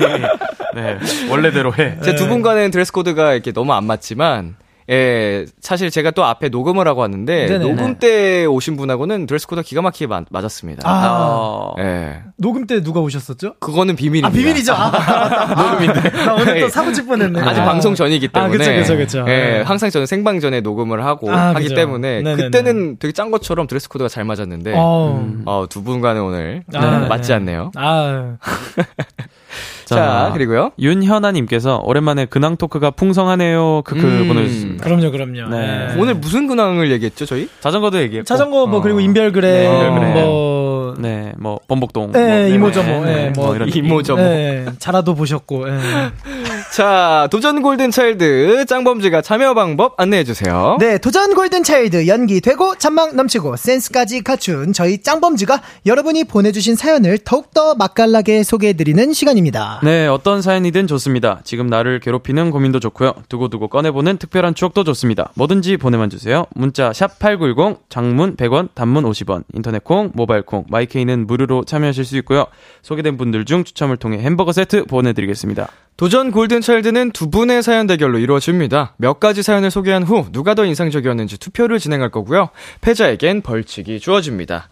네, 0.75 0.97
원래대로 1.29 1.73
해. 1.75 1.97
제 2.03 2.15
두 2.15 2.27
분과는 2.27 2.69
드레스 2.71 2.91
코드가 2.91 3.33
이렇게 3.33 3.51
너무 3.51 3.73
안 3.73 3.85
맞지만, 3.85 4.55
예, 4.89 5.45
사실 5.59 5.89
제가 5.91 6.11
또 6.11 6.23
앞에 6.23 6.49
녹음을 6.49 6.87
하고 6.87 7.01
왔는데, 7.01 7.47
네네네. 7.47 7.71
녹음 7.73 7.99
때 7.99 8.45
오신 8.45 8.77
분하고는 8.77 9.25
드레스 9.25 9.45
코드가 9.47 9.63
기가 9.65 9.81
막히게 9.81 10.07
맞, 10.07 10.23
맞았습니다. 10.29 10.89
아, 10.89 11.17
어, 11.19 11.75
예. 11.79 12.21
녹음 12.37 12.65
때 12.67 12.81
누가 12.81 13.01
오셨었죠? 13.01 13.55
그거는 13.59 13.95
비밀입니다. 13.97 14.27
아, 14.27 14.31
비밀이죠. 14.31 14.73
아, 14.73 15.71
녹음인데. 15.71 16.09
나 16.11 16.33
오늘 16.35 16.59
또 16.61 16.69
사고 16.69 16.93
칠 16.93 17.05
뻔했네. 17.05 17.41
아직 17.41 17.61
아. 17.61 17.65
방송 17.65 17.95
전이기 17.95 18.29
아, 18.33 18.41
때문에. 18.43 18.57
그쵸, 18.57 18.95
그쵸, 18.95 18.97
그쵸. 18.97 19.25
예, 19.27 19.57
네. 19.57 19.61
항상 19.61 19.89
저는 19.89 20.05
생방전에 20.05 20.61
녹음을 20.61 21.03
하고 21.03 21.31
아, 21.31 21.55
하기 21.55 21.63
그죠. 21.63 21.75
때문에 21.75 22.21
네네네. 22.21 22.43
그때는 22.43 22.97
되게 22.99 23.11
짠 23.11 23.29
것처럼 23.31 23.67
드레스 23.67 23.89
코드가 23.89 24.07
잘 24.07 24.23
맞았는데 24.23 24.73
어. 24.75 25.27
어, 25.45 25.65
두 25.69 25.83
분과는 25.83 26.21
오늘 26.21 26.63
아, 26.73 26.99
네, 26.99 27.07
맞지 27.07 27.29
네. 27.29 27.33
않네요. 27.35 27.71
아, 27.75 28.37
자, 29.95 30.31
그리고요. 30.33 30.71
윤현아님께서 30.79 31.81
오랜만에 31.83 32.25
근황 32.25 32.57
토크가 32.57 32.91
풍성하네요. 32.91 33.83
크크 33.85 33.99
음. 34.05 34.27
보내주셨습니다. 34.27 34.83
그럼요, 34.83 35.11
그럼요. 35.11 35.49
네. 35.49 35.87
네. 35.87 35.95
오늘 35.97 36.15
무슨 36.15 36.47
근황을 36.47 36.91
얘기했죠, 36.91 37.25
저희? 37.25 37.49
자전거도 37.59 37.99
얘기했고. 38.01 38.25
자전거 38.25 38.67
뭐 38.67 38.79
어. 38.79 38.81
그리고 38.81 38.99
인별그램 38.99 39.51
네, 39.51 39.65
인별그램. 39.65 40.13
뭐 40.13 40.95
네, 40.97 41.33
뭐 41.37 41.59
범복동. 41.67 42.11
네, 42.11 42.47
뭐, 42.47 42.55
이모저모, 42.55 43.05
네, 43.05 43.31
뭐, 43.35 43.55
이런 43.55 43.69
이모저모. 43.73 44.21
네, 44.21 44.65
자라도 44.79 45.15
보셨고. 45.15 45.65
예. 46.77 46.87
자, 46.87 47.27
도전 47.31 47.63
골든 47.63 47.89
차일드 47.89 48.67
짱범지가 48.67 49.23
참여 49.23 49.55
방법 49.55 49.99
안내해 49.99 50.23
주세요. 50.23 50.77
네, 50.79 50.99
도전 50.99 51.33
골든 51.33 51.63
차일드 51.63 52.05
연기 52.07 52.39
되고 52.39 52.75
잔망 52.75 53.15
넘치고 53.15 53.55
센스까지 53.55 54.21
갖춘 54.21 54.73
저희 54.73 55.01
짱범즈가 55.01 55.63
여러분이 55.87 56.25
보내주신 56.25 56.75
사연을 56.75 57.17
더욱더 57.17 57.73
맛깔나게 57.73 58.43
소개해드리는 58.43 59.11
시간입니다. 59.11 59.79
네, 59.83 60.05
어떤 60.05 60.43
사연이든 60.43 60.85
좋습니다. 60.85 61.41
지금 61.43 61.65
나를 61.65 61.99
괴롭히는 61.99 62.51
고민도 62.51 62.79
좋고요. 62.79 63.13
두고두고 63.27 63.69
꺼내보는 63.69 64.17
특별한 64.17 64.53
추억도 64.53 64.83
좋습니다. 64.83 65.31
뭐든지 65.33 65.77
보내만 65.77 66.11
주세요. 66.11 66.45
문자 66.53 66.93
샵 66.93 67.17
#8910 67.17 67.79
장문 67.89 68.35
100원, 68.35 68.69
단문 68.75 69.03
50원, 69.03 69.45
인터넷 69.55 69.83
콩, 69.83 70.11
모바일 70.13 70.43
콩, 70.43 70.63
마이케이는 70.69 71.25
무료로 71.25 71.65
참여하실 71.65 72.05
수 72.05 72.17
있고요. 72.17 72.45
소개된 72.83 73.17
분들 73.17 73.45
중 73.45 73.63
추첨을 73.63 73.97
통해 73.97 74.19
햄버거 74.19 74.51
세트 74.51 74.85
보내드리겠습니다. 74.85 75.69
도전 75.97 76.29
골든 76.31 76.61
차일드는 76.61 77.09
두 77.11 77.31
분의 77.31 77.63
사연 77.63 77.87
대결로 77.87 78.19
이루어집니다. 78.19 78.93
몇 78.97 79.19
가지 79.19 79.41
사연을 79.41 79.71
소개한 79.71 80.03
후 80.03 80.27
누가 80.31 80.53
더 80.53 80.63
인상적이었는지 80.63 81.39
투표를 81.39 81.79
진행할 81.79 82.11
거고요. 82.11 82.49
패자에겐 82.81 83.41
벌칙이 83.41 83.99
주어집니다. 83.99 84.69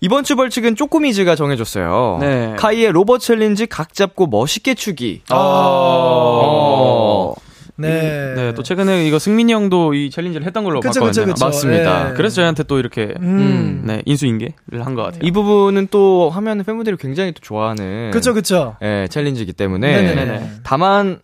이번 0.00 0.22
주 0.22 0.36
벌칙은 0.36 0.76
쪼꼬미즈가 0.76 1.34
정해줬어요. 1.34 2.18
네. 2.20 2.54
카이의 2.56 2.92
Rover 2.92 3.20
챌린지 3.20 3.66
각 3.66 3.92
잡고 3.94 4.28
멋있게 4.28 4.74
추기. 4.74 5.22
아. 5.28 5.34
어. 5.36 7.34
네. 7.80 8.32
네, 8.36 8.54
또 8.54 8.62
최근에 8.62 9.06
이거 9.06 9.18
승민이 9.18 9.52
형도 9.52 9.94
이 9.94 10.10
챌린지를 10.10 10.46
했던 10.46 10.64
걸로 10.64 10.80
그쵸, 10.80 11.00
봤거든요. 11.00 11.24
그쵸, 11.26 11.34
그쵸. 11.34 11.44
맞습니다. 11.46 12.10
예. 12.10 12.14
그래서 12.14 12.36
저희한테 12.36 12.62
또 12.64 12.78
이렇게 12.78 13.14
음. 13.20 13.82
네, 13.84 14.02
인수인계를 14.06 14.52
한 14.84 14.94
것 14.94 15.02
같아요. 15.02 15.20
이 15.22 15.30
부분은 15.30 15.88
또 15.90 16.30
하면 16.30 16.62
팬분들이 16.64 16.96
굉장히 16.96 17.32
또 17.32 17.40
좋아하는 17.40 18.10
그쵸, 18.12 18.34
그쵸. 18.34 18.76
예, 18.82 19.06
챌린지이기 19.10 19.52
때문에 19.52 20.02
네네네. 20.02 20.50
다만 20.64 21.20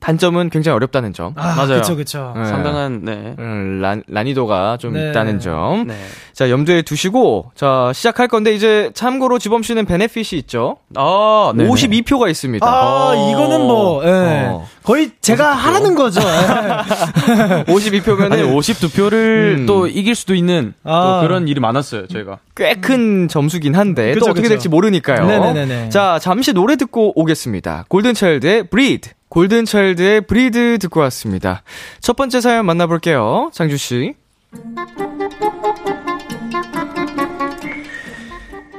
단점은 0.00 0.48
굉장히 0.48 0.76
어렵다는 0.76 1.12
점. 1.12 1.34
아, 1.36 1.54
맞아요. 1.56 1.82
그쵸, 1.82 1.94
그쵸. 1.94 2.32
네. 2.34 2.46
상당한 2.46 3.02
네. 3.04 3.34
음, 3.38 3.80
란, 3.82 4.02
난이도가 4.08 4.78
좀 4.78 4.94
네. 4.94 5.10
있다는 5.10 5.40
점. 5.40 5.88
네. 5.88 5.94
자, 6.32 6.48
염두에 6.48 6.80
두시고, 6.80 7.50
자, 7.54 7.92
시작할 7.94 8.26
건데, 8.28 8.54
이제, 8.54 8.90
참고로 8.94 9.38
지범 9.38 9.62
씨는 9.62 9.84
benefit이 9.84 10.38
있죠? 10.40 10.78
아, 10.96 11.52
네. 11.54 11.66
52표가 11.68 12.30
있습니다. 12.30 12.66
아, 12.66 13.12
어. 13.14 13.30
이거는 13.30 13.60
뭐, 13.60 14.02
예. 14.06 14.46
어. 14.48 14.66
거의 14.90 15.12
제가 15.20 15.52
하라는 15.52 15.94
거죠. 15.94 16.20
예. 16.26 17.62
52표면은 17.72 18.32
아니 18.32 18.42
52표를 18.42 19.58
음. 19.60 19.66
또 19.66 19.86
이길 19.86 20.16
수도 20.16 20.34
있는 20.34 20.74
아. 20.82 21.20
또 21.22 21.28
그런 21.28 21.46
일이 21.46 21.60
많았어요, 21.60 22.08
저희가. 22.08 22.38
꽤 22.56 22.74
큰 22.80 23.28
점수긴 23.28 23.76
한데, 23.76 24.14
그쵸, 24.14 24.24
또 24.26 24.30
어떻게 24.32 24.42
그쵸. 24.42 24.54
될지 24.54 24.68
모르니까요. 24.68 25.26
네네네네. 25.26 25.90
자, 25.90 26.18
잠시 26.20 26.52
노래 26.52 26.74
듣고 26.74 27.12
오겠습니다. 27.20 27.84
골든차일드의 27.88 28.64
Breathe. 28.64 29.10
골든차일드의 29.28 30.22
Breathe 30.22 30.78
듣고 30.80 30.98
왔습니다. 31.00 31.62
첫 32.00 32.16
번째 32.16 32.40
사연 32.40 32.66
만나볼게요. 32.66 33.50
장주 33.52 33.76
씨. 33.76 34.14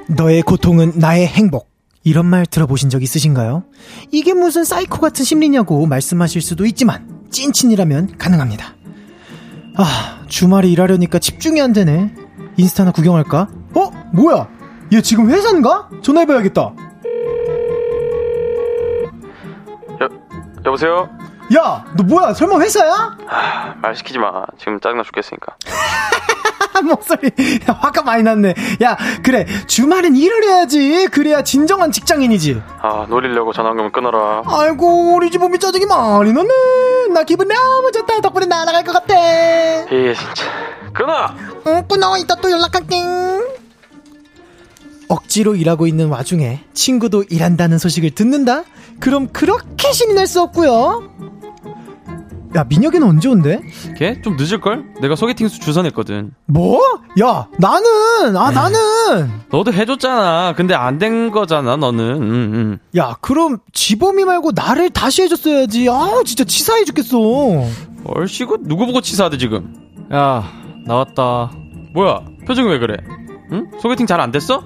너의 0.10 0.41
고통은 0.41 0.93
나의 0.95 1.26
행복. 1.28 1.70
이런 2.04 2.26
말 2.26 2.46
들어보신 2.46 2.90
적 2.90 3.04
있으신가요? 3.04 3.64
이게 4.12 4.34
무슨 4.34 4.64
사이코 4.64 5.00
같은 5.00 5.24
심리냐고 5.24 5.86
말씀하실 5.86 6.42
수도 6.42 6.66
있지만, 6.66 7.08
찐친이라면 7.30 8.18
가능합니다. 8.18 8.74
아, 9.78 10.24
주말에 10.28 10.68
일하려니까 10.70 11.20
집중이 11.20 11.62
안 11.62 11.74
되네. 11.74 12.14
인스타나 12.58 12.92
구경할까? 12.92 13.48
어? 13.76 13.92
뭐야? 14.14 14.48
얘 14.94 15.02
지금 15.02 15.30
회사인가? 15.30 15.90
전화해봐야겠다. 16.02 16.74
여보세요? 20.66 21.10
야, 21.56 21.84
너 21.98 22.04
뭐야? 22.04 22.34
설마 22.34 22.60
회사야? 22.60 23.18
말 23.82 23.96
시키지 23.96 24.20
마. 24.20 24.46
지금 24.58 24.80
짜증나 24.80 25.04
죽겠으니까. 25.04 25.56
목소리 26.84 27.28
야, 27.70 27.74
화가 27.80 28.02
많이 28.04 28.24
났네. 28.24 28.54
야, 28.84 28.98
그래. 29.24 29.46
주말엔 29.68 30.16
일을 30.16 30.44
해야지. 30.44 31.08
그래야 31.12 31.44
진정한 31.44 31.92
직장인이지. 31.92 32.62
아, 32.82 33.06
노리려고 33.10 33.54
전화 33.54 33.70
온 33.72 33.78
거면 33.78 33.92
끊어라. 33.92 34.42
아이고, 34.46 35.16
우리 35.16 35.30
집 35.32 35.40
몸이 35.40 35.60
짜증이 35.60 35.86
많이 35.86 36.34
나네. 36.34 36.50
나 37.14 37.24
기분 37.24 37.48
너무 37.48 37.92
좋다. 37.92 38.22
덕분에 38.22 38.46
날아갈 38.46 38.84
것 38.84 38.94
같아. 38.94 39.16
예, 39.16 40.14
진짜. 40.14 40.46
끊어! 40.94 41.30
응, 41.68 41.88
끊어. 41.88 42.18
이따 42.18 42.36
또 42.36 42.50
연락할게. 42.50 42.98
억지로 45.08 45.56
일하고 45.56 45.88
있는 45.88 46.08
와중에 46.08 46.62
친구도 46.74 47.26
일한다는 47.30 47.78
소식을 47.78 48.12
듣는다? 48.12 48.64
그럼 49.00 49.28
그렇게 49.34 49.92
신이 49.92 50.14
날 50.14 50.26
수 50.28 50.42
없고요. 50.42 51.40
야, 52.56 52.66
민혁이는 52.68 53.08
언제 53.08 53.30
온대? 53.30 53.62
걔? 53.98 54.22
좀 54.22 54.36
늦을걸? 54.36 54.96
내가 55.02 55.16
소개팅 55.16 55.48
수 55.48 55.60
주선했거든. 55.60 56.34
뭐? 56.48 56.82
야, 57.22 57.48
나는, 57.58 58.36
아, 58.36 58.52
나는. 58.52 59.32
너도 59.50 59.72
해줬잖아. 59.72 60.54
근데 60.58 60.74
안 60.76 61.00
된 61.00 61.32
거잖아, 61.32 61.78
너는. 61.78 62.04
응, 62.22 62.52
응. 62.54 62.80
야, 62.98 63.16
그럼 63.22 63.60
지범이 63.72 64.26
말고 64.26 64.52
나를 64.54 64.90
다시 64.90 65.22
해줬어야지. 65.24 65.88
아, 65.90 66.22
진짜 66.26 66.44
치사해 66.44 66.84
죽겠어. 66.84 67.18
얼씨구? 68.06 68.58
누구 68.64 68.86
보고 68.86 69.00
치사하대, 69.00 69.38
지금? 69.38 69.74
야, 70.14 70.44
나왔다. 70.86 71.52
뭐야? 71.94 72.22
표정이 72.46 72.68
왜 72.70 72.80
그래? 72.80 72.98
응? 73.54 73.72
소개팅 73.82 74.06
잘 74.06 74.20
안 74.20 74.32
됐어? 74.32 74.62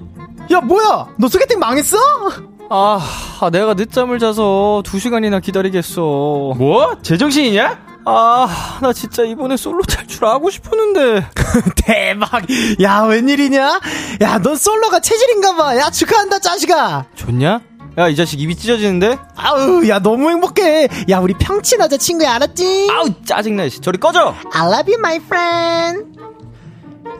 야, 0.51 0.59
뭐야? 0.59 1.07
너 1.19 1.27
소개팅 1.27 1.59
망했어? 1.59 1.97
아, 2.69 2.99
아, 3.41 3.49
내가 3.49 3.73
늦잠을 3.75 4.19
자서 4.19 4.81
두 4.85 4.99
시간이나 4.99 5.39
기다리겠어. 5.39 6.01
뭐? 6.57 6.97
제정신이냐? 7.01 7.85
아, 8.05 8.79
나 8.81 8.93
진짜 8.93 9.23
이번에 9.23 9.57
솔로 9.57 9.81
탈출 9.83 10.25
하고 10.25 10.49
싶었는데. 10.49 11.27
대박. 11.85 12.43
야, 12.81 13.01
웬일이냐? 13.03 13.79
야, 14.21 14.39
넌 14.39 14.55
솔로가 14.55 14.99
체질인가봐. 14.99 15.77
야, 15.77 15.89
축하한다, 15.89 16.39
자식아. 16.39 17.05
좋냐? 17.15 17.61
야, 17.97 18.07
이 18.09 18.15
자식 18.15 18.41
입이 18.41 18.55
찢어지는데? 18.55 19.17
아우, 19.35 19.87
야, 19.87 19.99
너무 19.99 20.29
행복해. 20.29 20.87
야, 21.09 21.19
우리 21.19 21.33
평친하자, 21.35 21.97
친구야, 21.97 22.33
알았지? 22.35 22.89
아우, 22.91 23.07
짜증나, 23.23 23.69
씨. 23.69 23.79
저리 23.79 23.97
꺼져! 23.99 24.35
I 24.53 24.67
love 24.71 24.93
you, 24.93 24.99
my 24.99 25.15
friend. 25.17 26.19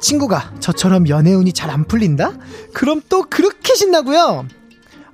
친구가 0.02 0.52
저처럼 0.60 1.08
연애운이 1.08 1.54
잘 1.54 1.70
안 1.70 1.86
풀린다? 1.86 2.34
그럼 2.74 3.02
또 3.10 3.24
그렇게 3.30 3.74
신나고요. 3.76 4.46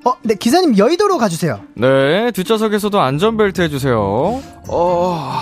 어, 0.04 0.14
네, 0.24 0.36
기사님 0.36 0.78
여의도로 0.78 1.18
가주세요. 1.18 1.60
네, 1.76 2.32
뒷좌석에서도 2.32 3.00
안전벨트 3.00 3.62
해주세요. 3.62 4.42
어, 4.68 5.42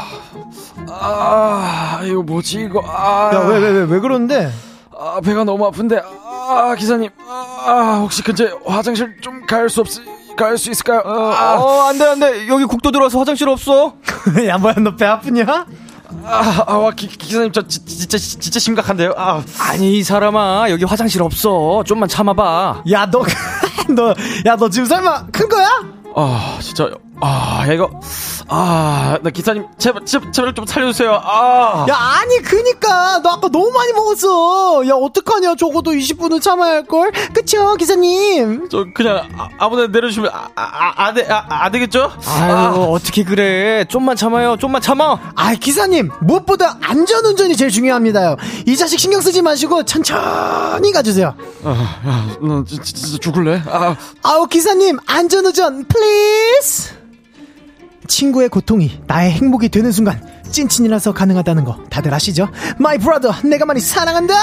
아, 0.90 2.02
이거 2.04 2.22
뭐지, 2.24 2.62
이거. 2.62 2.82
아, 2.86 3.32
야, 3.34 3.40
왜, 3.48 3.58
왜, 3.60 3.70
왜, 3.70 3.82
왜 3.84 4.00
그러는데? 4.00 4.52
아, 4.98 5.22
배가 5.24 5.44
너무 5.46 5.66
아픈데. 5.68 6.02
아, 6.04 6.76
기사님. 6.78 7.10
아, 7.66 8.00
혹시 8.02 8.22
근처에 8.24 8.52
화장실 8.66 9.16
좀 9.22 9.46
갈 9.48 9.70
수 9.70 9.82
없, 9.82 9.88
갈수 10.38 10.72
있을까요? 10.72 11.02
어, 11.06 11.32
아, 11.34 11.56
어, 11.60 11.82
안 11.88 11.98
돼, 11.98 12.06
안 12.06 12.20
돼. 12.20 12.48
여기 12.48 12.66
국도 12.66 12.92
들어와서 12.92 13.20
화장실 13.20 13.48
없어. 13.50 13.94
야, 14.48 14.58
뭐야, 14.58 14.76
너 14.76 14.96
배 14.96 15.06
아프냐? 15.06 15.66
아, 16.26 16.64
아, 16.68 16.74
와, 16.78 16.92
기, 16.92 17.08
기사님, 17.08 17.52
저 17.52 17.66
지, 17.68 17.86
진짜, 17.86 18.18
진짜 18.18 18.60
심각한데요? 18.60 19.14
아, 19.16 19.44
아니, 19.60 19.98
이 20.00 20.04
사람아. 20.04 20.70
여기 20.70 20.84
화장실 20.84 21.22
없어. 21.22 21.84
좀만 21.86 22.10
참아봐. 22.10 22.84
야, 22.92 23.06
너, 23.10 23.24
너, 23.96 24.14
야, 24.46 24.56
너 24.56 24.70
지금 24.70 24.86
설마 24.88 25.28
큰 25.32 25.48
거야? 25.50 25.68
아, 26.16 26.58
진짜, 26.62 26.90
아, 27.22 27.66
야, 27.68 27.74
이거, 27.74 27.90
아, 28.52 29.20
나 29.22 29.30
기사님, 29.30 29.68
제발, 29.78 30.04
제발, 30.06 30.32
제발 30.32 30.54
좀 30.56 30.66
살려주세요. 30.66 31.22
아, 31.24 31.86
야, 31.88 31.96
아니, 31.96 32.42
그니까. 32.42 33.20
너 33.22 33.30
아까 33.30 33.48
너무 33.48 33.70
많이 33.72 33.94
먹었어. 33.94 34.88
야, 34.88 34.94
어떡하냐. 34.94 35.54
적어도 35.56 35.92
20분은 35.92 36.42
참아야 36.42 36.72
할걸? 36.78 37.12
그쵸, 37.34 37.76
기사님? 37.76 38.68
저 38.70 38.86
그냥 38.94 39.30
아, 39.38 39.50
아무나 39.60 39.86
내려주시면 39.88 40.32
아, 40.34 40.48
아, 40.56 40.62
아, 40.64 41.06
안, 41.06 41.14
돼, 41.14 41.28
아, 41.30 41.46
안 41.48 41.72
되겠죠? 41.72 42.12
아유, 42.26 42.92
어떻게 42.92 43.24
그래. 43.24 43.86
좀만 43.88 44.16
참아요. 44.16 44.58
좀만 44.58 44.82
참아. 44.82 45.20
아, 45.36 45.54
기사님. 45.54 46.10
무엇보다 46.22 46.78
안전운전이 46.82 47.56
제일 47.56 47.70
중요합니다요. 47.70 48.36
이 48.66 48.76
자식 48.76 49.00
신경 49.00 49.22
쓰지 49.22 49.44
마시고 49.44 49.84
천천히 49.84 50.92
가주세요. 50.92 51.36
아, 51.64 51.70
야, 52.08 52.38
너 52.42 52.64
진짜, 52.64 52.84
진짜 52.84 53.18
죽을래? 53.20 53.62
아, 53.68 53.96
아우, 54.24 54.48
기사님. 54.48 54.98
안전운전, 55.06 55.86
please! 55.86 56.99
친구의 58.10 58.50
고통이 58.50 59.02
나의 59.08 59.32
행복이 59.32 59.70
되는 59.70 59.92
순간 59.94 60.22
찐친이라서 60.52 61.14
가능하다는 61.14 61.64
거 61.64 61.84
다들 61.90 62.14
아시죠? 62.14 62.50
my 62.78 62.98
brother 62.98 63.48
내가 63.48 63.66
많이 63.66 63.80
사랑한다 63.80 64.34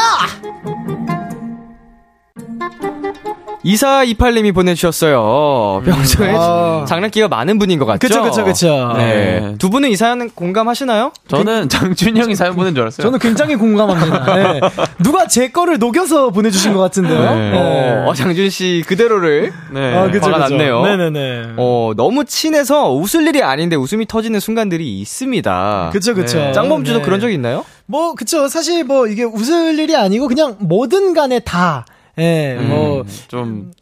2428님이 3.67 4.55
보내주셨어요. 4.55 5.83
평소에 5.85 6.35
아. 6.37 6.85
장난기가 6.87 7.29
많은 7.29 7.59
분인 7.59 7.79
것 7.79 7.87
같죠? 7.87 7.99
그쵸, 7.99 8.23
그쵸, 8.23 8.45
그쵸. 8.45 8.95
네. 8.97 9.41
네. 9.41 9.55
두 9.59 9.71
분은 9.71 9.91
이 9.91 9.97
사연 9.97 10.31
공감하시나요? 10.31 11.13
저는 11.29 11.69
장준이 11.69 12.21
형이 12.21 12.37
사연 12.37 12.55
보낸 12.55 12.75
줄 12.75 12.83
알았어요. 12.83 13.05
저는 13.05 13.19
굉장히 13.19 13.57
공감합니다 13.57 14.35
네. 14.37 14.61
누가 15.03 15.27
제 15.27 15.49
거를 15.49 15.79
녹여서 15.79 16.31
보내주신 16.31 16.75
것 16.75 16.81
같은데요 16.81 17.35
네. 17.35 18.05
어, 18.07 18.15
장준 18.15 18.51
씨 18.51 18.85
그대로를 18.87 19.53
네. 19.73 19.95
아, 19.95 20.11
그쵸. 20.11 20.31
났네요. 20.31 20.83
네네네 20.83 21.55
어, 21.57 21.93
너무 21.97 22.25
친해서 22.25 22.93
웃을 22.93 23.27
일이 23.27 23.43
아닌데 23.43 23.77
웃음이 23.77 24.07
터지는 24.07 24.39
순간들이 24.41 25.01
있습니다. 25.01 25.91
그쵸 25.93 26.15
그쵸 26.15 26.39
네. 26.39 26.53
짱범주도 26.53 26.99
네. 26.99 27.05
그런 27.05 27.21
적 27.21 27.31
있나요? 27.31 27.65
뭐 27.87 28.15
그쵸 28.15 28.49
사실 28.49 28.85
뭐 28.85 29.07
이게 29.07 29.25
웃을 29.25 29.79
일이 29.79 29.97
아니고 29.97 30.29
그냥 30.29 30.57
뭐든 30.61 31.15
간에 31.15 31.41
다 31.41 31.85
예, 32.19 32.59
뭐, 32.61 33.03
음, 33.03 33.07
좀 33.29 33.73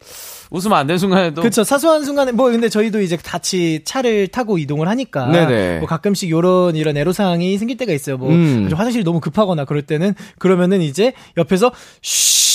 웃으면 0.51 0.77
안 0.77 0.87
되는 0.87 0.97
순간에도 0.97 1.41
그쵸 1.41 1.63
사소한 1.63 2.05
순간에 2.05 2.31
뭐 2.31 2.51
근데 2.51 2.69
저희도 2.69 3.01
이제 3.01 3.17
같이 3.17 3.81
차를 3.83 4.27
타고 4.27 4.57
이동을 4.57 4.87
하니까 4.87 5.27
네네. 5.27 5.79
뭐 5.79 5.87
가끔씩 5.87 6.29
요런 6.29 6.75
이런 6.75 6.97
애로 6.97 7.13
사항이 7.13 7.57
생길 7.57 7.77
때가 7.77 7.93
있어요. 7.93 8.17
뭐 8.17 8.31
음. 8.31 8.69
화장실이 8.71 9.03
너무 9.03 9.19
급하거나 9.19 9.65
그럴 9.65 9.81
때는 9.81 10.13
그러면은 10.37 10.81
이제 10.81 11.13
옆에서 11.37 11.71
쉬, 12.01 12.45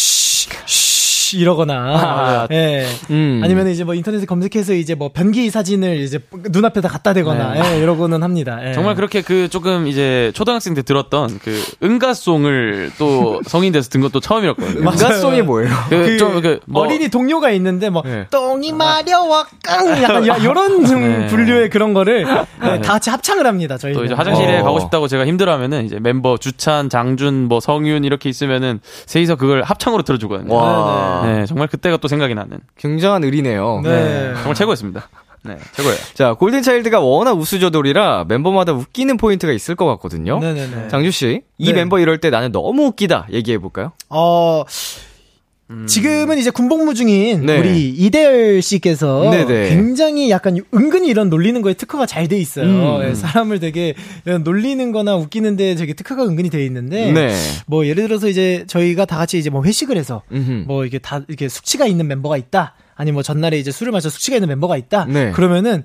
쉬 1.31 1.39
이러거나 1.39 1.75
아, 1.75 2.49
예. 2.51 2.87
음. 3.11 3.41
아니면 3.45 3.69
이제 3.69 3.85
뭐 3.85 3.95
인터넷에 3.95 4.27
검색해서 4.27 4.75
이제 4.75 4.95
뭐 4.97 5.11
변기 5.13 5.49
사진을 5.49 6.01
이제 6.01 6.19
눈앞에다 6.33 6.89
갖다 6.89 7.13
대거나 7.13 7.55
네. 7.55 7.75
예, 7.75 7.79
이러고는 7.79 8.23
합니다. 8.23 8.59
예. 8.65 8.73
정말 8.73 8.97
그렇게 8.97 9.23
그 9.23 9.49
조금 9.49 9.87
이제 9.87 10.33
초등학생 10.35 10.75
때 10.75 10.83
들었던 10.83 11.39
그 11.39 11.63
응가송을 11.83 12.93
또 12.99 13.41
성인 13.47 13.73
돼서 13.73 13.89
든 13.91 14.01
것도 14.01 14.19
처음이었거든요. 14.19 14.81
응가송이 14.81 15.43
뭐예요? 15.43 15.73
그 15.89 15.97
그좀그 15.99 16.61
뭐, 16.67 16.83
어린이 16.83 17.09
동료가 17.09 17.51
있는데 17.51 17.91
뭐 17.91 18.03
네. 18.05 18.27
똥이 18.31 18.73
마려워 18.73 19.45
깡 19.63 20.03
약간 20.03 20.27
야, 20.27 20.37
이런 20.37 20.83
네. 20.83 21.27
분류의 21.29 21.71
그런 21.71 21.95
거를 21.95 22.25
네, 22.25 22.81
다 22.81 22.95
같이 22.95 23.11
합창을 23.11 23.47
합니다. 23.47 23.79
저희 23.79 23.93
또 23.93 24.05
이제 24.05 24.15
화장실에 24.15 24.61
어. 24.61 24.65
가고 24.65 24.81
싶다고 24.81 25.07
제가 25.07 25.27
힘들어하면은 25.27 25.85
이제 25.85 25.99
멤버 26.01 26.37
주찬, 26.39 26.89
장준, 26.89 27.47
뭐 27.49 27.61
성윤 27.61 28.05
이렇게 28.05 28.29
있으면은 28.29 28.81
셋이서 29.07 29.37
그걸 29.37 29.63
합창으로 29.63 30.03
들어주거든요. 30.03 30.53
와. 30.53 31.20
네, 31.25 31.47
정말 31.47 31.69
그때가 31.69 31.97
또 31.99 32.09
생각이 32.09 32.35
나는. 32.35 32.61
굉장한 32.77 33.25
의리네요. 33.25 33.81
네. 33.83 34.35
정말 34.35 34.55
최고였습니다. 34.55 35.09
네, 35.43 35.57
최고예요. 35.73 35.97
자, 36.15 36.35
골든차일드가 36.35 37.01
워낙 37.01 37.33
우수저돌이라 37.33 38.27
멤버마다 38.29 38.73
웃기는 38.73 39.17
포인트가 39.17 39.53
있을 39.53 39.75
것 39.75 39.87
같거든요. 39.87 40.39
네네네. 40.39 40.89
장주 40.89 41.11
씨, 41.11 41.43
이 41.57 41.67
네. 41.67 41.73
멤버 41.73 41.99
이럴 41.99 42.19
때 42.19 42.29
나는 42.29 42.53
너무 42.53 42.85
웃기다 42.87 43.29
얘기해 43.33 43.59
볼까요? 43.59 43.93
어, 44.11 44.65
지금은 45.87 46.39
이제 46.39 46.51
군복무 46.51 46.95
중인 46.95 47.47
네. 47.47 47.59
우리 47.59 47.89
이대열 47.91 48.61
씨께서 48.63 49.31
네네. 49.31 49.69
굉장히 49.71 50.31
약간 50.31 50.59
은근히 50.75 51.09
이런 51.09 51.31
놀리는 51.31 51.61
거에 51.63 51.75
특허가 51.75 52.07
잘 52.07 52.29
돼 52.31 52.39
있어요. 52.39 52.67
음. 52.67 53.09
예, 53.09 53.15
사람을 53.15 53.61
되게 53.61 53.95
놀리는 54.45 54.93
거나 54.93 55.17
웃기는데 55.17 55.75
되게 55.75 55.95
특허가 55.95 56.25
은근히 56.25 56.51
돼 56.51 56.65
있는데 56.67 57.11
네. 57.13 57.35
뭐 57.67 57.87
예를 57.87 58.07
들어서 58.07 58.29
이제 58.29 58.65
저희가 58.69 59.05
다 59.05 59.17
같이 59.17 59.39
이제 59.39 59.51
뭐 59.51 59.65
회식을 59.65 59.97
해서 59.97 60.23
음흠. 60.31 60.65
뭐 60.67 60.85
이게 60.85 60.99
다 60.99 61.23
이렇게 61.27 61.49
숙취가 61.49 61.87
있는 61.87 62.07
멤버가 62.07 62.37
있다. 62.37 62.75
아니 62.95 63.11
뭐 63.11 63.23
전날에 63.23 63.59
이제 63.59 63.73
술을 63.73 63.93
마셔 63.93 64.09
숙취가 64.11 64.37
있는 64.37 64.49
멤버가 64.49 64.77
있다. 64.77 65.07
네. 65.07 65.31
그러면은 65.33 65.83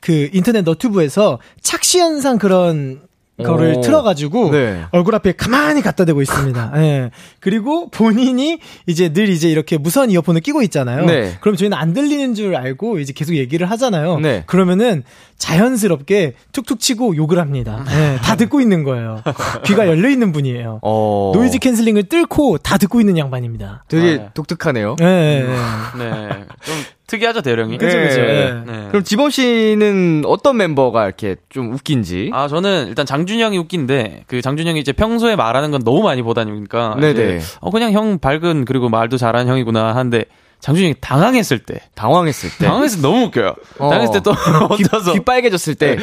그 0.00 0.28
인터넷 0.32 0.62
너튜브에서 0.62 1.38
착시 1.60 1.98
현상 1.98 2.38
그런 2.38 3.00
거를 3.42 3.74
오. 3.76 3.80
틀어가지고 3.80 4.50
네. 4.50 4.84
얼굴 4.90 5.14
앞에 5.14 5.32
가만히 5.32 5.82
갖다 5.82 6.04
대고 6.04 6.22
있습니다. 6.22 6.72
예. 6.76 7.10
그리고 7.40 7.88
본인이 7.90 8.58
이제 8.86 9.12
늘 9.12 9.28
이제 9.28 9.48
이렇게 9.50 9.78
무선 9.78 10.10
이어폰을 10.10 10.40
끼고 10.40 10.62
있잖아요. 10.62 11.06
네. 11.06 11.36
그럼 11.40 11.56
저희는 11.56 11.76
안 11.76 11.92
들리는 11.92 12.34
줄 12.34 12.56
알고 12.56 12.98
이제 12.98 13.12
계속 13.12 13.36
얘기를 13.36 13.70
하잖아요. 13.70 14.18
네. 14.20 14.44
그러면은 14.46 15.02
자연스럽게 15.38 16.34
툭툭 16.52 16.80
치고 16.80 17.16
욕을 17.16 17.38
합니다. 17.38 17.84
예, 17.90 18.18
다 18.22 18.36
듣고 18.36 18.60
있는 18.60 18.84
거예요. 18.84 19.22
귀가 19.64 19.86
열려 19.86 20.10
있는 20.10 20.32
분이에요. 20.32 20.80
어. 20.82 21.32
noise 21.34 21.58
canceling을 21.58 22.04
뚫고 22.04 22.58
다 22.58 22.76
듣고 22.76 23.00
있는 23.00 23.16
양반입니다. 23.16 23.84
되게 23.88 24.02
아, 24.02 24.16
네. 24.16 24.28
독특하네요. 24.34 24.96
예, 25.00 25.04
예, 25.04 25.40
예. 25.40 25.98
네, 25.98 26.28
좀 26.62 26.74
특이하죠, 27.10 27.42
대열이. 27.42 27.76
그죠, 27.76 27.96
네. 27.96 28.08
그죠. 28.08 28.20
예. 28.20 28.62
네. 28.66 28.86
그럼 28.88 29.02
지범 29.02 29.30
씨는 29.30 30.22
어떤 30.26 30.56
멤버가 30.56 31.06
이렇게 31.06 31.36
좀 31.48 31.72
웃긴지? 31.72 32.30
아, 32.32 32.46
저는 32.46 32.86
일단 32.86 33.04
장준 33.04 33.31
형이 33.31 33.58
웃긴데, 33.58 34.24
그 34.28 34.40
장준 34.40 34.59
형이 34.59 34.78
이제 34.78 34.92
평소에 34.92 35.34
말하는 35.34 35.72
건 35.72 35.82
너무 35.82 36.02
많이 36.02 36.22
보다니까. 36.22 36.98
네네. 37.00 37.40
어, 37.60 37.70
그냥 37.70 37.92
형 37.92 38.18
밝은, 38.20 38.64
그리고 38.64 38.88
말도 38.88 39.16
잘하는 39.16 39.50
형이구나 39.50 39.94
하는데, 39.94 40.24
장준영이 40.60 40.94
당황했을 41.00 41.58
때. 41.60 41.80
당황했을 41.94 42.50
때. 42.58 42.66
당황했을 42.66 42.98
때 43.00 43.02
너무 43.02 43.24
웃겨요. 43.26 43.54
어. 43.78 43.88
당황했을 43.90 44.12
때또 44.14 44.32
혼자서. 44.32 45.12
귀 45.14 45.20
빨개졌을 45.20 45.74
때. 45.74 45.96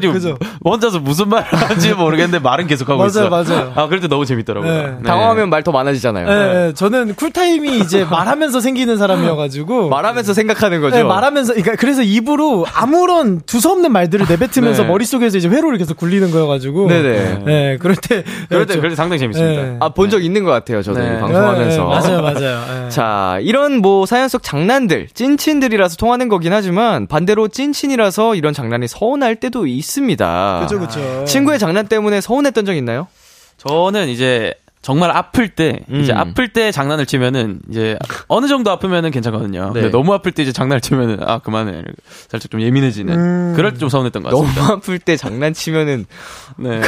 좀 0.00 0.12
그죠. 0.12 0.36
혼자서 0.64 1.00
무슨 1.00 1.28
말을 1.28 1.46
하는지 1.52 1.92
모르겠는데 1.94 2.38
말은 2.38 2.66
계속 2.66 2.88
하고 2.88 2.98
맞아요, 2.98 3.08
있어. 3.08 3.28
맞아요. 3.28 3.72
아, 3.74 3.86
그럴 3.86 4.00
때 4.00 4.08
너무 4.08 4.24
재밌더라고요. 4.26 4.72
네. 4.72 5.02
당황하면 5.04 5.48
말 5.50 5.62
더 5.66 5.72
많아지잖아요. 5.72 6.28
예, 6.28 6.68
예, 6.68 6.72
저는 6.74 7.14
쿨타임이 7.16 7.78
이제 7.80 8.04
말하면서 8.10 8.60
생기는 8.60 8.96
사람이어가지고. 8.96 9.88
말하면서 9.88 10.32
생각하는 10.34 10.80
거죠. 10.80 10.96
네, 10.96 11.02
말하면서, 11.02 11.54
그러니까 11.54 11.74
그래서 11.76 12.02
입으로 12.02 12.64
아무런 12.72 13.40
두서없는 13.40 13.90
말들을 13.90 14.26
내뱉으면서 14.28 14.82
네. 14.84 14.88
머릿속에서 14.88 15.38
이제 15.38 15.48
회로를 15.48 15.78
계속 15.78 15.96
굴리는 15.96 16.30
거여가지고. 16.30 16.86
네네. 16.88 17.38
네, 17.44 17.76
그럴 17.78 17.96
때. 17.96 18.22
그럴 18.48 18.66
때, 18.66 18.76
그럴 18.76 18.90
때 18.90 18.96
상당히 18.96 19.18
재밌습니다. 19.18 19.62
네. 19.62 19.76
아, 19.80 19.88
본 19.88 20.10
적 20.10 20.22
있는 20.24 20.44
것 20.44 20.50
같아요, 20.52 20.82
저도 20.82 21.00
네. 21.00 21.16
이 21.16 21.20
방송하면서. 21.20 21.82
네, 21.82 21.88
맞아요, 21.88 22.22
맞아요. 22.22 22.84
예. 22.86 22.88
자, 22.90 23.38
이런 23.40 23.78
뭐 23.78 23.95
사연 24.04 24.28
속 24.28 24.42
장난들, 24.42 25.08
찐친들이라서 25.14 25.96
통하는 25.96 26.28
거긴 26.28 26.52
하지만 26.52 27.06
반대로 27.06 27.48
찐친이라서 27.48 28.34
이런 28.34 28.52
장난이 28.52 28.88
서운할 28.88 29.36
때도 29.36 29.66
있습니다. 29.66 30.66
그쵸, 30.68 30.78
그쵸. 30.80 31.24
친구의 31.24 31.58
장난 31.58 31.86
때문에 31.86 32.20
서운했던 32.20 32.66
적 32.66 32.74
있나요? 32.74 33.06
저는 33.56 34.08
이제 34.08 34.52
정말 34.86 35.10
아플 35.10 35.48
때 35.48 35.80
이제 35.92 36.12
음. 36.12 36.16
아플 36.16 36.52
때 36.52 36.70
장난을 36.70 37.06
치면은 37.06 37.58
이제 37.68 37.98
어느 38.28 38.46
정도 38.46 38.70
아프면은 38.70 39.10
괜찮거든요. 39.10 39.72
네. 39.74 39.80
근데 39.80 39.90
너무 39.90 40.14
아플 40.14 40.30
때 40.30 40.44
이제 40.44 40.52
장난을 40.52 40.80
치면은 40.80 41.18
아 41.24 41.40
그만해 41.40 41.82
살짝 42.28 42.52
좀 42.52 42.60
예민해지는 42.60 43.12
음. 43.12 43.52
그럴 43.56 43.72
때 43.72 43.78
좀 43.80 43.88
서운했던 43.88 44.22
것 44.22 44.30
너무 44.30 44.44
같습니다. 44.44 44.72
아플 44.74 45.00
때 45.00 45.16
장난치면은 45.16 46.06
네. 46.58 46.80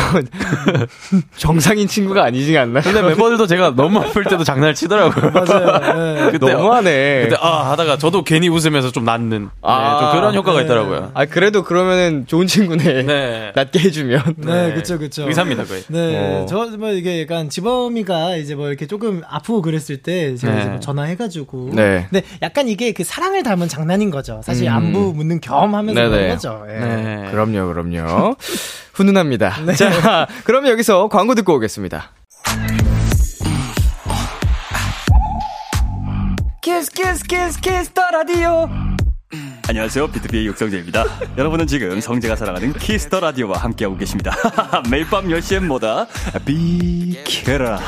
정상인 1.39 1.89
친구가 1.89 2.25
아니지 2.25 2.57
않나요? 2.57 2.85
근데 2.85 3.03
멤버들도 3.03 3.49
제가 3.49 3.75
너무 3.75 3.99
아플 3.99 4.23
때도 4.25 4.45
장난을 4.45 4.75
치더라고요. 4.75 5.31
맞아요. 5.35 6.27
예. 6.27 6.31
그때 6.33 6.53
너무하네. 6.53 7.23
그때 7.25 7.37
아 7.41 7.71
하다가 7.73 7.99
저도 7.99 8.23
괜히 8.23 8.49
웃으면서 8.49 8.93
좀 8.93 9.05
낫는 9.05 9.43
네, 9.43 9.49
아. 9.63 9.99
좀 10.13 10.21
그런 10.21 10.35
효과가 10.37 10.59
네. 10.59 10.65
있더라고요. 10.65 11.11
아, 11.15 11.25
그래도 11.27 11.65
그러면은 11.65 12.27
좋은 12.29 12.47
친구네. 12.47 13.03
네. 13.03 13.53
낫게 13.57 13.81
해주면. 13.81 14.35
네, 14.39 14.73
그쵸, 14.75 14.99
그쵸. 14.99 15.27
의사입니다 15.27 15.65
거의. 15.65 15.83
네, 15.89 16.43
어. 16.43 16.47
저, 16.49 16.69
뭐, 16.79 16.91
이게 16.93 17.23
약간 17.23 17.51
지 17.51 17.61
범이가 17.89 18.37
이제 18.37 18.55
뭐 18.55 18.69
이렇게 18.69 18.87
조금 18.87 19.23
아프고 19.27 19.63
그랬을 19.63 19.99
때 20.03 20.37
제가 20.37 20.55
네. 20.55 20.61
이제 20.61 20.69
뭐 20.71 20.81
전화해가지고. 20.81 21.71
네. 21.73 22.07
근데 22.11 22.27
약간 22.43 22.69
이게 22.69 22.93
그 22.93 23.05
사랑을 23.05 23.43
담은 23.43 23.69
장난인 23.69 24.11
거죠. 24.11 24.41
사실 24.45 24.69
음. 24.69 24.73
안부 24.73 25.13
묻는 25.15 25.41
겸 25.41 25.75
하면서 25.75 26.01
네네. 26.01 26.11
그런 26.11 26.29
거죠. 26.31 26.67
예. 26.69 26.79
네. 26.79 27.29
그럼요, 27.31 27.73
그럼요. 27.73 28.37
훈훈합니다. 28.93 29.75
자, 29.77 30.27
그럼 30.45 30.67
여기서 30.67 31.09
광고 31.09 31.35
듣고 31.35 31.55
오겠습니다. 31.55 32.13
Kiss 36.61 36.91
Kiss 36.91 37.25
Kiss 37.25 37.61
Kiss 37.61 37.91
the 37.93 38.03
Radio 38.11 38.69
안녕하세요. 39.69 40.09
BTOB의 40.09 40.47
육성재입니다. 40.47 41.05
여러분은 41.37 41.67
지금 41.67 42.01
성재가 42.01 42.37
사랑하는 42.37 42.73
Kiss 42.73 43.00
the 43.00 43.21
Radio와 43.21 43.59
함께하고 43.59 43.99
계십니다. 43.99 44.33
매일 44.91 45.05
밤 45.05 45.29
10시엔 45.29 45.67
뭐다? 45.67 46.07
비키라. 46.47 47.79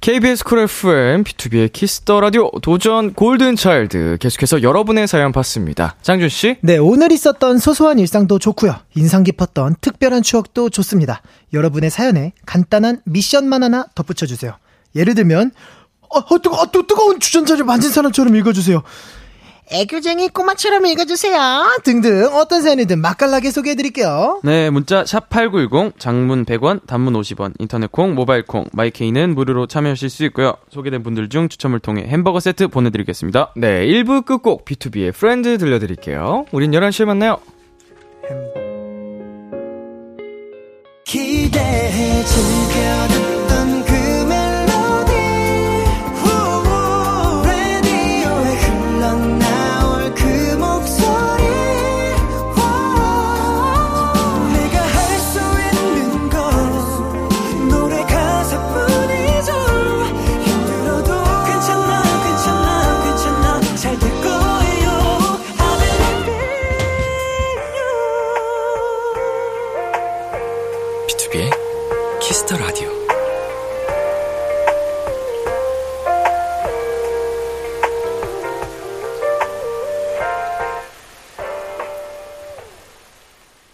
KBS 0.00 0.44
Cool 0.44 0.60
FM, 0.60 1.24
B2B의 1.24 1.70
키스터 1.70 2.20
라디오 2.20 2.50
도전 2.62 3.12
골든 3.12 3.54
차일드 3.56 4.16
계속해서 4.18 4.62
여러분의 4.62 5.06
사연 5.06 5.30
받습니다. 5.30 5.94
장준 6.00 6.30
씨? 6.30 6.56
네, 6.62 6.78
오늘 6.78 7.12
있었던 7.12 7.58
소소한 7.58 7.98
일상도 7.98 8.38
좋고요. 8.38 8.74
인상 8.94 9.24
깊었던 9.24 9.76
특별한 9.82 10.22
추억도 10.22 10.70
좋습니다. 10.70 11.20
여러분의 11.52 11.90
사연에 11.90 12.32
간단한 12.46 13.02
미션만 13.04 13.62
하나 13.62 13.84
덧붙여 13.94 14.24
주세요. 14.24 14.56
예를 14.94 15.14
들면 15.14 15.52
어, 16.08 16.18
어, 16.18 16.42
뜨거, 16.42 16.56
어, 16.56 16.70
또 16.70 16.86
뜨거운 16.86 17.20
주전자를 17.20 17.64
만진 17.64 17.90
사람처럼 17.90 18.36
읽어주세요. 18.36 18.82
애교쟁이 19.70 20.28
꼬마처럼 20.28 20.84
읽어주세요. 20.84 21.78
등등 21.82 22.28
어떤 22.34 22.60
사연이든 22.60 23.00
맛깔나게 23.00 23.50
소개해드릴게요. 23.50 24.40
네, 24.44 24.68
문자 24.68 25.06
샵 25.06 25.30
8910 25.30 25.98
장문 25.98 26.44
100원, 26.44 26.86
단문 26.86 27.14
50원, 27.14 27.54
인터넷 27.58 27.90
콩, 27.90 28.14
모바일 28.14 28.44
콩, 28.44 28.66
마이케이는 28.72 29.34
무료로 29.34 29.68
참여하실 29.68 30.10
수 30.10 30.24
있고요. 30.26 30.54
소개된 30.70 31.02
분들 31.02 31.30
중 31.30 31.48
추첨을 31.48 31.80
통해 31.80 32.04
햄버거 32.06 32.38
세트 32.38 32.68
보내 32.68 32.90
드리겠습니다. 32.90 33.54
네, 33.56 33.86
1부 33.86 34.26
끝곡 34.26 34.66
BTOB의 34.66 35.14
Friend 35.14 35.56
들려드릴게요. 35.56 36.44
우린 36.52 36.72
11시에 36.72 37.06
만나요. 37.06 37.38
기대해 41.04 42.24
즐겨 42.24 43.11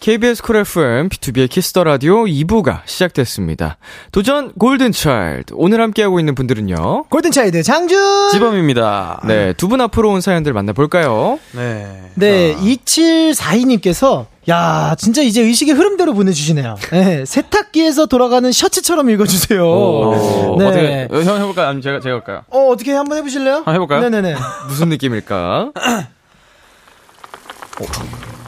KBS 0.09 0.41
Cool 0.41 0.55
FM, 0.55 1.07
B2B의 1.09 1.47
키스터 1.47 1.83
라디오 1.83 2.23
2부가 2.25 2.81
시작됐습니다. 2.85 3.77
도전 4.11 4.51
골든 4.53 4.91
차일드. 4.91 5.53
오늘 5.55 5.81
함께하고 5.81 6.17
있는 6.19 6.33
분들은요. 6.33 7.03
골든차일드 7.11 7.61
장준! 7.61 8.29
지범입니다. 8.31 9.21
네, 9.27 9.53
두 9.53 9.67
분 9.67 9.81
앞으로 9.81 10.09
온 10.09 10.19
사연들 10.21 10.51
만나볼까요? 10.53 11.37
네. 11.51 12.09
네, 12.15 12.55
2742님께서 12.55 14.25
야, 14.49 14.95
진짜 14.97 15.21
이제 15.21 15.43
의식의 15.43 15.75
흐름대로 15.75 16.15
보내주시네요. 16.15 16.73
네, 16.89 17.23
세탁기에서 17.25 18.07
돌아가는 18.07 18.51
셔츠처럼 18.51 19.11
읽어주세요. 19.11 19.63
오, 19.63 20.55
네. 20.57 20.65
어떻게 20.65 21.07
어, 21.11 21.21
형 21.21 21.39
해볼까요? 21.39 21.67
아니면 21.67 21.83
제가 21.83 21.99
제가 21.99 22.15
할까요? 22.15 22.41
어, 22.49 22.61
어떻게 22.69 22.93
한번 22.93 23.19
해보실래요? 23.19 23.57
한번 23.57 23.75
해볼까요? 23.75 24.01
네네네. 24.09 24.35
무슨 24.69 24.89
느낌일까? 24.89 25.71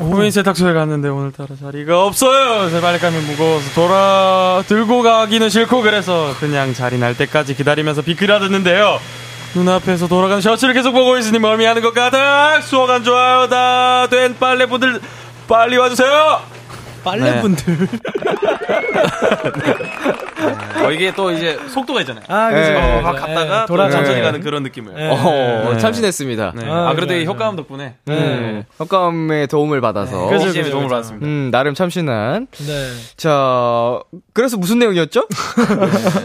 호민 0.02 0.32
세탁소에 0.32 0.74
갔는데 0.74 1.10
오늘따라 1.10 1.50
자리가 1.60 2.04
없어요. 2.06 2.70
제 2.70 2.82
발감이 2.82 3.18
무거워서 3.20 3.72
돌아 3.74 4.64
들고 4.68 5.04
가기는 5.04 5.48
싫고 5.50 5.82
그래서 5.82 6.34
그냥 6.40 6.74
자리 6.74 6.98
날 6.98 7.16
때까지 7.16 7.56
기다리면서 7.56 8.02
비키라 8.02 8.40
듣는데요. 8.40 9.00
눈앞에서 9.54 10.08
돌아가는 10.08 10.42
셔츠를 10.42 10.74
계속 10.74 10.94
보고 10.94 11.18
있으니 11.18 11.38
멀미하는 11.40 11.82
것 11.82 11.94
같아. 11.94 12.62
수억 12.62 12.90
안 12.90 13.04
좋아요. 13.04 13.48
다 13.48 14.08
된 14.10 14.36
빨래분들 14.40 15.00
빨리 15.48 15.78
와주세요. 15.78 16.42
빨래분들. 17.04 17.88
어, 20.84 20.92
이게 20.92 21.14
또 21.14 21.32
이제 21.32 21.58
속도가 21.70 22.02
있잖아요. 22.02 22.24
아, 22.28 22.50
그죠. 22.50 22.72
네. 22.74 23.02
막 23.02 23.14
갔다가 23.14 23.60
네, 23.62 23.62
또 23.62 23.68
돌아가는. 23.68 23.98
천천히 23.98 24.18
네. 24.18 24.22
가는 24.24 24.42
그런 24.42 24.64
느낌을. 24.64 24.94
네. 24.96 25.10
어, 25.12 25.72
네. 25.74 25.78
참신했습니다. 25.78 26.54
네. 26.56 26.70
아, 26.70 26.90
아, 26.90 26.96
그래도 26.96 27.14
이 27.16 27.26
효과음 27.26 27.56
덕분에 27.56 27.96
네. 28.06 28.66
효과음의 28.80 29.48
도움을 29.48 29.80
받아서. 29.82 30.28
그죠, 30.28 30.46
BGM에 30.46 30.64
그죠, 30.64 30.72
도움을 30.72 30.88
그죠. 30.88 30.96
받았습니다. 30.96 31.26
음, 31.28 31.50
나름 31.52 31.74
참신한. 31.76 32.48
네. 32.52 32.88
자, 33.18 34.00
그래서 34.34 34.58
무슨 34.58 34.80
내용이었죠? 34.80 35.28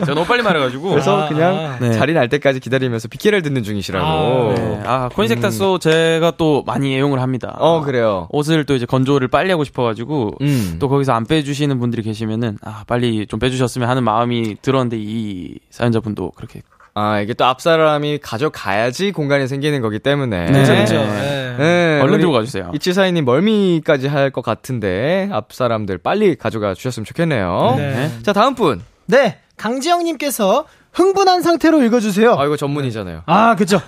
제가 0.01 0.15
너무 0.15 0.25
빨리 0.25 0.43
말해가지고. 0.43 0.91
그래서 0.91 1.25
아, 1.25 1.29
그냥 1.29 1.55
아. 1.55 1.79
네. 1.79 1.93
자리 1.93 2.15
날 2.15 2.29
때까지 2.29 2.61
기다리면서 2.61 3.09
비키를 3.09 3.43
듣는 3.43 3.63
중이시라고. 3.63 4.07
아, 4.07 4.55
네. 4.55 4.81
아, 4.87 5.09
코인섹타소 5.13 5.79
제가 5.79 6.33
또 6.39 6.63
많이 6.67 6.95
애용을 6.97 7.21
합니다. 7.21 7.55
어, 7.59 7.83
그래요. 7.83 8.29
옷을 8.31 8.65
또 8.65 8.75
이제 8.75 8.87
건조를 8.87 9.29
빨리 9.29 9.51
하고 9.51 9.65
싶어가지고 9.65 10.33
음. 10.41 10.66
또 10.79 10.89
거기서 10.89 11.13
안 11.13 11.25
빼주시는 11.25 11.79
분들이 11.79 12.03
계시면은 12.03 12.59
아 12.63 12.85
빨리 12.87 13.27
좀 13.27 13.39
빼주셨으면 13.41 13.89
하는 13.89 14.05
마음이 14.05 14.57
들었는데 14.63 14.97
이 15.01 15.59
사연자분도 15.71 16.33
그렇게 16.33 16.63
아, 16.99 17.21
이게 17.21 17.35
또 17.35 17.45
앞사람이 17.45 18.21
가져가야지 18.23 19.13
공간이 19.13 19.47
생기는 19.49 19.83
거기 19.83 19.99
때문에. 19.99 20.51
네. 20.51 20.61
그죠, 20.61 20.73
네. 20.73 20.81
그죠. 20.81 20.95
네. 20.97 21.57
네, 21.59 22.01
얼른 22.03 22.19
들고 22.21 22.33
가주세요. 22.33 22.71
이칠사이님 22.75 23.27
멀미까지 23.27 24.07
할 24.09 24.31
것 24.31 24.43
같은데 24.43 25.29
앞사람들 25.31 25.99
빨리 25.99 26.37
가져가 26.37 26.73
주셨으면 26.73 27.05
좋겠네요. 27.05 27.75
네. 27.77 28.11
자, 28.23 28.33
다음 28.33 28.55
분. 28.55 28.81
네. 29.07 29.39
강지영님께서 29.59 30.65
흥분한 30.93 31.43
상태로 31.43 31.83
읽어주세요. 31.83 32.35
아, 32.39 32.47
이거 32.47 32.57
전문이잖아요. 32.57 33.23
아, 33.27 33.55
그죠. 33.57 33.79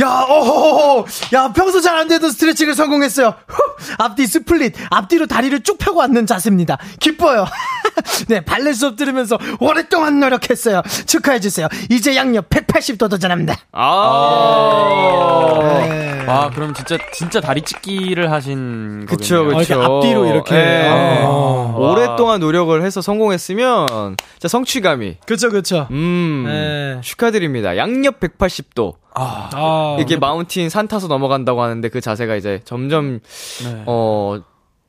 야, 0.00 0.08
어, 0.28 1.04
야, 1.34 1.52
평소 1.52 1.80
잘 1.80 2.00
안 2.00 2.08
되던 2.08 2.30
스트레칭을 2.30 2.74
성공했어요. 2.74 3.34
후, 3.46 3.62
앞뒤 3.98 4.26
split, 4.26 4.74
앞뒤로 4.90 5.26
다리를 5.26 5.60
쭉 5.62 5.76
펴고 5.76 6.00
앉는 6.02 6.26
자세입니다. 6.26 6.78
기뻐요. 6.98 7.44
네, 8.28 8.40
발레 8.40 8.72
수업 8.72 8.96
들으면서 8.96 9.36
오랫동안 9.58 10.18
노력했어요. 10.20 10.82
축하해주세요. 11.06 11.68
이제 11.90 12.16
양옆 12.16 12.48
180도 12.48 13.10
도전합니다. 13.10 13.56
아. 13.72 15.78
네. 15.82 16.24
와, 16.26 16.48
그럼 16.50 16.72
진짜, 16.74 16.96
진짜 17.12 17.40
다리 17.40 17.62
찢기를 17.62 18.30
하신 18.30 19.06
그쵸, 19.06 19.44
거겠네요. 19.44 19.56
어, 19.56 19.60
이렇게 19.62 19.74
그쵸. 19.74 19.82
앞뒤로 19.82 20.26
이렇게. 20.26 20.54
네. 20.54 20.88
아. 20.88 21.74
오랫동안 21.76 22.40
노력을 22.40 22.80
해서 22.82 23.02
성공했으면, 23.02 24.16
진짜 24.34 24.48
성취감이. 24.48 25.16
그쵸, 25.26 25.50
그쵸. 25.50 25.88
음. 25.90 26.44
네. 26.46 27.00
축하드립니다. 27.02 27.76
양옆 27.76 28.20
180도. 28.20 28.94
아, 29.14 29.96
이렇게 29.98 30.16
마운틴 30.16 30.68
산 30.70 30.88
타서 30.88 31.08
넘어간다고 31.08 31.62
하는데 31.62 31.88
그 31.88 32.00
자세가 32.00 32.36
이제 32.36 32.60
점점, 32.64 33.20
네. 33.64 33.82
어, 33.86 34.40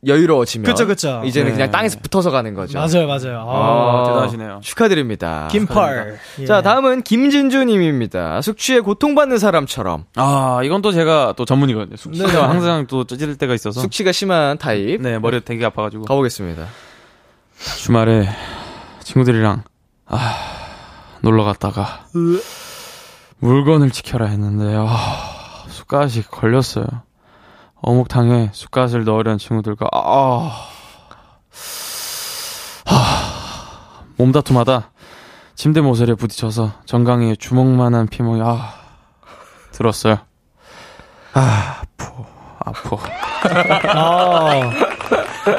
여유로워지면. 0.06 0.66
그쵸, 0.66 0.88
그쵸. 0.88 1.22
이제는 1.26 1.50
네. 1.50 1.54
그냥 1.54 1.70
땅에서 1.72 2.00
붙어서 2.00 2.32
가는 2.32 2.56
거죠. 2.56 2.80
맞아요, 2.80 3.06
맞아요. 3.08 3.46
아, 3.48 4.02
아, 4.02 4.04
대단하시네요. 4.08 4.60
축하드립니다. 4.64 5.48
김펄. 5.52 6.18
예. 6.40 6.46
자, 6.48 6.64
다음은 6.64 7.04
김진주님입니다. 7.04 8.42
숙취에 8.42 8.80
고통받는 8.80 9.38
사람처럼 9.38 10.06
아, 10.16 10.62
이건 10.64 10.82
또 10.82 10.92
제가 10.92 11.36
또 11.38 11.46
전문이거든요. 11.46 11.98
숙취가 11.98 12.28
네. 12.32 12.38
항상 12.40 12.88
또 12.88 13.04
찌질 13.06 13.38
때가 13.38 13.54
있어서. 13.54 13.80
숙취가 13.82 14.12
심한 14.12 14.58
타입. 14.58 15.02
네, 15.02 15.20
머리가 15.20 15.44
되게 15.46 15.66
아파가지고. 15.66 16.06
가보겠습니다. 16.06 16.66
주말에 17.78 18.28
친구들이랑, 19.04 19.62
아, 20.08 20.36
놀러 21.22 21.44
갔다가, 21.44 22.08
물건을 23.42 23.90
지켜라 23.90 24.28
했는데, 24.28 24.76
아, 24.78 25.66
숟가락이 25.68 26.22
걸렸어요. 26.24 26.86
어묵탕에 27.82 28.52
숟가락을 28.54 29.04
넣으려는 29.04 29.40
친구들과, 29.40 29.88
아, 29.92 30.52
아, 32.86 34.04
몸다툼하다 34.18 34.92
침대 35.56 35.82
모서리에 35.82 36.14
부딪혀서 36.16 36.72
정강이에 36.86 37.36
주먹만한 37.36 38.08
피멍이, 38.08 38.42
아, 38.44 38.74
들었어요. 39.72 40.20
아, 41.34 41.82
아프, 41.82 42.12
아프. 42.60 42.96
아, 43.90 44.72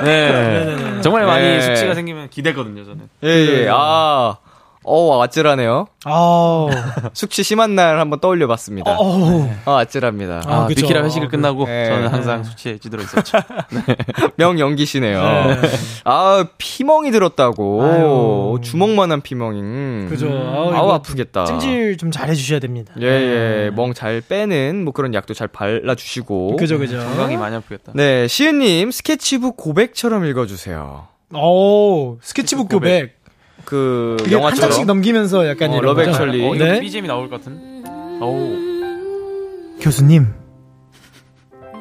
네. 0.05 1.01
정말 1.01 1.27
많이 1.27 1.43
네. 1.43 1.61
숙취가 1.61 1.95
생기면 1.95 2.31
기대거든요, 2.31 2.85
저는. 2.85 3.09
예, 3.25 3.29
예. 3.65 3.69
아, 3.73 4.37
어, 4.85 5.23
아찔하네요. 5.23 5.87
아우. 6.05 6.69
숙취 7.15 7.43
심한 7.43 7.75
날 7.75 8.01
한번 8.01 8.19
떠올려 8.21 8.47
봤습니다. 8.49 8.97
어우. 8.97 9.49
어, 9.65 9.77
아찔합니다. 9.79 10.43
아, 10.47 10.63
아. 10.63 10.67
비키라 10.67 11.05
회식을 11.05 11.29
아, 11.29 11.31
끝나고 11.31 11.67
네. 11.67 11.87
저는 11.87 12.09
항상 12.09 12.43
숙취에 12.45 12.79
찌들어 12.79 13.03
있었죠. 13.03 13.39
명연기시네요. 14.37 15.23
네. 15.23 15.61
아, 16.05 16.47
피멍이 16.59 17.11
들었다고. 17.13 17.83
아유. 17.85 18.59
주먹만한 18.63 19.21
피멍이. 19.21 20.09
그죠. 20.09 20.27
음. 20.27 20.53
아우, 20.55 20.73
아우, 20.73 20.91
아프겠다. 20.91 21.45
찜질 21.45 21.97
좀 21.99 22.11
잘해 22.11 22.35
주셔야 22.35 22.59
됩니다. 22.59 22.93
예, 23.01 23.07
예. 23.07 23.71
멍 23.75 23.93
잘 23.95 24.23
빼는 24.23 24.85
뭐 24.85 24.93
그런 24.95 25.13
약도 25.15 25.35
잘 25.35 25.49
발라 25.49 25.95
주시고. 25.95 26.57
그죠, 26.57 26.79
그죠. 26.79 26.97
건강이 26.99 27.37
많이 27.37 27.55
아프겠다. 27.57 27.93
네, 27.95 28.27
시은 28.27 28.59
님, 28.61 28.91
스케치북 28.91 29.57
고백처럼 29.59 30.25
읽어 30.25 30.47
주세요. 30.47 31.07
오, 31.35 32.19
스케치북 32.23 32.69
고백. 32.71 33.01
그, 33.01 33.07
이 33.07 33.22
게한 33.67 34.31
영화처럼. 34.31 34.71
장씩 34.71 34.87
넘기면서 34.87 35.49
약간 35.49 35.71
어, 35.71 35.77
이런 35.77 35.85
Love? 35.97 36.03
Actually. 36.03 36.49
어, 36.49 36.55
네. 36.55 36.81
BGM이 36.81 37.09
나올 37.09 37.29
것 37.31 37.39
같은? 37.39 37.83
오. 38.23 39.79
교수님, 39.81 40.33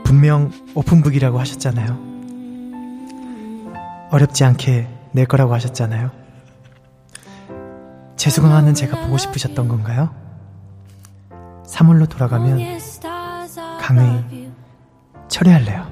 분명 0.03 0.51
오픈북이라고 0.73 1.39
하셨잖아요. 1.39 2.11
어렵지 4.11 4.43
않게 4.43 4.87
낼 5.13 5.25
거라고 5.25 5.53
하셨잖아요. 5.53 6.11
재수강하는 8.17 8.73
제가 8.73 9.01
보고 9.01 9.17
싶으셨던 9.17 9.67
건가요? 9.67 10.13
3월로 11.65 12.09
돌아가면 12.09 12.59
강의 13.79 14.51
철회할래요. 15.29 15.91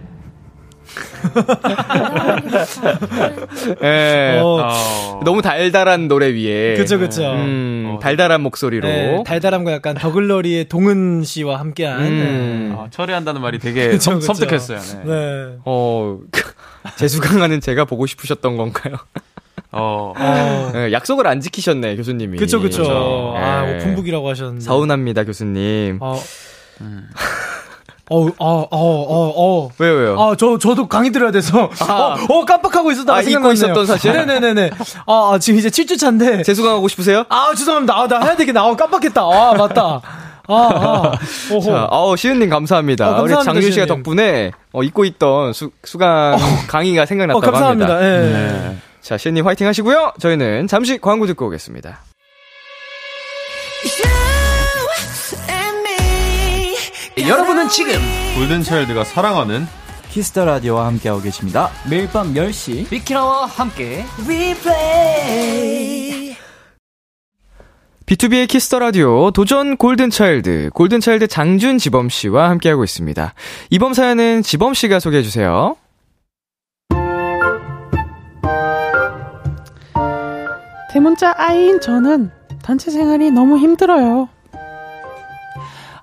예. 3.84 4.40
어, 4.42 4.46
어. 4.62 5.20
너무 5.24 5.42
달달한 5.42 6.08
노래 6.08 6.28
위에. 6.34 6.76
그쵸, 6.76 7.00
그쵸. 7.00 7.32
음, 7.34 7.96
어. 7.96 8.00
달달한 8.00 8.42
목소리로. 8.42 8.88
네, 8.88 9.24
달달함과 9.26 9.72
약간 9.74 9.96
더글러리의 9.96 10.70
동은 10.70 11.24
씨와 11.24 11.60
함께한. 11.60 12.02
음. 12.02 12.76
아, 12.78 12.88
철회한다는 12.92 13.42
말이 13.42 13.60
되게 13.60 13.90
그쵸, 13.90 14.12
섬, 14.12 14.20
그쵸. 14.20 14.34
섬뜩했어요. 14.34 14.80
네. 14.80 15.04
네. 15.06 15.06
네. 15.06 15.56
어, 15.66 16.20
재수강하는 16.98 17.62
제가 17.62 17.86
보고 17.86 18.06
싶으셨던 18.06 18.58
건가요? 18.58 18.96
어. 19.72 20.14
어, 20.18 20.72
예, 20.76 20.92
약속을 20.92 21.28
안 21.28 21.42
지키셨네, 21.42 21.96
교수님이. 21.96 22.38
그쵸, 22.38 22.60
그쵸. 22.60 22.84
그죠? 22.84 23.34
아, 23.38 23.68
예. 23.70 23.76
오픈북이라고 23.76 24.28
하셨는데. 24.30 24.62
서운합니다, 24.66 25.24
교수님. 25.26 26.00
어, 26.02 26.20
음. 26.82 27.08
어, 28.10 28.26
어, 28.26 28.30
어, 28.40 28.68
어, 28.72 29.34
어. 29.36 29.70
왜요, 29.78 29.94
왜요? 29.94 30.20
아, 30.20 30.36
저, 30.36 30.58
저도 30.58 30.88
강의 30.88 31.12
들어야 31.12 31.32
돼서. 31.32 31.70
어, 31.88 32.16
어, 32.30 32.46
깜빡하고 32.46 32.92
있었다가 32.92 33.20
아, 33.20 33.22
생각났네요. 33.22 33.54
있었던 33.54 33.86
사실? 33.86 34.12
네네네네. 34.14 34.72
아, 35.06 35.32
아, 35.34 35.40
지금 35.40 35.60
이제 35.60 35.70
7주 35.70 35.98
차인데. 36.00 36.44
재수강하고 36.44 36.88
싶으세요? 36.88 37.24
아, 37.30 37.52
죄송합니다. 37.56 37.96
아, 37.98 38.08
나 38.08 38.20
해야 38.22 38.36
되겠다. 38.36 38.62
아, 38.62 38.76
깜빡했다. 38.76 39.22
아, 39.22 39.54
맞다. 39.58 40.02
아, 40.48 40.54
아. 40.54 41.12
오호. 41.54 41.62
자, 41.62 41.86
어우, 41.92 42.18
시은님 42.18 42.50
감사합니다. 42.50 43.06
어, 43.06 43.16
감사합니다, 43.18 43.52
우리 43.52 43.62
장윤 43.62 43.72
씨가. 43.72 43.86
덕분에 43.86 44.52
어, 44.74 44.82
잊고 44.82 45.06
있던 45.06 45.54
수, 45.54 45.70
수강 45.84 46.38
강의가 46.68 47.04
어, 47.04 47.06
생각났다고 47.06 47.42
감사합니다. 47.42 47.94
합니다. 47.98 48.08
예. 48.08 48.20
네. 48.32 48.78
자, 49.02 49.18
시은님 49.18 49.46
화이팅 49.46 49.68
하시고요. 49.68 50.14
저희는 50.20 50.68
잠시 50.68 50.98
광고 50.98 51.28
듣고 51.28 51.46
오겠습니다. 51.48 52.00
여러분은 57.28 57.68
지금 57.70 57.94
골든차일드가 58.36 59.04
사랑하는 59.04 59.66
Kiss 60.10 60.31
the 60.31 60.46
Radio와 60.46 60.88
함께하고 60.88 61.22
계십니다. 61.22 61.70
매일 61.90 62.10
밤 62.10 62.34
10시 62.34 62.90
비키라와 62.90 63.46
함께 63.46 64.06
B2B의 68.06 68.48
키스터 68.48 68.80
라디오 68.80 69.30
도전 69.32 69.78
골든 69.78 70.10
차일드 70.10 70.72
골든 70.74 71.00
차일드 71.00 71.28
장준 71.28 71.78
지범 71.78 72.10
씨와 72.10 72.50
함께하고 72.50 72.84
있습니다. 72.84 73.34
이번 73.70 73.94
사연은 73.94 74.42
지범 74.42 74.74
씨가 74.74 75.00
소개해 75.00 75.22
주세요. 75.22 75.76
대문자 80.92 81.36
I인 81.38 81.80
저는 81.82 82.32
단체 82.64 82.90
생활이 82.90 83.30
너무 83.30 83.60
힘들어요. 83.60 84.28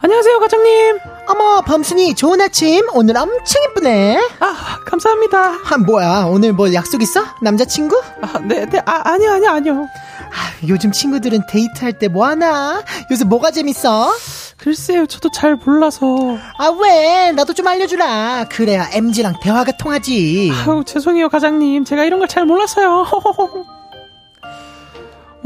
안녕하세요, 0.07 0.39
과장님. 0.39 0.99
어머, 1.27 1.63
범순이 1.63 2.15
좋은 2.15 2.41
아침. 2.41 2.87
오늘 2.93 3.17
엄청 3.17 3.61
이쁘네. 3.65 4.21
아, 4.39 4.79
감사합니다. 4.87 5.55
아, 5.69 5.79
뭐야. 5.79 6.27
오늘 6.31 6.53
뭐 6.53 6.73
약속 6.73 7.03
있어? 7.03 7.25
남자친구? 7.43 8.01
아, 8.23 8.39
네, 8.39 8.67
네, 8.67 8.81
아, 8.87 9.01
아니요, 9.11 9.33
아니요, 9.33 9.51
아니요. 9.51 9.75
아, 9.83 10.67
요즘 10.69 10.93
친구들은 10.93 11.41
데이트할 11.49 11.99
때 11.99 12.07
뭐 12.07 12.25
하나? 12.25 12.85
요새 13.11 13.25
뭐가 13.25 13.51
재밌어? 13.51 14.13
글쎄요, 14.59 15.07
저도 15.07 15.33
잘 15.33 15.57
몰라서. 15.57 16.39
아, 16.57 16.69
왜? 16.81 17.33
나도 17.33 17.53
좀 17.53 17.67
알려주라. 17.67 18.47
그래야 18.49 18.89
MG랑 18.93 19.41
대화가 19.43 19.73
통하지. 19.77 20.53
아우, 20.69 20.85
죄송해요, 20.85 21.29
과장님. 21.31 21.85
제가 21.85 22.05
이런 22.05 22.21
걸 22.21 22.29
잘 22.29 22.45
몰라서요. 22.47 23.07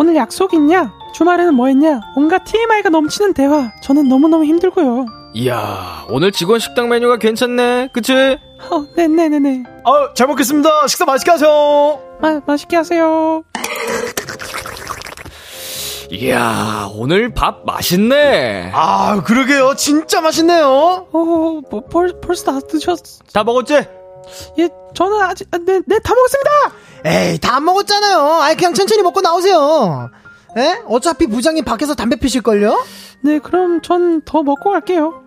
오늘 0.00 0.16
약속 0.16 0.54
있냐? 0.54 0.94
주말에는 1.12 1.52
뭐 1.52 1.66
했냐? 1.66 2.00
온갖 2.16 2.42
TMI가 2.44 2.88
넘치는 2.88 3.34
대화. 3.34 3.70
저는 3.82 4.08
너무너무 4.08 4.46
힘들고요. 4.46 5.04
이야, 5.34 6.06
오늘 6.08 6.32
직원 6.32 6.58
식당 6.58 6.88
메뉴가 6.88 7.18
괜찮네. 7.18 7.90
그치? 7.92 8.14
어, 8.14 8.86
네네네네. 8.96 9.62
아, 9.84 10.14
잘 10.14 10.26
먹겠습니다. 10.28 10.86
식사 10.86 11.04
맛있게 11.04 11.32
하세요. 11.32 12.00
마, 12.18 12.40
맛있게 12.46 12.76
하세요. 12.76 13.42
이야, 16.10 16.88
오늘 16.94 17.34
밥 17.34 17.66
맛있네. 17.66 18.70
아, 18.72 19.22
그러게요. 19.22 19.74
진짜 19.76 20.22
맛있네요. 20.22 20.66
어, 21.12 21.60
뭐, 21.70 21.82
벌, 21.90 22.18
벌써 22.22 22.52
다 22.52 22.60
드셨, 22.66 22.98
다 23.34 23.44
먹었지? 23.44 23.74
예, 24.58 24.68
저는 24.94 25.20
아직, 25.20 25.46
아, 25.50 25.58
네, 25.58 25.82
네, 25.84 25.98
다 25.98 26.14
먹었습니다! 26.14 26.50
에이, 27.04 27.38
다 27.38 27.56
안 27.56 27.64
먹었잖아요. 27.64 28.40
아이, 28.42 28.54
그냥 28.56 28.74
천천히 28.74 29.02
먹고 29.02 29.20
나오세요. 29.20 30.10
에? 30.56 30.80
어차피 30.86 31.26
부장님 31.26 31.64
밖에서 31.64 31.94
담배 31.94 32.16
피실걸요? 32.16 32.84
네, 33.22 33.38
그럼 33.38 33.80
전 33.82 34.22
더 34.24 34.42
먹고 34.42 34.70
갈게요. 34.70 35.22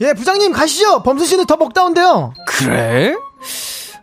예, 0.00 0.12
부장님 0.14 0.52
가시죠. 0.52 1.02
범수 1.02 1.26
씨는 1.26 1.46
더 1.46 1.56
먹다 1.56 1.84
온대요. 1.84 2.32
그래? 2.46 3.14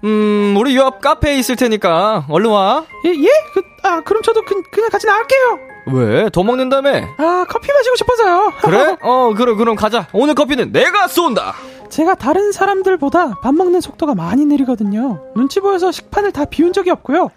음, 0.03 0.55
우리 0.57 0.76
요 0.78 0.86
앞 0.86 1.01
카페에 1.01 1.36
있을 1.38 1.55
테니까 1.55 2.26
얼른 2.30 2.49
와. 2.49 2.86
예, 3.05 3.09
예? 3.09 3.28
그, 3.53 3.61
아, 3.84 4.01
그럼 4.01 4.22
저도 4.22 4.43
그, 4.45 4.61
그냥 4.72 4.89
같이 4.89 5.05
나갈게요. 5.07 5.59
왜? 5.91 6.30
더 6.30 6.43
먹는다며? 6.43 6.89
아, 7.17 7.45
커피 7.49 7.72
마시고 7.74 7.95
싶어서요. 7.97 8.53
그래? 8.61 8.95
어, 9.01 9.34
그럼, 9.36 9.57
그럼 9.57 9.76
가자. 9.76 10.07
오늘 10.13 10.36
커피는 10.36 10.72
내가 10.72 11.07
쏜다! 11.07 11.55
제가 11.90 12.16
다른 12.16 12.52
사람들보다 12.52 13.40
밥 13.42 13.54
먹는 13.54 13.82
속도가 13.82 14.16
많이 14.16 14.46
느리거든요. 14.46 15.22
눈치 15.36 15.60
보여서 15.60 15.92
식판을 15.92 16.32
다 16.32 16.46
비운 16.46 16.72
적이 16.74 16.92
없고요. 16.92 17.30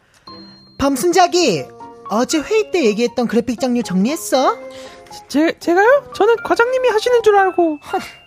범순자기 0.78 1.64
어제 2.10 2.38
회의 2.38 2.70
때 2.70 2.84
얘기했던 2.84 3.26
그래픽 3.28 3.58
장류 3.60 3.82
정리했어? 3.82 4.56
제, 5.28 5.58
제가요? 5.58 6.10
저는 6.14 6.36
과장님이 6.44 6.88
하시는 6.88 7.22
줄 7.22 7.36
알고. 7.36 7.78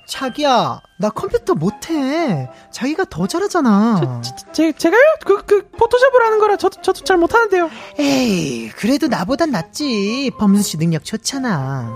자기야 0.07 0.81
나 0.99 1.09
컴퓨터 1.09 1.55
못해 1.55 2.47
자기가 2.71 3.05
더 3.09 3.25
잘하잖아 3.25 4.21
제, 4.53 4.71
제가요? 4.71 5.01
그, 5.25 5.43
그, 5.45 5.67
포토샵을 5.71 6.21
하는 6.23 6.37
거라 6.37 6.57
저도, 6.57 6.79
저도 6.83 7.03
잘 7.03 7.17
못하는데요. 7.17 7.71
에이 7.97 8.69
그래도 8.69 9.07
나보단 9.07 9.49
낫지 9.49 10.31
범순 10.37 10.61
씨 10.61 10.77
능력 10.77 11.03
좋잖아 11.05 11.91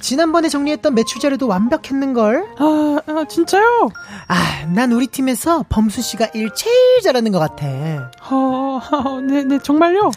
지난번에 0.00 0.48
정리했던 0.48 0.94
매출 0.94 1.20
자료도 1.20 1.46
완벽했는걸 1.46 2.46
아, 2.58 2.98
아 3.06 3.24
진짜요? 3.28 3.90
아, 4.28 4.66
난 4.74 4.92
우리 4.92 5.06
팀에서 5.06 5.64
범순 5.68 6.02
씨가 6.02 6.28
일 6.34 6.50
제일 6.54 7.02
잘하는 7.02 7.32
것 7.32 7.38
같아. 7.38 7.66
어, 8.30 8.80
어, 8.92 9.20
네, 9.20 9.42
네, 9.44 9.58
정말요? 9.58 10.10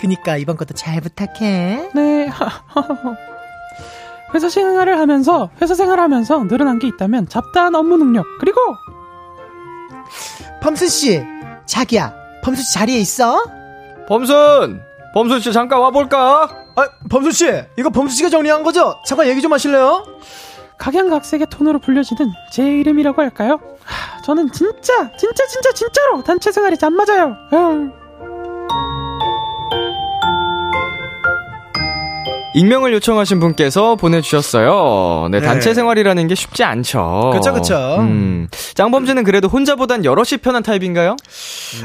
그니까 0.00 0.36
이번 0.36 0.56
것도 0.56 0.74
잘 0.74 1.00
부탁해. 1.00 1.90
네. 1.94 2.30
회사 4.34 4.48
생활을 4.48 4.98
하면서, 4.98 5.50
회사 5.62 5.74
생활을 5.74 6.02
하면서 6.02 6.44
늘어난 6.44 6.78
게 6.78 6.86
있다면 6.86 7.28
잡다한 7.28 7.74
업무 7.74 7.96
능력, 7.96 8.26
그리고 8.40 8.60
범순 10.60 10.88
씨, 10.88 11.22
자기야, 11.66 12.14
범순 12.42 12.62
씨 12.62 12.74
자리에 12.74 12.98
있어? 12.98 13.42
범순! 14.06 14.82
범순 15.14 15.40
씨 15.40 15.52
잠깐 15.52 15.80
와볼까? 15.80 16.67
아, 16.78 16.88
범순 17.10 17.32
씨, 17.32 17.46
이거 17.76 17.90
범순 17.90 18.16
씨가 18.16 18.30
정리한 18.30 18.62
거죠? 18.62 19.00
잠깐 19.04 19.26
얘기 19.26 19.42
좀 19.42 19.52
하실래요? 19.52 20.04
각양각색의 20.78 21.48
톤으로 21.50 21.80
불려지는 21.80 22.30
제 22.52 22.62
이름이라고 22.62 23.20
할까요? 23.20 23.58
하, 23.82 24.22
저는 24.22 24.52
진짜, 24.52 25.10
진짜, 25.16 25.46
진짜, 25.48 25.72
진짜로 25.72 26.22
단체 26.22 26.52
생활이 26.52 26.76
안 26.80 26.92
맞아요. 26.94 27.36
음. 27.52 27.92
익명을 32.58 32.92
요청하신 32.94 33.38
분께서 33.38 33.94
보내주셨어요. 33.94 35.28
네, 35.30 35.38
네. 35.38 35.46
단체 35.46 35.74
생활이라는 35.74 36.26
게 36.26 36.34
쉽지 36.34 36.64
않죠. 36.64 37.30
그쵸, 37.32 37.52
그쵸. 37.52 37.96
음, 38.00 38.48
짱범주는 38.74 39.22
그래도 39.22 39.46
혼자보단 39.46 40.04
여럿이 40.04 40.38
편한 40.42 40.64
타입인가요? 40.64 41.14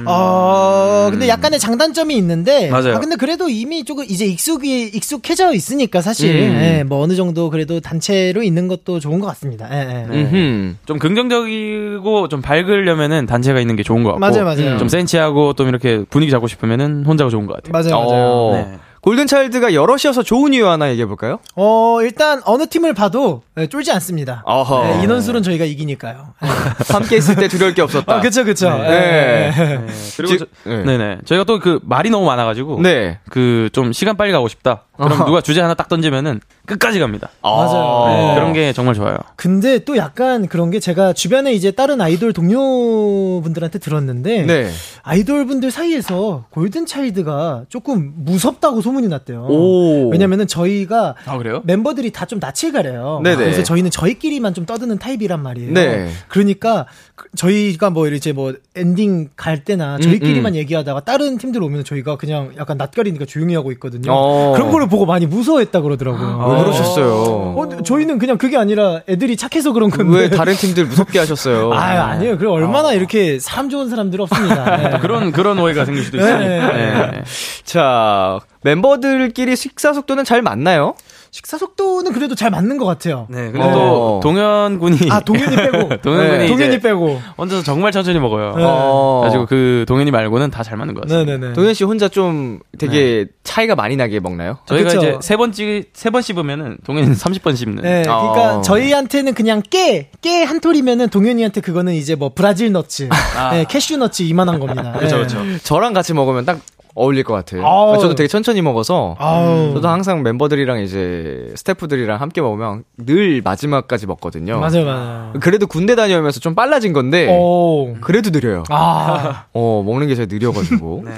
어, 0.05 1.09
근데 1.11 1.27
약간의 1.27 1.59
장단점이 1.59 2.15
있는데. 2.17 2.69
맞아요. 2.69 2.95
아, 2.95 2.99
근데 2.99 3.15
그래도 3.17 3.49
이미 3.49 3.83
조금 3.83 4.03
이제 4.09 4.25
익숙이, 4.25 4.85
익숙해져 4.93 5.53
있으니까 5.53 6.01
사실. 6.01 6.33
음. 6.33 6.59
예, 6.61 6.83
뭐 6.83 7.03
어느 7.03 7.15
정도 7.15 7.51
그래도 7.51 7.79
단체로 7.79 8.41
있는 8.41 8.67
것도 8.67 8.99
좋은 8.99 9.19
것 9.19 9.27
같습니다. 9.27 9.69
예, 9.71 10.07
예. 10.11 10.21
음흠. 10.21 10.75
좀 10.85 10.97
긍정적이고 10.97 12.29
좀 12.29 12.41
밝으려면은 12.41 13.27
단체가 13.27 13.59
있는 13.59 13.75
게 13.75 13.83
좋은 13.83 14.03
것 14.03 14.13
같고 14.13 14.19
맞아요, 14.19 14.43
맞아요. 14.43 14.77
좀 14.79 14.87
센치하고 14.87 15.53
좀 15.53 15.67
이렇게 15.67 16.03
분위기 16.09 16.31
잡고 16.31 16.47
싶으면은 16.47 17.05
혼자가 17.05 17.29
좋은 17.29 17.45
것 17.45 17.61
같아요. 17.61 17.71
맞아요, 17.71 18.05
맞아요. 18.07 18.23
어, 18.25 18.53
네. 18.55 18.79
골든차일드가 19.03 19.73
여럿이어서 19.73 20.23
좋은 20.23 20.53
이유 20.53 20.67
하나 20.69 20.89
얘기해볼까요? 20.91 21.39
어, 21.57 21.97
일단 22.01 22.41
어느 22.45 22.67
팀을 22.67 22.93
봐도 22.93 23.43
예, 23.57 23.67
쫄지 23.67 23.91
않습니다. 23.91 24.43
어허. 24.45 24.85
예, 24.99 25.03
인원수는 25.03 25.43
저희가 25.43 25.65
이기니까요. 25.65 26.33
예. 26.41 26.47
함께 26.93 27.17
있을 27.17 27.35
때 27.35 27.49
두려울 27.49 27.73
게 27.73 27.81
없었다. 27.81 28.15
아, 28.15 28.21
그쵸, 28.21 28.45
그쵸. 28.45 28.69
네. 28.69 29.53
예. 29.57 29.61
네. 29.65 29.85
그리고 30.15 30.33
지- 30.33 30.39
저, 30.39 30.45
네. 30.69 30.83
네네 30.83 31.17
저희가 31.25 31.43
또 31.43 31.59
그 31.59 31.79
말이 31.83 32.09
너무 32.09 32.25
많아가지고 32.25 32.81
네. 32.81 33.19
그 33.29 33.69
좀 33.73 33.91
시간 33.93 34.15
빨리 34.17 34.31
가고 34.31 34.47
싶다. 34.47 34.83
그럼. 34.97 35.25
누가 35.25 35.41
주제 35.41 35.59
하나 35.61 35.73
딱 35.73 35.87
던지면은 35.89 36.39
끝까지 36.65 36.99
갑니다. 36.99 37.29
맞아요. 37.41 38.05
네, 38.07 38.27
네. 38.27 38.35
그런 38.35 38.53
게 38.53 38.73
정말 38.73 38.93
좋아요. 38.95 39.17
근데 39.35 39.79
또 39.79 39.97
약간 39.97 40.47
그런 40.47 40.69
게 40.71 40.79
제가 40.79 41.13
주변에 41.13 41.53
이제 41.53 41.71
다른 41.71 41.99
아이돌 42.01 42.31
동료분들한테 42.33 43.79
들었는데 43.79 44.43
네. 44.43 44.69
아이돌 45.03 45.45
분들 45.45 45.71
사이에서 45.71 46.45
골든 46.51 46.85
차일드가 46.85 47.63
조금 47.69 48.13
무섭다고 48.17 48.81
소문이 48.81 49.07
났대요. 49.07 49.47
오. 49.49 50.09
왜냐면은 50.09 50.45
저희가 50.47 51.15
아 51.25 51.37
그래요? 51.37 51.61
멤버들이 51.65 52.11
다 52.11 52.23
좀 52.23 52.39
낯을 52.39 52.71
가려요. 52.71 53.19
네네. 53.21 53.35
그래서 53.35 53.63
저희는 53.63 53.91
저희끼리만 53.91 54.53
좀 54.53 54.65
떠드는 54.65 54.97
타입이란 54.97 55.43
말이에요. 55.43 55.73
네. 55.73 56.09
그러니까 56.29 56.85
그- 57.12 57.12
저희가 57.35 57.91
뭐 57.91 58.07
이제 58.07 58.31
뭐 58.33 58.53
엔딩 58.75 59.29
갈 59.35 59.63
때나 59.63 59.99
저희끼리만 59.99 60.53
음. 60.53 60.55
얘기하다가 60.55 61.01
다른 61.01 61.37
팀들 61.37 61.61
오면 61.61 61.83
저희가 61.83 62.17
그냥 62.17 62.51
약간 62.57 62.77
낯가리니까 62.77 63.25
조용히 63.25 63.53
하고 63.53 63.71
있거든요. 63.73 64.11
어. 64.11 64.53
그런 64.55 64.71
거를 64.71 64.87
보고 64.87 65.05
많이 65.05 65.27
무서워했다 65.27 65.81
그러더라고요. 65.81 66.53
왜 66.55 66.63
그러셨어요? 66.63 67.13
어, 67.55 67.83
저희는 67.83 68.17
그냥 68.17 68.37
그게 68.39 68.57
아니라 68.57 69.01
애들이 69.07 69.37
착해서 69.37 69.73
그런 69.73 69.91
건데. 69.91 70.21
왜 70.21 70.29
다른 70.29 70.55
팀들 70.55 70.85
무섭게 70.85 71.19
하셨어요? 71.19 71.71
아, 71.77 71.77
아니에요. 71.79 72.37
그래 72.37 72.49
얼마나 72.49 72.93
이렇게 72.93 73.37
사람 73.39 73.69
좋은 73.69 73.89
사람들 73.89 74.19
없습니다. 74.21 74.77
네. 74.77 74.99
그런 74.99 75.31
그런 75.31 75.59
오해가 75.59 75.85
생길 75.85 76.03
수도 76.03 76.17
있으니. 76.17 76.47
네. 76.47 76.59
네. 76.59 77.23
자, 77.63 78.39
멤버들끼리 78.63 79.55
식사 79.55 79.93
속도는 79.93 80.23
잘 80.23 80.41
맞나요? 80.41 80.95
식사 81.33 81.57
속도는 81.57 82.13
그래도 82.13 82.35
잘 82.35 82.51
맞는 82.51 82.77
것 82.77 82.85
같아요. 82.85 83.25
네. 83.27 83.49
근데 83.51 83.59
어. 83.59 83.71
또 83.73 84.19
동현 84.21 84.77
군이 84.77 84.99
아, 85.09 85.19
동현이 85.19 85.55
빼고. 85.55 85.89
동현 86.03 86.27
군이 86.27 86.37
네. 86.37 86.47
동현이 86.47 86.79
빼고. 86.79 87.19
혼자서 87.39 87.63
정말 87.63 87.91
천천히 87.91 88.19
먹어요. 88.19 88.53
네. 88.55 88.63
어. 88.63 89.21
그래가지고 89.23 89.47
그 89.47 89.83
동현이 89.87 90.11
말고는 90.11 90.51
다 90.51 90.61
잘 90.61 90.77
맞는 90.77 90.93
것 90.93 91.01
같아요. 91.01 91.25
네네네. 91.25 91.53
동현 91.53 91.73
씨 91.73 91.83
혼자 91.85 92.07
좀 92.07 92.59
되게 92.77 93.25
차이가 93.43 93.73
많이 93.73 93.95
나게 93.97 94.19
먹나요? 94.19 94.59
저희가 94.67 94.89
그쵸. 94.91 94.99
이제 94.99 95.17
세 95.21 95.35
번 95.35 95.51
찌, 95.51 95.85
세 95.93 96.11
번 96.11 96.21
씹으면은 96.21 96.77
동현이는 96.85 97.15
30번 97.15 97.55
씹는. 97.57 97.81
네, 97.81 98.03
그러니까 98.03 98.57
어. 98.59 98.61
저희한테는 98.61 99.33
그냥 99.33 99.63
깨, 99.67 100.11
깨 100.21 100.43
한 100.43 100.59
톨이면은 100.61 101.09
동현이한테 101.09 101.61
그거는 101.61 101.93
이제 101.95 102.13
뭐 102.13 102.31
브라질 102.35 102.71
너츠, 102.71 103.09
네, 103.51 103.65
캐슈 103.67 103.97
너츠 103.97 104.21
이만한 104.21 104.59
겁니다. 104.59 104.93
그렇죠, 104.99 105.17
네. 105.17 105.25
그렇죠. 105.27 105.63
저랑 105.63 105.93
같이 105.93 106.13
먹으면 106.13 106.45
딱 106.45 106.59
어울릴 106.95 107.23
것 107.23 107.33
같아요. 107.33 107.65
아우. 107.65 107.99
저도 107.99 108.15
되게 108.15 108.27
천천히 108.27 108.61
먹어서 108.61 109.15
아우. 109.17 109.73
저도 109.73 109.87
항상 109.87 110.21
멤버들이랑 110.23 110.81
이제 110.81 111.51
스태프들이랑 111.55 112.21
함께 112.21 112.41
먹으면 112.41 112.83
늘 112.97 113.41
마지막까지 113.43 114.05
먹거든요. 114.07 114.59
맞아요, 114.59 114.85
맞아요. 114.85 115.33
그래도 115.41 115.65
군대 115.67 115.95
다녀오면서 115.95 116.39
좀 116.39 116.53
빨라진 116.55 116.93
건데 116.93 117.27
오. 117.35 117.95
그래도 118.01 118.29
느려요. 118.29 118.63
아, 118.69 119.45
어, 119.53 119.83
먹는 119.85 120.07
게 120.07 120.15
제일 120.15 120.27
느려가지고. 120.29 121.03
네. 121.07 121.11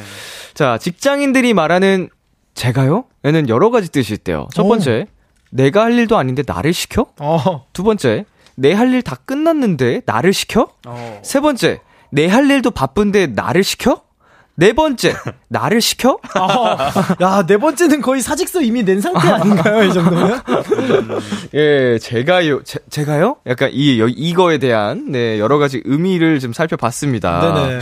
자, 0.54 0.78
직장인들이 0.78 1.54
말하는 1.54 2.10
제가요? 2.54 3.04
에는 3.26 3.50
여러 3.50 3.70
가지 3.70 3.92
뜻이 3.92 4.14
있대요. 4.14 4.48
첫 4.54 4.64
오. 4.64 4.70
번째, 4.70 5.08
내가 5.52 5.84
할 5.84 5.94
일도 5.94 6.18
아닌데 6.18 6.44
나를 6.46 6.72
시켜? 6.74 7.08
어. 7.20 7.66
두 7.74 7.84
번째, 7.84 8.24
내 8.58 8.74
할 8.74 8.94
일 8.94 9.02
다 9.02 9.18
끝났는데 9.26 10.04
나를 10.06 10.32
시켜? 10.32 10.70
어. 10.88 11.20
세 11.24 11.42
번째, 11.42 11.82
내 12.12 12.28
할 12.28 12.50
일도 12.50 12.72
바쁜데 12.72 13.28
나를 13.28 13.66
시켜? 13.66 14.00
네 14.58 14.72
번째, 14.72 15.14
나를 15.50 15.82
시켜? 15.82 16.18
야, 17.22 17.46
네 17.46 17.58
번째는 17.58 18.02
거의 18.02 18.22
사직서 18.22 18.62
이미 18.62 18.84
낸 18.84 19.02
상태 19.02 19.28
아닌가요, 19.28 19.84
이 19.84 19.92
정도면? 19.94 20.42
예, 21.54 21.98
제가요, 22.00 22.64
제, 22.64 22.80
제가요? 22.90 23.36
약간 23.48 23.70
이, 23.74 24.00
여- 24.00 24.08
이거에 24.08 24.58
대한, 24.58 25.12
네, 25.12 25.40
여러 25.40 25.58
가지 25.58 25.82
의미를 25.84 26.40
좀 26.40 26.54
살펴봤습니다. 26.54 27.42
네네. 27.54 27.80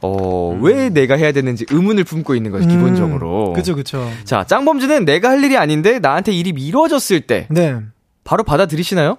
어, 0.00 0.58
왜 0.62 0.88
내가 0.88 1.16
해야 1.16 1.32
되는지 1.32 1.66
의문을 1.68 2.04
품고 2.04 2.34
있는 2.34 2.52
거죠, 2.52 2.66
기본적으로. 2.68 3.48
음, 3.48 3.52
그죠, 3.52 3.74
그죠. 3.74 4.10
자, 4.24 4.44
짱범주는 4.44 5.04
내가 5.04 5.28
할 5.30 5.44
일이 5.44 5.58
아닌데 5.58 5.98
나한테 5.98 6.32
일이 6.32 6.52
미뤄졌을 6.52 7.20
때 7.22 7.48
네. 7.50 7.76
바로 8.24 8.44
받아들이시나요? 8.44 9.18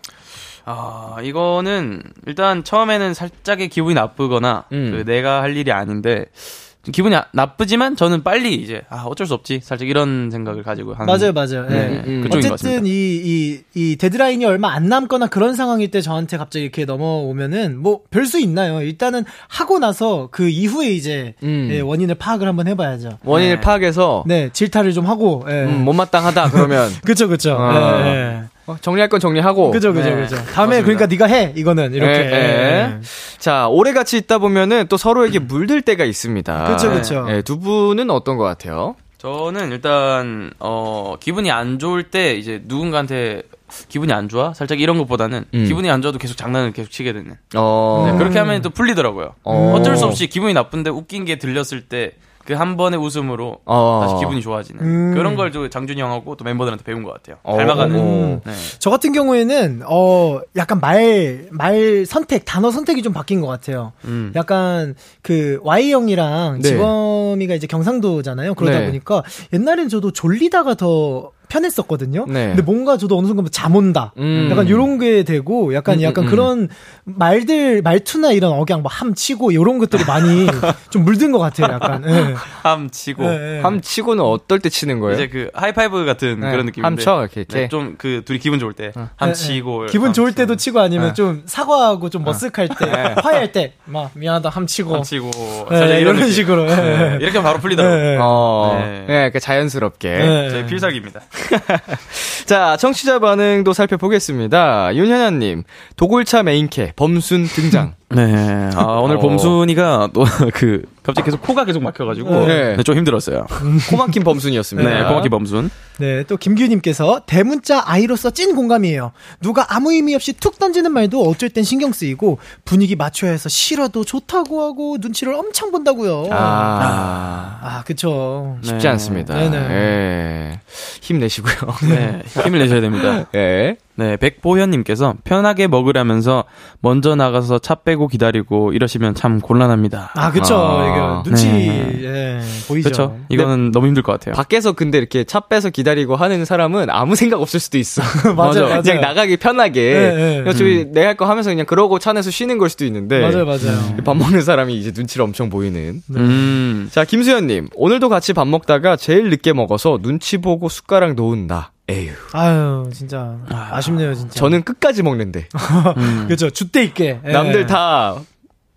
아, 0.66 1.18
이거는 1.22 2.02
일단 2.28 2.64
처음에는 2.64 3.14
살짝의 3.14 3.68
기분이 3.70 3.94
나쁘거나 3.96 4.66
음. 4.72 4.92
그 4.92 5.04
내가 5.12 5.42
할 5.42 5.58
일이 5.58 5.72
아닌데 5.72 6.26
좀 6.69 6.69
기분이 6.92 7.14
아- 7.14 7.26
나쁘지만 7.34 7.98
저는 7.98 8.24
빨리 8.24 8.56
이제 8.56 8.82
아 8.90 9.04
어쩔 9.06 9.28
수 9.28 9.34
없지 9.34 9.60
살짝 9.62 9.90
이런 9.90 10.32
생각을 10.32 10.64
가지고 10.64 10.94
하는 10.94 11.06
맞아요, 11.08 11.34
맞아요. 11.34 11.66
예. 11.70 11.74
네, 11.74 12.04
음. 12.08 12.24
어쨌든 12.30 12.50
같습니다. 12.52 12.82
이, 12.86 12.90
이, 12.90 13.62
이 13.76 13.96
데드라인이 13.98 14.46
얼마 14.46 14.72
안 14.72 14.88
남거나 14.88 15.28
그런 15.28 15.56
상황일 15.56 15.92
때 15.92 16.00
저한테 16.02 16.38
갑자기 16.38 16.64
이렇게 16.64 16.86
넘어오면은 16.86 17.78
뭐 17.78 18.00
별 18.10 18.26
수 18.26 18.40
있나요? 18.40 18.82
일단은 18.82 19.26
하고 19.50 19.78
나서 19.80 20.30
그 20.32 20.48
이후에 20.48 20.90
이제 20.92 21.36
음. 21.44 21.68
예, 21.72 21.82
원인을 21.82 22.16
파악을 22.16 22.48
한번 22.48 22.68
해봐야죠. 22.68 23.18
원인을 23.26 23.56
네. 23.56 23.62
파악해서 23.62 24.24
네, 24.26 24.50
질타를 24.54 24.94
좀 24.94 25.06
하고. 25.06 25.44
예. 25.50 25.66
음, 25.66 25.84
못마땅하다 25.84 26.52
그러면 26.52 26.90
그쵸, 27.06 27.28
그쵸. 27.28 27.58
아. 27.60 28.06
예, 28.08 28.10
예. 28.10 28.36
어, 28.38 28.49
정리할 28.82 29.10
건 29.10 29.20
정리하고 29.20 29.72
그죠, 29.72 29.94
그죠, 29.94 30.10
네, 30.10 30.22
그죠. 30.22 30.36
다음에 30.36 30.82
맞습니다. 30.82 30.84
그러니까 30.84 31.06
네가 31.08 31.26
해 31.26 31.54
이거는 31.56 31.94
이렇게. 31.94 32.12
예, 32.12 32.34
예. 32.34 33.00
자, 33.38 33.68
오래 33.68 33.94
같이 33.94 34.18
있다 34.18 34.38
보면은 34.38 34.88
또 34.88 34.98
서로에게 34.98 35.40
물들 35.40 35.82
때가 35.82 36.04
있습니다. 36.04 36.66
그쵸, 36.66 36.92
그쵸. 36.92 37.26
예, 37.30 37.42
두 37.42 37.60
분은 37.60 38.10
어떤 38.10 38.38
것 38.38 38.44
같아요? 38.44 38.96
저는 39.20 39.72
일단 39.72 40.50
어 40.60 41.16
기분이 41.20 41.52
안 41.52 41.78
좋을 41.78 42.04
때 42.04 42.36
이제 42.36 42.62
누군가한테 42.66 43.44
기분이 43.90 44.14
안 44.14 44.30
좋아 44.30 44.54
살짝 44.54 44.80
이런 44.80 44.98
것보다는 44.98 45.46
음. 45.54 45.66
기분이 45.66 45.90
안 45.92 46.02
좋아도 46.02 46.18
계속 46.18 46.38
장난을 46.38 46.72
계속 46.72 46.90
치게 46.90 47.12
되는 47.12 47.36
어. 47.56 48.10
네, 48.10 48.18
그렇게 48.18 48.40
하면 48.40 48.62
또 48.62 48.70
풀리더라고요 48.70 49.36
어. 49.44 49.74
어쩔 49.76 49.98
수 49.98 50.06
없이 50.06 50.28
기분이 50.28 50.54
나쁜데 50.54 50.90
웃긴 50.90 51.26
게 51.26 51.38
들렸을 51.38 51.82
때 51.82 52.14
그 52.50 52.60
한 52.60 52.76
번의 52.78 53.00
웃음으로 53.00 53.60
어. 53.66 54.00
다시 54.04 54.16
기분이 54.20 54.41
좋아지는 54.41 54.82
음. 54.84 55.14
그런 55.14 55.36
걸좀 55.36 55.70
장준이 55.70 56.02
형하고 56.02 56.36
또 56.36 56.43
멤버들한테 56.43 56.84
배운 56.84 57.04
것 57.04 57.14
같아요 57.14 57.38
어. 57.43 57.56
닮아가는 57.58 57.95
어. 58.00 58.41
네. 58.45 58.54
저 58.80 58.89
같은 58.89 59.14
경우에는 59.14 59.84
어 59.88 60.39
약간 60.56 60.80
말 60.80 61.47
말 61.52 62.06
선택 62.06 62.45
단어 62.45 62.72
선택이 62.72 63.02
좀 63.02 63.14
바뀐 63.14 63.41
것 63.41 63.47
같아요. 63.47 63.91
음. 64.06 64.32
약간 64.36 64.95
그 65.22 65.60
Y 65.64 65.91
형이랑 65.91 66.60
네. 66.62 66.70
지범이가 66.70 67.54
이제 67.54 67.68
경상도잖아요. 67.68 68.54
그러다 68.56 68.80
네. 68.80 68.86
보니까 68.88 69.24
옛날엔 69.54 69.89
저도 69.89 70.12
졸리다가 70.12 70.76
더 70.76 71.32
편했었거든요. 71.50 72.26
네. 72.28 72.47
근데 72.50 72.62
뭔가 72.62 72.95
저도 72.97 73.18
어느 73.18 73.28
순간 73.28 73.45
잠 73.52 73.76
온다. 73.76 74.14
음. 74.18 74.47
약간 74.52 74.70
요런 74.70 75.00
게 75.00 75.24
되고 75.24 75.74
약간 75.74 75.97
음, 75.97 76.04
약간 76.04 76.24
음, 76.24 76.28
음. 76.28 76.30
그런 76.30 76.70
말들 77.04 77.82
말투나 77.82 78.32
이런 78.32 78.54
억양 78.54 78.82
뭐 78.82 78.89
함치고 78.91 79.54
요런 79.54 79.80
것들이 79.80 80.06
많이 80.06 80.47
좀 80.89 81.04
물든 81.04 81.32
것 81.32 81.39
같아요. 81.39 81.74
약간. 81.74 82.04
예. 82.08 82.36
함 82.64 82.89
치고 82.89 83.24
예, 83.26 83.58
예. 83.58 83.62
함 83.62 83.82
치고는 83.82 84.24
어떨 84.24 84.60
때 84.60 84.70
치는 84.70 85.00
거예요? 85.00 85.16
이제 85.16 85.28
그 85.28 85.50
하이파이브 85.54 86.06
같은 86.06 86.39
네, 86.39 86.52
그런 86.52 86.66
느낌인데 86.68 86.86
함 86.88 86.97
쳐, 86.97 87.20
이렇게, 87.22 87.41
이렇게. 87.41 87.68
좀그 87.68 88.22
둘이 88.26 88.39
기분 88.39 88.60
좋을 88.60 88.74
때 88.74 88.91
예, 88.95 89.08
함 89.18 89.30
예. 89.30 89.34
치고 89.34 89.88
기분 89.88 90.08
함 90.10 90.14
좋을. 90.14 90.34
때도 90.36 90.56
치고 90.56 90.80
아니면 90.80 91.08
네. 91.10 91.14
좀 91.14 91.41
사과하고 91.45 92.10
좀 92.10 92.24
머쓱할 92.24 92.78
때 92.78 92.86
화해할 93.22 93.52
때 93.52 93.74
막 93.86 94.12
미안하다 94.14 94.50
함치고 94.50 94.95
함 94.95 95.04
치고 95.04 95.32
네, 95.72 95.78
살짝 95.80 96.00
이런 96.00 96.16
느낌. 96.18 96.32
식으로 96.32 96.70
예. 96.70 96.76
네, 96.76 97.18
이렇게 97.22 97.38
하면 97.39 97.43
바로 97.43 97.60
풀리더라고요 97.60 98.00
네. 98.04 98.18
어, 98.22 98.78
네. 98.80 99.06
네, 99.08 99.32
그 99.32 99.39
자연스럽게. 99.39 100.10
네. 100.10 100.50
저희 100.52 100.66
필살기입니다 100.68 101.22
자, 102.46 102.78
청취자 102.78 103.20
반응도 103.20 103.74
살펴보겠습니다. 103.74 104.96
윤현아님, 104.96 105.64
도골차 105.96 106.44
메인캐, 106.44 106.94
범순 106.96 107.48
등장. 107.48 107.99
네. 108.12 108.70
아, 108.76 108.84
오늘 109.01 109.18
어. 109.18 109.20
봄순이가 109.20 110.10
또 110.14 110.26
그 110.53 110.84
갑자기 111.03 111.26
계속 111.26 111.41
코가 111.41 111.66
계속 111.66 111.84
막혀가지고 111.84 112.47
네. 112.47 112.76
네, 112.76 112.84
좀 112.84 112.97
힘들었어요. 112.97 113.45
코 113.89 113.97
막힌 113.97 114.24
범순이었습니다. 114.24 114.89
네, 114.89 115.03
코막히 115.03 115.30
범순. 115.30 115.70
네, 115.97 116.24
또 116.24 116.38
김규님께서 116.38 117.22
대문자 117.26 117.84
아이로서 117.86 118.32
찐 118.32 118.55
공감이에요. 118.55 119.12
누가 119.41 119.66
아무 119.70 119.91
의미 119.91 120.16
없이 120.16 120.34
툭 120.34 120.57
던지는 120.57 120.91
말도 120.91 121.22
어쩔 121.22 121.49
땐 121.49 121.64
신경 121.64 121.91
쓰이고 121.91 122.39
분위기 122.66 122.95
맞춰야 122.95 123.32
해서 123.32 123.47
싫어도 123.49 124.03
좋다고 124.03 124.62
하고 124.64 124.97
눈치를 124.99 125.34
엄청 125.34 125.72
본다고요. 125.72 126.30
아, 126.32 127.60
아, 127.62 127.84
그쵸. 127.86 128.57
쉽지 128.62 128.84
네. 128.84 128.88
않습니다. 128.89 129.36
네네. 129.36 129.57
예. 129.57 130.60
힘내시고요. 131.01 131.55
네, 131.89 132.22
힘을 132.43 132.60
내셔야 132.60 132.82
됩니다. 132.82 133.26
예. 133.36 133.38
네, 133.38 133.78
백보현님께서 134.18 135.16
편하게 135.24 135.68
먹으라면서 135.68 136.45
먼저 136.82 137.16
나가서 137.16 137.60
차 137.60 137.76
빼고 137.76 138.08
기다리고 138.08 138.74
이러시면 138.74 139.16
참 139.16 139.39
곤란합니다. 139.39 140.12
아, 140.16 140.32
그쵸. 140.32 140.56
아, 140.56 140.88
이거 140.88 141.24
눈치, 141.24 141.47
네. 141.47 142.00
예, 142.04 142.41
보이죠. 142.68 142.89
그렇죠. 142.89 143.20
이거는 143.30 143.72
너무 143.72 143.88
힘들 143.88 144.04
것 144.04 144.12
같아요. 144.14 144.36
밖에서 144.36 144.72
근데 144.74 144.97
이렇게 144.97 145.24
차 145.24 145.41
빼서 145.41 145.70
기다리고 145.70 146.16
하는 146.16 146.45
사람은 146.45 146.89
아무 146.89 147.16
생각 147.16 147.41
없을 147.41 147.60
수도 147.60 147.78
있어. 147.78 148.02
맞아요, 148.36 148.68
맞아요. 148.68 148.82
그냥 148.82 149.02
나가기 149.02 149.38
편하게. 149.38 149.93
네, 149.93 150.16
네. 150.16 150.38
그냥 150.39 150.56
저희 150.56 150.86
내할 150.86 151.16
거 151.16 151.26
하면서 151.26 151.50
그냥 151.50 151.66
그러고 151.66 152.00
차 152.00 152.10
안에서 152.12 152.32
쉬는 152.32 152.58
걸 152.58 152.70
수도 152.70 152.86
있는데. 152.86 153.22
맞아요, 153.22 153.45
맞아요. 153.45 153.97
밥 154.04 154.18
먹는 154.18 154.41
사람이 154.41 154.76
이제 154.76 154.91
눈치를 154.95 155.24
엄청 155.24 155.50
보이는. 155.50 156.02
음. 156.16 156.89
자, 156.91 157.06
김수현님. 157.06 157.70
오늘도 157.76 158.10
같이 158.10 158.34
밥 158.34 158.47
먹다가 158.47 158.95
제일 158.95 159.30
늦게 159.30 159.54
먹어서 159.54 160.00
눈치 160.02 160.38
보고 160.38 160.70
숟가락 160.70 161.14
놓은다. 161.16 161.72
에휴. 161.90 162.12
아유, 162.34 162.90
진짜. 162.94 163.38
아쉽네요, 163.50 164.14
진짜. 164.14 164.36
저는 164.36 164.64
끝까지 164.64 165.02
먹는데. 165.04 165.48
그죠. 166.28 166.50
줏대 166.50 166.84
있게. 166.86 167.20
예. 167.26 167.32
남들 167.32 167.66
다 167.66 168.16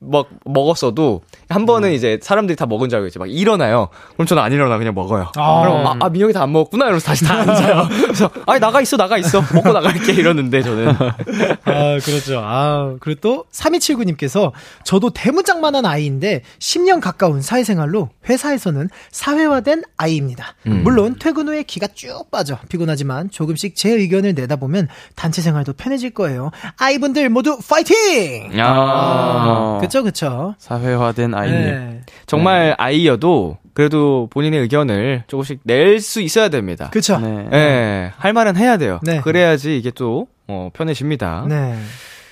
먹, 0.03 0.28
먹었어도 0.44 1.22
한 1.48 1.64
번은 1.66 1.92
이제 1.92 2.18
사람들이 2.22 2.57
다 2.57 2.66
먹은 2.66 2.88
줄 2.88 2.96
알고 2.98 3.07
이제 3.09 3.18
막 3.18 3.30
일어나요. 3.30 3.88
그럼 4.14 4.26
저는 4.26 4.42
안 4.42 4.53
일어나 4.53 4.76
그냥 4.78 4.94
먹어요. 4.94 5.30
아. 5.36 5.62
그럼 5.62 5.86
아, 5.86 5.96
아 6.00 6.09
민혁이 6.09 6.32
다 6.32 6.42
안 6.42 6.50
먹었구나 6.53 6.86
이러면서 6.86 7.07
다시 7.07 7.24
다 7.24 7.34
앉아요. 7.38 7.88
그래서 8.03 8.28
아니 8.46 8.59
나가 8.59 8.80
있어 8.80 8.96
나가 8.96 9.16
있어 9.16 9.40
먹고 9.55 9.72
나갈게 9.72 10.12
이러는데 10.12 10.61
저는 10.62 10.88
아, 11.64 11.98
그렇죠. 12.05 12.40
아, 12.42 12.96
그리고 13.00 13.20
또 13.20 13.44
3279님께서 13.53 14.50
저도 14.84 15.11
대문짝만한 15.11 15.86
아이인데 15.86 16.42
10년 16.59 17.00
가까운 17.00 17.42
사회생활로 17.42 18.11
회사에서는 18.28 18.88
사회화된 19.12 19.82
아이입니다. 19.96 20.55
음. 20.66 20.82
물론 20.82 21.16
퇴근 21.18 21.48
후에 21.48 21.62
기가 21.62 21.86
쭉 21.94 22.30
빠져 22.30 22.59
피곤하지만 22.68 23.30
조금씩 23.30 23.76
제 23.76 23.90
의견을 23.90 24.34
내다보면 24.34 24.88
단체 25.14 25.42
생활도 25.42 25.74
편해질 25.74 26.11
거예요. 26.11 26.50
아이분들 26.76 27.28
모두 27.30 27.57
파이팅! 27.68 28.50
아, 28.61 29.78
그쵸, 29.93 30.03
그쵸. 30.03 30.55
사회화된 30.59 31.34
아이님. 31.34 31.61
네. 31.61 32.01
정말 32.26 32.74
아이여도 32.78 33.59
그래도 33.74 34.26
본인의 34.30 34.61
의견을 34.61 35.24
조금씩 35.26 35.61
낼 35.64 36.01
수 36.01 36.22
있어야 36.22 36.49
됩니다. 36.49 36.88
그쵸. 36.90 37.18
네. 37.18 37.47
예, 37.53 38.12
할 38.16 38.32
말은 38.32 38.57
해야 38.57 38.78
돼요. 38.78 39.01
네. 39.03 39.20
그래야지 39.20 39.76
이게 39.76 39.90
또 39.90 40.28
어, 40.49 40.70
편해집니다. 40.72 41.45
네. 41.49 41.76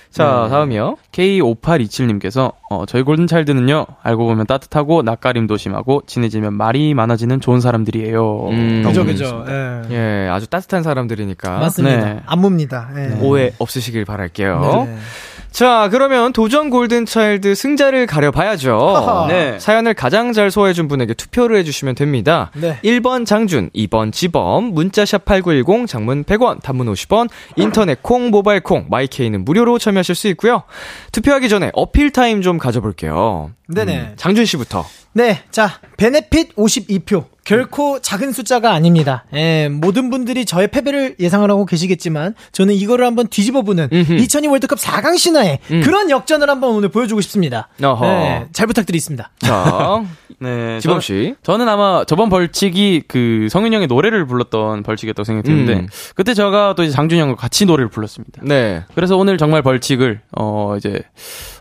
자 0.09 0.43
네. 0.45 0.49
다음이요. 0.49 0.97
K5827님께서 1.13 2.53
어, 2.69 2.85
저희 2.85 3.03
골든차일드는요 3.03 3.85
알고 4.03 4.25
보면 4.25 4.45
따뜻하고 4.45 5.03
낯가림도 5.03 5.55
심하고 5.57 6.01
친해지면 6.05 6.53
말이 6.53 6.93
많아지는 6.93 7.39
좋은 7.39 7.61
사람들이에요. 7.61 8.47
음. 8.49 8.83
그죠, 8.85 9.05
그죠. 9.05 9.45
예. 9.47 9.81
예, 9.91 10.27
아주 10.29 10.47
따뜻한 10.47 10.83
사람들이니까 10.83 11.59
맞습니다. 11.59 11.97
네. 12.13 12.19
안 12.25 12.38
뭅니다. 12.38 12.89
예. 12.97 13.19
오해 13.21 13.53
없으시길 13.59 14.03
바랄게요. 14.05 14.85
네. 14.87 14.97
자, 15.51 15.89
그러면 15.91 16.31
도전 16.31 16.69
골든차일드 16.69 17.55
승자를 17.55 18.05
가려봐야죠. 18.07 18.95
하하. 18.95 19.27
네. 19.27 19.59
사연을 19.59 19.93
가장 19.93 20.31
잘 20.31 20.49
소화해준 20.49 20.87
분에게 20.87 21.13
투표를 21.13 21.57
해주시면 21.57 21.95
됩니다. 21.95 22.51
네. 22.55 22.79
1번 22.83 23.25
장준, 23.25 23.69
2번 23.75 24.13
지범, 24.13 24.73
문자샵 24.73 25.25
8910, 25.25 25.87
장문 25.87 26.23
100원, 26.23 26.61
단문 26.63 26.87
50원, 26.87 27.29
인터넷 27.57 28.01
콩, 28.01 28.29
모바일 28.29 28.61
콩, 28.61 28.87
마이케이는 28.89 29.43
무료로 29.43 29.77
참여하실 29.77 30.15
수 30.15 30.27
있고요. 30.29 30.63
투표하기 31.11 31.49
전에 31.49 31.71
어필 31.73 32.11
타임 32.11 32.41
좀 32.41 32.57
가져볼게요. 32.57 33.51
네네. 33.67 33.97
음, 33.99 34.13
장준 34.15 34.45
씨부터. 34.45 34.85
네, 35.13 35.41
자, 35.51 35.79
benefit 35.97 36.55
52표. 36.55 37.25
결코 37.51 37.99
작은 37.99 38.31
숫자가 38.31 38.71
아닙니다. 38.71 39.25
예, 39.33 39.67
모든 39.69 40.09
분들이 40.09 40.45
저의 40.45 40.69
패배를 40.69 41.15
예상을 41.19 41.49
하고 41.51 41.65
계시겠지만, 41.65 42.33
저는 42.53 42.73
이거를 42.75 43.05
한번 43.05 43.27
뒤집어보는 43.27 43.89
음흠. 43.91 44.13
2002 44.13 44.47
월드컵 44.47 44.79
4강 44.79 45.17
신화의 45.17 45.59
음. 45.71 45.81
그런 45.83 46.09
역전을 46.09 46.49
한번 46.49 46.71
오늘 46.71 46.87
보여주고 46.89 47.19
싶습니다. 47.21 47.67
어허. 47.83 48.05
네, 48.05 48.47
잘 48.53 48.67
부탁드리겠습니다. 48.67 49.31
자, 49.39 50.01
네, 50.39 50.79
지범 50.79 50.97
저- 50.97 51.01
씨. 51.01 51.35
저는 51.43 51.67
아마 51.67 52.05
저번 52.05 52.29
벌칙이 52.29 53.03
그 53.07 53.47
성윤 53.51 53.73
형의 53.73 53.87
노래를 53.87 54.25
불렀던 54.25 54.83
벌칙이었다고 54.83 55.23
생각이 55.25 55.45
드는데 55.47 55.73
음. 55.73 55.87
그때 56.15 56.33
제가 56.33 56.73
또 56.77 56.83
이제 56.83 56.93
장준 56.93 57.19
형과 57.19 57.35
같이 57.35 57.65
노래를 57.65 57.89
불렀습니다. 57.89 58.41
네. 58.45 58.83
그래서 58.95 59.17
오늘 59.17 59.37
정말 59.37 59.61
벌칙을 59.61 60.21
어 60.37 60.75
이제 60.77 61.01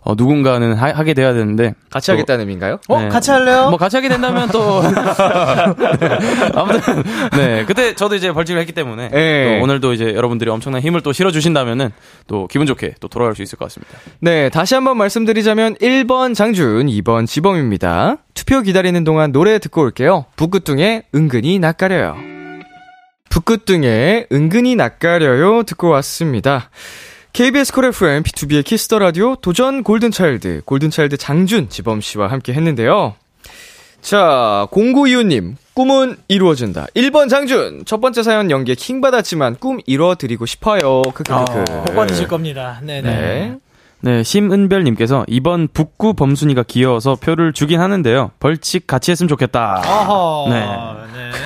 어 0.02 0.14
누군가는 0.14 0.72
하, 0.74 1.02
게 1.04 1.14
돼야 1.14 1.32
되는데 1.34 1.74
같이 1.90 2.06
또- 2.06 2.12
하겠다는 2.12 2.40
의미인가요? 2.40 2.78
어, 2.88 3.00
네. 3.02 3.08
같이 3.08 3.30
할래요? 3.30 3.68
뭐 3.70 3.76
같이 3.76 3.96
하게 3.96 4.08
된다면 4.08 4.48
또 4.52 4.80
네. 5.80 6.18
아무튼 6.54 7.02
네 7.32 7.64
그때 7.64 7.94
저도 7.94 8.14
이제 8.14 8.32
벌칙을 8.32 8.60
했기 8.60 8.72
때문에 8.72 9.10
예. 9.14 9.58
또 9.58 9.64
오늘도 9.64 9.92
이제 9.94 10.14
여러분들이 10.14 10.50
엄청난 10.50 10.82
힘을 10.82 11.00
또 11.00 11.12
실어 11.12 11.30
주신다면은 11.30 11.90
또 12.26 12.46
기분 12.48 12.66
좋게 12.66 12.94
또 13.00 13.08
돌아갈 13.08 13.34
수 13.34 13.42
있을 13.42 13.58
것 13.58 13.66
같습니다. 13.66 13.98
네, 14.20 14.48
다시 14.50 14.74
한번 14.74 14.96
말씀드리자면 14.98 15.76
1번 15.76 16.34
장준, 16.34 16.86
2번 16.86 17.26
지범입니다. 17.26 18.16
투표 18.34 18.62
기다리는 18.62 19.02
동안 19.04 19.32
노래 19.32 19.58
듣고 19.58 19.82
올게요. 19.82 20.26
부끄뚱의 20.36 21.04
은근히 21.14 21.58
낯가려요. 21.58 22.16
부끄뚱의 23.30 24.26
은근히 24.32 24.76
낯가려요 24.76 25.62
듣고 25.62 25.88
왔습니다. 25.88 26.70
KBS 27.32 27.72
Cool 27.72 27.84
FM, 27.86 28.24
B2B의 28.24 28.64
키스터 28.64 28.98
라디오 28.98 29.36
도전 29.36 29.84
골든차일드, 29.84 30.62
골든차일드 30.64 31.16
장준, 31.16 31.68
지범씨와 31.68 32.26
함께 32.26 32.52
했는데요. 32.52 33.14
자, 34.00 34.66
0925님, 34.72 35.54
꿈은 35.80 36.16
이루어진다. 36.28 36.88
1번 36.94 37.30
장준, 37.30 37.84
첫 37.86 38.02
번째 38.02 38.22
사연 38.22 38.50
연기에 38.50 38.74
킹 38.74 39.00
받았지만 39.00 39.56
꿈 39.58 39.80
이루어드리고 39.86 40.44
싶어요. 40.44 41.00
크크크크. 41.00 41.64
복 41.86 41.96
받으실 41.96 42.28
겁니다. 42.28 42.82
네네. 42.82 43.00
네. 43.02 43.56
네, 44.02 44.22
심은별님께서 44.22 45.24
이번 45.26 45.68
부끄 45.72 46.12
범순이가 46.12 46.64
귀여워서 46.64 47.14
표를 47.16 47.54
주긴 47.54 47.80
하는데요. 47.80 48.30
벌칙 48.40 48.86
같이 48.86 49.10
했으면 49.10 49.28
좋겠다. 49.28 49.80
어허. 49.86 50.50
네. 50.50 50.66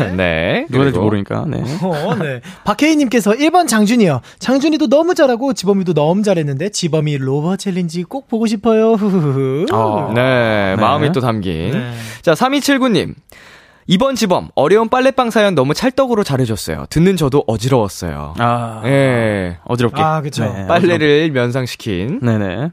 네. 0.08 0.10
네. 0.16 0.66
누가 0.68 0.82
될지 0.82 0.98
모르니까. 0.98 1.44
네. 1.46 1.62
어, 1.82 2.16
네. 2.16 2.40
박혜인님께서 2.64 3.34
1번 3.34 3.68
장준이요. 3.68 4.20
장준이도 4.40 4.88
너무 4.88 5.14
잘하고 5.14 5.52
지범이도 5.52 5.94
너무 5.94 6.24
잘했는데 6.24 6.70
지범이 6.70 7.18
Rover 7.18 7.54
challenge 7.56 8.02
꼭 8.02 8.26
보고 8.26 8.48
싶어요. 8.48 8.94
후후후. 8.94 9.66
아. 9.70 10.12
네, 10.12 10.74
네. 10.74 10.82
마음이 10.82 11.12
또 11.12 11.20
담긴. 11.20 11.70
네. 11.70 11.92
자, 12.22 12.32
3279님. 12.32 13.14
이번 13.86 14.14
지범, 14.14 14.48
어려운 14.54 14.88
빨래방 14.88 15.30
사연 15.30 15.54
너무 15.54 15.74
찰떡으로 15.74 16.24
잘해줬어요. 16.24 16.86
듣는 16.88 17.16
저도 17.16 17.44
어지러웠어요. 17.46 18.34
아, 18.38 18.82
예. 18.86 19.58
어지럽게. 19.64 20.00
아, 20.00 20.22
그쵸. 20.22 20.44
네, 20.44 20.66
빨래를 20.66 21.30
면상시킨. 21.32 22.20
네네. 22.22 22.70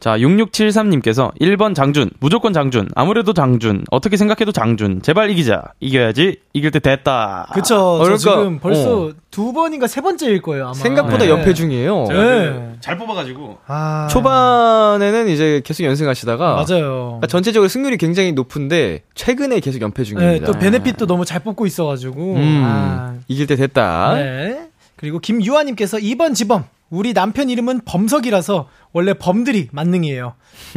자, 0.00 0.16
6673님께서 0.16 1.32
1번 1.40 1.74
장준, 1.74 2.10
무조건 2.20 2.52
장준, 2.52 2.88
아무래도 2.94 3.32
장준, 3.32 3.84
어떻게 3.90 4.16
생각해도 4.16 4.52
장준, 4.52 5.02
제발 5.02 5.28
이기자, 5.30 5.64
이겨야지, 5.80 6.36
이길 6.52 6.70
때 6.70 6.78
됐다. 6.78 7.48
그쵸. 7.52 7.68
저 7.68 8.04
그러니까, 8.04 8.16
지금 8.16 8.58
벌써 8.60 9.06
어. 9.06 9.12
두 9.32 9.52
번인가 9.52 9.88
세 9.88 10.00
번째일 10.00 10.40
거예요, 10.40 10.66
아마. 10.66 10.74
생각보다 10.74 11.24
네. 11.24 11.30
연패 11.30 11.52
중이에요. 11.52 12.06
네. 12.10 12.76
잘 12.80 12.96
뽑아가지고. 12.96 13.58
아. 13.66 14.06
초반에는 14.08 15.28
이제 15.28 15.62
계속 15.64 15.82
연승하시다가 15.82 16.54
맞아요. 16.54 17.04
그러니까 17.06 17.26
전체적으로 17.26 17.68
승률이 17.68 17.96
굉장히 17.96 18.30
높은데 18.32 19.02
최근에 19.16 19.58
계속 19.58 19.82
연패 19.82 20.04
네, 20.04 20.08
중입니다. 20.08 20.46
또 20.46 20.58
베네핏도 20.58 21.06
너무 21.06 21.24
잘 21.24 21.40
뽑고 21.40 21.66
있어가지고. 21.66 22.34
음, 22.36 22.62
아. 22.64 23.14
이길 23.26 23.48
때 23.48 23.56
됐다. 23.56 24.14
네. 24.14 24.68
그리고 24.94 25.18
김유아님께서 25.18 25.98
2번 25.98 26.34
지범. 26.36 26.64
우리 26.90 27.12
남편 27.12 27.50
이름은 27.50 27.82
범석이라서 27.84 28.68
원래 28.92 29.12
범들이 29.12 29.68
만능이에요. 29.72 30.34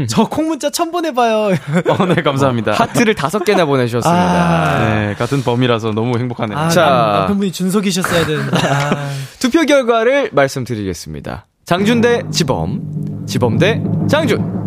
저 0.10 0.26
콩문자 0.28 0.70
처음 0.70 0.92
보내봐요. 0.92 1.56
어, 1.88 2.06
네, 2.06 2.16
감사합니다. 2.22 2.74
하트를 2.74 3.16
다섯 3.16 3.44
개나 3.46 3.66
보내주셨습니다. 3.66 4.22
아. 4.22 4.80
네, 4.90 5.14
같은 5.16 5.42
범이라서 5.42 5.92
너무 5.92 6.18
행복하네요. 6.18 6.58
아, 6.58 6.70
자. 6.70 6.86
남, 6.86 7.12
남편분이 7.20 7.52
준석이셨어야 7.54 8.26
되는데. 8.26 8.58
아. 8.68 9.10
투표 9.40 9.64
결과를 9.66 10.30
말씀드리겠습니다. 10.34 11.46
장준 11.66 12.02
대 12.02 12.24
지범, 12.32 13.26
지범 13.26 13.58
대 13.58 13.82
장준. 14.10 14.60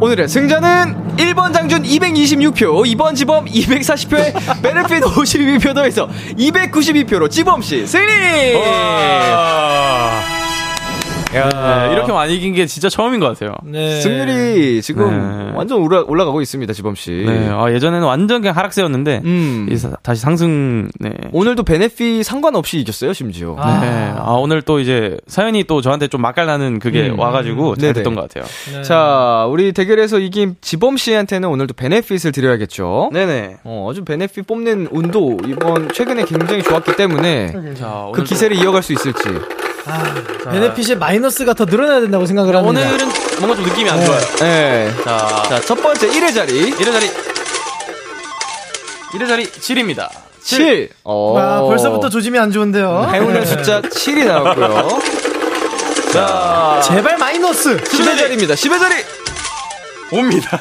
오늘의 0.00 0.28
승자는 0.28 1.16
1번 1.16 1.52
장준 1.52 1.82
226표, 1.82 2.86
2번 2.94 3.16
지범 3.16 3.46
240표에 3.46 4.32
베네핏 4.62 5.02
52표 5.02 5.74
더해서 5.74 6.08
292표로 6.38 7.28
지범씨 7.28 7.84
승리! 7.86 8.54
야, 11.34 11.86
네, 11.88 11.92
이렇게 11.92 12.10
많이 12.10 12.34
이긴 12.36 12.54
게 12.54 12.64
진짜 12.64 12.88
처음인 12.88 13.20
것 13.20 13.26
같아요. 13.26 13.54
네. 13.62 14.00
승률이 14.00 14.80
지금 14.80 15.10
네. 15.10 15.52
완전 15.54 15.78
올라, 15.82 16.00
올라가고 16.06 16.40
있습니다, 16.40 16.72
지범씨. 16.72 17.24
네, 17.26 17.50
아, 17.52 17.70
예전에는 17.70 18.06
완전 18.06 18.40
그냥 18.40 18.56
하락세였는데, 18.56 19.20
음. 19.24 19.68
이 19.70 19.76
사- 19.76 19.94
다시 20.02 20.22
상승, 20.22 20.88
네. 20.98 21.10
오늘도 21.32 21.64
베네핏 21.64 22.24
상관없이 22.24 22.78
이겼어요, 22.80 23.12
심지어. 23.12 23.56
아. 23.58 23.80
네. 23.80 24.12
아, 24.16 24.32
오늘 24.38 24.62
또 24.62 24.80
이제 24.80 25.18
사연이 25.26 25.64
또 25.64 25.82
저한테 25.82 26.08
좀 26.08 26.22
맛깔나는 26.22 26.78
그게 26.78 27.08
음. 27.10 27.18
와가지고 27.18 27.76
잘. 27.76 27.92
됐던 27.92 28.14
것 28.14 28.22
같아요. 28.22 28.44
네. 28.72 28.82
자, 28.82 29.46
우리 29.50 29.72
대결에서 29.72 30.18
이긴 30.20 30.56
지범 30.62 30.96
씨한테는 30.96 31.48
오늘도 31.50 31.74
베네핏을 31.74 32.32
드려야겠죠. 32.32 33.10
네네. 33.12 33.58
어, 33.64 33.88
아주 33.90 34.02
베네핏 34.04 34.46
뽑는 34.46 34.88
운도 34.92 35.36
이번 35.46 35.90
최근에 35.92 36.24
굉장히 36.24 36.62
좋았기 36.62 36.96
때문에 36.96 37.52
자, 37.74 38.06
그 38.14 38.24
기세를 38.24 38.56
이어갈 38.56 38.82
수 38.82 38.94
있을지. 38.94 39.28
아, 39.88 40.50
베네핏의 40.50 40.98
마이너스가 40.98 41.54
더 41.54 41.64
늘어나야 41.64 42.00
된다고 42.00 42.26
생각을 42.26 42.54
합니다. 42.54 42.80
오늘은 42.86 43.08
뭔가 43.38 43.56
좀 43.56 43.64
느낌이 43.64 43.88
안 43.88 44.04
좋아요. 44.04 44.20
네. 44.40 44.92
자, 45.02 45.42
자, 45.48 45.60
첫 45.60 45.82
번째 45.82 46.08
1회 46.08 46.34
자리. 46.34 46.70
1회 46.72 46.92
자리. 46.92 47.10
1회 49.12 49.26
자리 49.28 49.46
7입니다. 49.46 50.08
7. 50.42 50.90
어. 51.04 51.38
아, 51.38 51.60
벌써부터 51.62 52.10
조짐이 52.10 52.38
안 52.38 52.52
좋은데요. 52.52 53.10
행운의 53.12 53.46
숫자 53.46 53.80
7이 53.80 54.26
나왔고요. 54.26 54.98
자, 56.12 56.80
제발 56.84 57.16
마이너스. 57.16 57.76
10회 57.76 58.18
자리입니다. 58.18 58.54
10회 58.54 58.78
자리. 58.78 58.94
옵니다. 60.12 60.60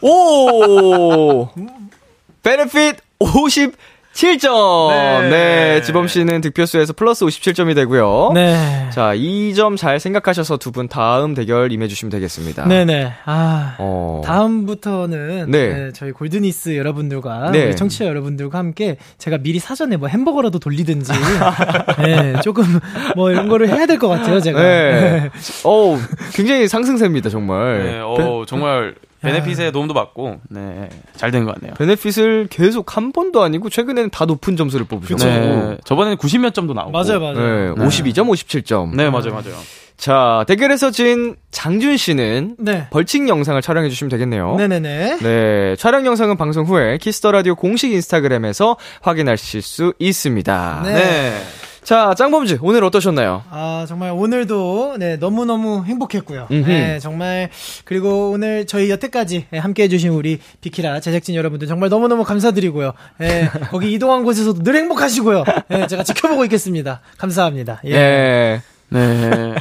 오! 0.00 1.48
베네핏 2.42 2.96
57점. 4.22 4.90
네. 4.90 5.28
네. 5.30 5.82
지범 5.82 6.08
씨는 6.08 6.40
득표수에서 6.40 6.92
플러스 6.92 7.24
57점이 7.24 7.74
되고요. 7.74 8.32
네. 8.34 8.88
자, 8.90 9.14
이점잘 9.14 10.00
생각하셔서 10.00 10.56
두 10.56 10.68
분 10.72 10.86
다음 10.86 11.32
대결 11.34 11.72
임해 11.72 11.88
주시면 11.88 12.10
되겠습니다. 12.10 12.66
네 12.66 12.84
네. 12.84 13.12
아. 13.24 13.74
어. 13.78 14.20
다음부터는 14.24 15.50
네. 15.50 15.72
네, 15.72 15.92
저희 15.94 16.12
골드니스 16.12 16.76
여러분들과 16.76 17.50
네. 17.52 17.64
우리 17.66 17.76
청취자 17.76 18.04
여러분들과 18.04 18.58
함께 18.58 18.96
제가 19.16 19.38
미리 19.38 19.58
사전에 19.58 19.96
뭐 19.96 20.08
햄버거라도 20.08 20.58
돌리든지 20.58 21.10
네, 22.04 22.34
조금 22.42 22.64
뭐 23.16 23.30
이런 23.30 23.48
거를 23.48 23.68
해야 23.68 23.86
될 23.86 23.98
것 23.98 24.06
같아요 24.08 24.40
제가 24.40 24.60
네. 24.60 25.30
어우, 25.64 25.98
굉장히 26.34 26.68
상승세입니다, 26.68 27.30
정말. 27.30 27.82
네, 27.84 28.00
어, 28.00 28.44
정말 28.46 28.94
베네핏에 29.32 29.70
도움도 29.70 29.94
받고, 29.94 30.40
네, 30.50 30.88
잘 31.16 31.30
된 31.30 31.44
것 31.44 31.54
같네요. 31.54 31.74
베네핏을 31.74 32.48
계속 32.50 32.96
한 32.96 33.12
번도 33.12 33.42
아니고 33.42 33.70
최근에는 33.70 34.10
다 34.10 34.24
높은 34.24 34.56
점수를 34.56 34.86
뽑으셔가지고. 34.86 35.30
네, 35.30 35.76
저번에는 35.84 36.16
90몇 36.18 36.54
점도 36.54 36.74
나오고. 36.74 36.90
맞아요 36.92 37.20
맞아요 37.20 37.74
네, 37.74 37.84
52점, 37.84 38.28
57점. 38.28 38.94
네, 38.94 39.10
맞아요, 39.10 39.30
맞아요. 39.32 39.54
자, 39.96 40.44
대결에서 40.46 40.92
진 40.92 41.34
장준 41.50 41.96
씨는 41.96 42.54
네. 42.60 42.86
벌칙 42.90 43.28
영상을 43.28 43.60
촬영해 43.60 43.88
주시면 43.88 44.10
되겠네요. 44.10 44.54
네네네 44.54 45.18
네, 45.20 45.76
촬영 45.76 46.06
영상은 46.06 46.36
방송 46.36 46.66
후에 46.66 46.98
키스 46.98 47.19
더 47.19 47.32
라디오 47.32 47.56
공식 47.56 47.90
인스타그램에서 47.90 48.76
확인하실 49.02 49.60
수 49.60 49.92
있습니다. 49.98 50.82
네. 50.84 50.94
네. 50.94 51.42
자, 51.88 52.12
짱범즈 52.12 52.58
오늘 52.60 52.84
어떠셨나요? 52.84 53.44
아 53.48 53.86
정말 53.88 54.10
오늘도 54.10 54.96
네 54.98 55.16
너무너무 55.16 55.86
행복했고요 55.86 56.48
음흠. 56.50 56.68
네 56.68 56.98
정말 56.98 57.48
그리고 57.86 58.30
오늘 58.30 58.66
저희 58.66 58.90
여태까지 58.90 59.46
네, 59.48 59.58
함께 59.58 59.84
해 59.84 59.88
주신 59.88 60.10
우리 60.10 60.38
비키라 60.60 61.00
제작진 61.00 61.34
여러분들 61.34 61.66
정말 61.66 61.88
너무너무 61.88 62.24
감사드리고요 62.24 62.92
네, 63.16 63.48
거기 63.72 63.90
이동한 63.90 64.22
곳에서도 64.22 64.62
늘 64.64 64.76
행복하시고요 64.76 65.44
네, 65.68 65.86
제가 65.86 66.02
지켜보고 66.02 66.44
있겠습니다 66.44 67.00
감사합니다 67.16 67.80
예. 67.86 67.92
예. 67.92 68.62
네. 68.90 69.54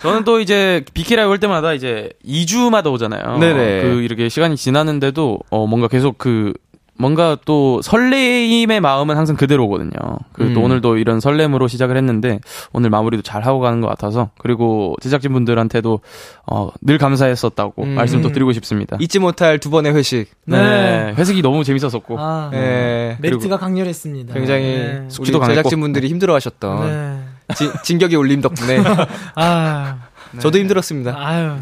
저는 0.00 0.24
또 0.24 0.40
이제 0.40 0.84
비키라에 0.92 1.24
올 1.24 1.40
때마다 1.40 1.72
이제 1.72 2.10
2주마다 2.26 2.92
오잖아요. 2.92 3.38
네네. 3.38 3.82
그 3.84 4.02
이렇게 4.02 4.28
시간이 4.28 4.58
지났는데도 4.58 5.38
어 5.48 5.66
뭔가 5.66 5.88
계속 5.88 6.18
그 6.18 6.52
뭔가 6.96 7.36
또 7.44 7.82
설레임의 7.82 8.80
마음은 8.80 9.16
항상 9.16 9.36
그대로거든요. 9.36 9.90
그리고 10.32 10.54
또 10.54 10.60
음. 10.60 10.64
오늘도 10.64 10.96
이런 10.98 11.20
설렘으로 11.20 11.66
시작을 11.66 11.96
했는데 11.96 12.38
오늘 12.72 12.90
마무리도 12.90 13.22
잘 13.22 13.44
하고 13.44 13.60
가는 13.60 13.80
것 13.80 13.88
같아서 13.88 14.30
그리고 14.38 14.94
제작진 15.02 15.32
분들한테도 15.32 16.00
어, 16.46 16.70
늘 16.80 16.98
감사했었다고 16.98 17.82
음. 17.82 17.88
말씀도 17.94 18.30
드리고 18.30 18.52
싶습니다. 18.52 18.96
잊지 19.00 19.18
못할 19.18 19.58
두 19.58 19.70
번의 19.70 19.94
회식. 19.94 20.30
네. 20.44 21.14
회식이 21.16 21.42
너무 21.42 21.64
재밌었었고 21.64 22.16
아, 22.18 22.50
예. 22.54 23.16
멘트가 23.20 23.56
강렬했습니다 23.58 24.34
굉장히 24.34 24.62
네. 24.62 25.04
숙지도 25.08 25.40
강했고. 25.40 25.56
제작진 25.56 25.80
분들이 25.80 26.08
힘들어하셨던 26.08 26.86
네. 26.86 27.54
진, 27.54 27.70
진격의 27.82 28.16
울림 28.16 28.40
덕분에 28.40 28.78
아, 29.34 29.98
저도 30.40 30.58
힘들었습니다. 30.58 31.14
아유, 31.18 31.56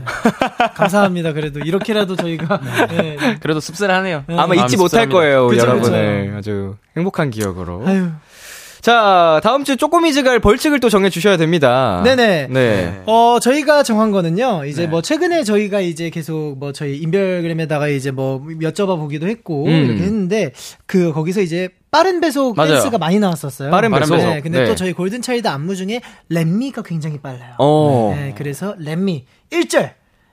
감사합니다. 0.74 1.32
그래도 1.32 1.60
이렇게라도 1.60 2.16
저희가 2.16 2.60
네. 2.90 3.16
네. 3.18 3.36
그래도 3.40 3.60
씁쓸하네요. 3.60 4.24
네. 4.26 4.34
아마 4.38 4.54
잊지 4.54 4.60
마음이 4.60 4.76
못할 4.76 4.88
씁쓸합니다. 5.06 5.18
거예요, 5.18 5.46
그쵸, 5.48 5.60
여러분을. 5.62 6.34
아주 6.36 6.76
행복한 6.96 7.30
기억으로. 7.30 7.82
아유, 7.86 8.10
자, 8.82 9.40
다음 9.44 9.62
주 9.62 9.76
쪼꼬미즈가 9.76 10.28
할 10.28 10.40
벌칙을 10.40 10.80
또 10.80 10.88
정해 10.90 11.08
주셔야 11.08 11.36
됩니다. 11.36 12.02
네네. 12.04 12.48
네. 12.50 13.02
어, 13.06 13.38
저희가 13.40 13.84
정한 13.84 14.10
거는요, 14.10 14.64
이제 14.64 14.88
뭐, 14.88 15.00
최근에 15.00 15.44
저희가 15.44 15.80
이제 15.80 16.10
계속 16.10 16.56
뭐, 16.58 16.72
저희 16.72 16.98
인별그램에다가 16.98 17.86
이제 17.86 18.10
뭐, 18.10 18.44
여쭤봐 18.44 18.98
보기도 18.98 19.28
했고, 19.28 19.66
음. 19.66 19.70
이렇게 19.70 20.02
했는데, 20.02 20.52
그, 20.86 21.12
거기서 21.12 21.42
이제, 21.42 21.68
빠른 21.92 22.20
배속 22.20 22.56
맞아요. 22.56 22.72
댄스가 22.72 22.98
많이 22.98 23.20
나왔었어요. 23.20 23.70
빠른 23.70 23.92
배속. 23.92 24.16
네, 24.16 24.40
근데 24.40 24.60
네. 24.60 24.64
또 24.64 24.74
저희 24.74 24.92
골든차일드 24.92 25.46
안무 25.46 25.76
중에, 25.76 26.00
렛미가 26.30 26.82
굉장히 26.82 27.18
빨라요. 27.18 27.54
어. 27.58 28.12
네, 28.16 28.34
그래서 28.36 28.74
렛미, 28.78 29.26
1절, 29.52 29.92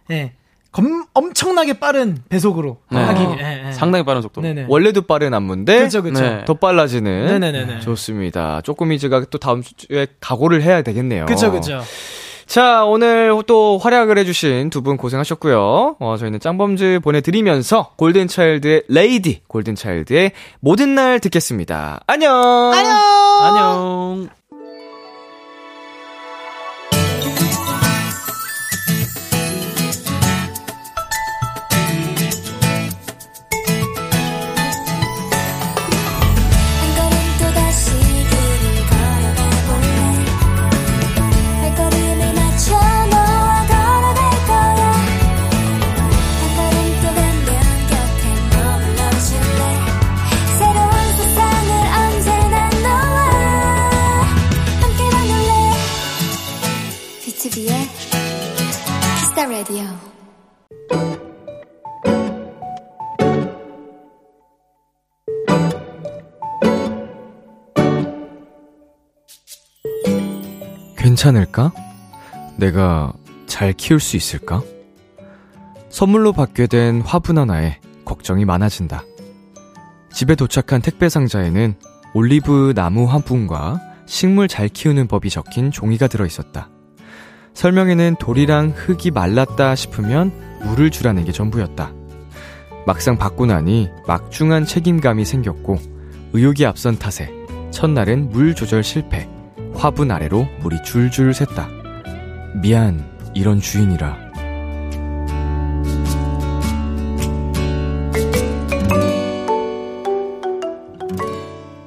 예, 0.09 0.33
검, 0.71 1.05
엄청나게 1.13 1.73
빠른 1.79 2.17
배속으로 2.29 2.77
네. 2.91 2.99
하기. 3.03 3.23
어. 3.23 3.37
예, 3.39 3.67
예. 3.67 3.71
상당히 3.71 4.05
빠른 4.05 4.21
속도. 4.21 4.41
네네. 4.41 4.65
원래도 4.69 5.01
빠른 5.01 5.33
안무인데 5.33 5.79
그쵸, 5.83 6.01
그쵸. 6.03 6.21
네. 6.21 6.45
더 6.45 6.53
빨라지는 6.53 7.25
네네네네. 7.25 7.79
좋습니다. 7.79 8.61
쪼꼬미즈가 8.61 9.25
또 9.31 9.37
다음 9.37 9.63
주에 9.63 10.07
각오를 10.19 10.61
해야 10.61 10.81
되겠네요. 10.81 11.25
그쵸, 11.25 11.51
그쵸. 11.51 11.81
자, 12.47 12.83
오늘 12.85 13.31
또 13.45 13.77
활약을 13.77 14.17
해주신 14.17 14.71
두 14.71 14.81
분 14.81 14.97
고생하셨고요. 14.97 15.97
어, 15.99 16.15
저희는 16.17 16.39
짱범즈 16.39 16.99
보내드리면서 17.03 17.91
골든차일드의 17.97 18.83
레이디, 18.89 19.41
골든차일드의 19.47 20.31
모든 20.59 20.95
날 20.95 21.19
듣겠습니다. 21.19 21.99
안녕! 22.07 22.33
안녕! 22.73 22.97
안녕. 23.43 24.38
라디오. 59.59 59.83
괜찮을까? 70.95 71.73
내가 72.55 73.11
잘 73.47 73.73
키울 73.73 73.99
수 73.99 74.15
있을까? 74.15 74.63
선물로 75.89 76.31
받게 76.31 76.67
된 76.67 77.01
화분 77.01 77.37
하나에 77.37 77.81
걱정이 78.05 78.45
많아진다. 78.45 79.03
집에 80.13 80.35
도착한 80.35 80.81
택배 80.81 81.09
상자에는 81.09 81.75
올리브 82.13 82.71
나무 82.77 83.03
화분과 83.03 83.81
식물 84.05 84.47
잘 84.47 84.69
키우는 84.69 85.09
법이 85.09 85.29
적힌 85.29 85.69
종이가 85.69 86.07
들어 86.07 86.25
있었다. 86.25 86.69
설명에는 87.53 88.15
돌이랑 88.19 88.73
흙이 88.75 89.11
말랐다 89.11 89.75
싶으면 89.75 90.31
물을 90.63 90.89
주라는 90.89 91.25
게 91.25 91.31
전부였다. 91.31 91.93
막상 92.85 93.17
받고 93.17 93.45
나니 93.45 93.89
막중한 94.07 94.65
책임감이 94.65 95.25
생겼고 95.25 95.77
의욕이 96.33 96.65
앞선 96.65 96.97
탓에 96.97 97.29
첫날은 97.71 98.29
물 98.29 98.55
조절 98.55 98.83
실패, 98.83 99.27
화분 99.75 100.11
아래로 100.11 100.47
물이 100.61 100.83
줄줄 100.83 101.31
샜다. 101.31 101.67
미안, 102.61 103.05
이런 103.33 103.59
주인이라. 103.59 104.29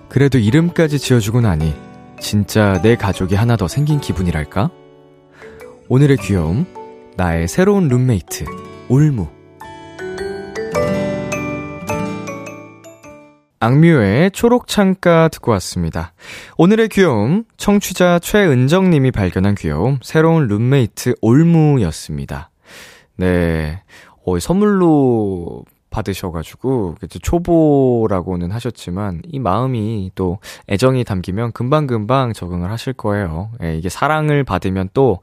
그래도 0.09 0.39
이름까지 0.39 0.99
지어주고 0.99 1.41
나니 1.41 1.75
진짜 2.21 2.81
내 2.83 2.97
가족이 2.97 3.35
하나 3.35 3.57
더 3.57 3.67
생긴 3.67 3.99
기분이랄까? 3.99 4.71
오늘의 5.95 6.17
귀여움, 6.23 6.65
나의 7.19 7.47
새로운 7.49 7.89
룸메이트, 7.89 8.47
올무. 8.89 9.29
악뮤의 13.61 14.31
초록창가 14.31 15.29
듣고 15.29 15.51
왔습니다. 15.53 16.15
오늘의 16.57 16.89
귀여움, 16.89 17.45
청취자 17.59 18.21
최은정님이 18.21 19.11
발견한 19.11 19.55
귀여움, 19.55 19.99
새로운 20.01 20.49
룸메이트 20.49 21.17
올무였습니다. 21.21 22.49
네. 23.17 23.83
어, 24.25 24.39
선물로 24.39 25.67
받으셔가지고, 25.91 26.95
초보라고는 27.21 28.51
하셨지만, 28.51 29.21
이 29.27 29.39
마음이 29.39 30.11
또 30.15 30.39
애정이 30.71 31.05
담기면 31.05 31.53
금방금방 31.53 32.33
적응을 32.33 32.71
하실 32.71 32.95
거예요. 32.95 33.51
예, 33.63 33.77
이게 33.77 33.91
사랑을 33.91 34.43
받으면 34.43 34.89
또, 34.95 35.21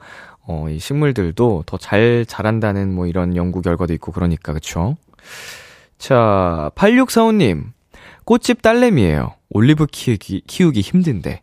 어, 0.51 0.67
이 0.67 0.79
식물들도 0.79 1.63
더 1.67 1.77
잘 1.77 2.25
자란다는 2.27 2.91
뭐 2.93 3.05
이런 3.05 3.35
연구 3.35 3.61
결과도 3.61 3.93
있고 3.93 4.11
그러니까, 4.11 4.51
그쵸? 4.51 4.97
자, 5.99 6.71
8645님. 6.75 7.65
꽃집 8.25 8.61
딸내미예요. 8.63 9.33
올리브 9.51 9.85
키우기, 9.91 10.41
키우기 10.47 10.81
힘든데. 10.81 11.41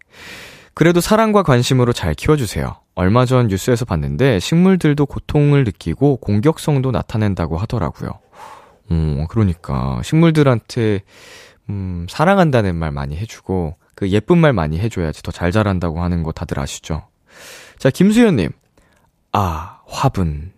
그래도 0.74 1.00
사랑과 1.00 1.42
관심으로 1.44 1.92
잘 1.92 2.14
키워주세요. 2.14 2.76
얼마 2.96 3.26
전 3.26 3.46
뉴스에서 3.46 3.84
봤는데 3.84 4.40
식물들도 4.40 5.07
고통을 5.07 5.64
느끼고 5.64 6.16
공격성도 6.16 6.90
나타낸다고 6.90 7.57
하더라고요. 7.59 8.11
음, 8.90 9.26
그러니까 9.28 10.00
식물들한테 10.02 11.02
음, 11.70 12.07
사랑한다는 12.09 12.74
말 12.74 12.90
많이 12.92 13.16
해주고 13.16 13.76
그 13.94 14.09
예쁜 14.11 14.38
말 14.38 14.52
많이 14.52 14.78
해줘야지 14.78 15.22
더 15.22 15.30
잘 15.32 15.50
자란다고 15.52 16.02
하는 16.02 16.22
거 16.22 16.32
다들 16.32 16.59
아시죠? 16.59 17.02
자, 17.78 17.90
김수현님. 17.90 18.50
아, 19.33 19.81
화분. 19.87 20.53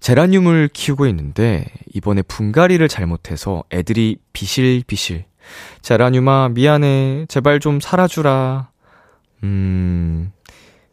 제라늄을 0.00 0.68
키우고 0.72 1.06
있는데 1.06 1.64
이번에 1.94 2.22
분갈이를 2.22 2.88
잘못해서 2.88 3.64
애들이 3.72 4.18
비실비실. 4.32 5.24
제라늄아, 5.82 6.50
미안해. 6.50 7.26
제발 7.28 7.60
좀 7.60 7.80
살아주라. 7.80 8.68
음, 9.44 10.32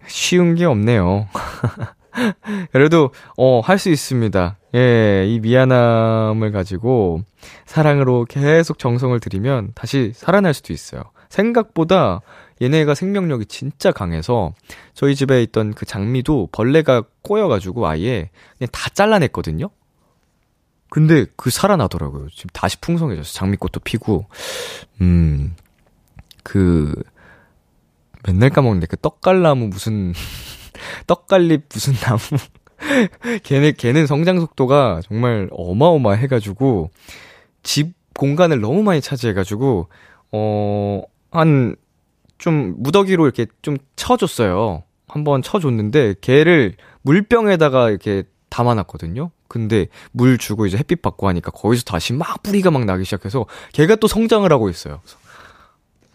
쉬운 0.07 0.55
게 0.55 0.65
없네요. 0.65 1.27
그래도, 2.71 3.11
어, 3.37 3.61
할 3.61 3.77
수 3.77 3.89
있습니다. 3.89 4.57
예, 4.75 5.25
이 5.27 5.39
미안함을 5.39 6.51
가지고 6.51 7.23
사랑으로 7.65 8.25
계속 8.29 8.79
정성을 8.79 9.17
들이면 9.19 9.71
다시 9.75 10.11
살아날 10.15 10.53
수도 10.53 10.73
있어요. 10.73 11.03
생각보다 11.29 12.21
얘네가 12.61 12.93
생명력이 12.93 13.45
진짜 13.45 13.91
강해서 13.91 14.53
저희 14.93 15.15
집에 15.15 15.41
있던 15.43 15.73
그 15.73 15.85
장미도 15.85 16.49
벌레가 16.51 17.03
꼬여가지고 17.23 17.87
아예 17.87 18.29
그냥 18.57 18.69
다 18.71 18.89
잘라냈거든요? 18.89 19.69
근데 20.91 21.25
그 21.37 21.49
살아나더라고요. 21.49 22.27
지금 22.29 22.49
다시 22.51 22.77
풍성해졌어. 22.81 23.33
장미꽃도 23.33 23.79
피고, 23.79 24.25
음, 24.99 25.55
그, 26.43 26.93
맨날 28.27 28.49
까먹는데 28.49 28.87
그 28.87 28.97
떡갈나무 28.97 29.67
무슨, 29.67 30.11
떡갈잎 31.07 31.63
무슨 31.73 31.93
나무. 31.93 32.19
걔네, 33.43 33.71
걔는 33.71 34.05
성장 34.05 34.41
속도가 34.41 34.99
정말 35.07 35.47
어마어마해가지고, 35.53 36.91
집 37.63 37.93
공간을 38.17 38.59
너무 38.59 38.83
많이 38.83 38.99
차지해가지고, 38.99 39.87
어, 40.33 41.01
한, 41.31 41.77
좀 42.41 42.73
무더기로 42.79 43.23
이렇게 43.25 43.45
좀 43.61 43.77
쳐줬어요. 43.95 44.81
한번 45.07 45.43
쳐줬는데, 45.43 46.15
걔를 46.21 46.73
물병에다가 47.03 47.91
이렇게 47.91 48.23
담아놨거든요? 48.49 49.29
근데 49.47 49.87
물 50.11 50.39
주고 50.39 50.65
이제 50.65 50.75
햇빛 50.75 51.03
받고 51.03 51.27
하니까 51.27 51.51
거기서 51.51 51.83
다시 51.83 52.13
막 52.13 52.41
뿌리가 52.41 52.71
막 52.71 52.85
나기 52.85 53.05
시작해서 53.05 53.45
걔가 53.73 53.95
또 53.97 54.07
성장을 54.07 54.51
하고 54.51 54.69
있어요. 54.69 55.01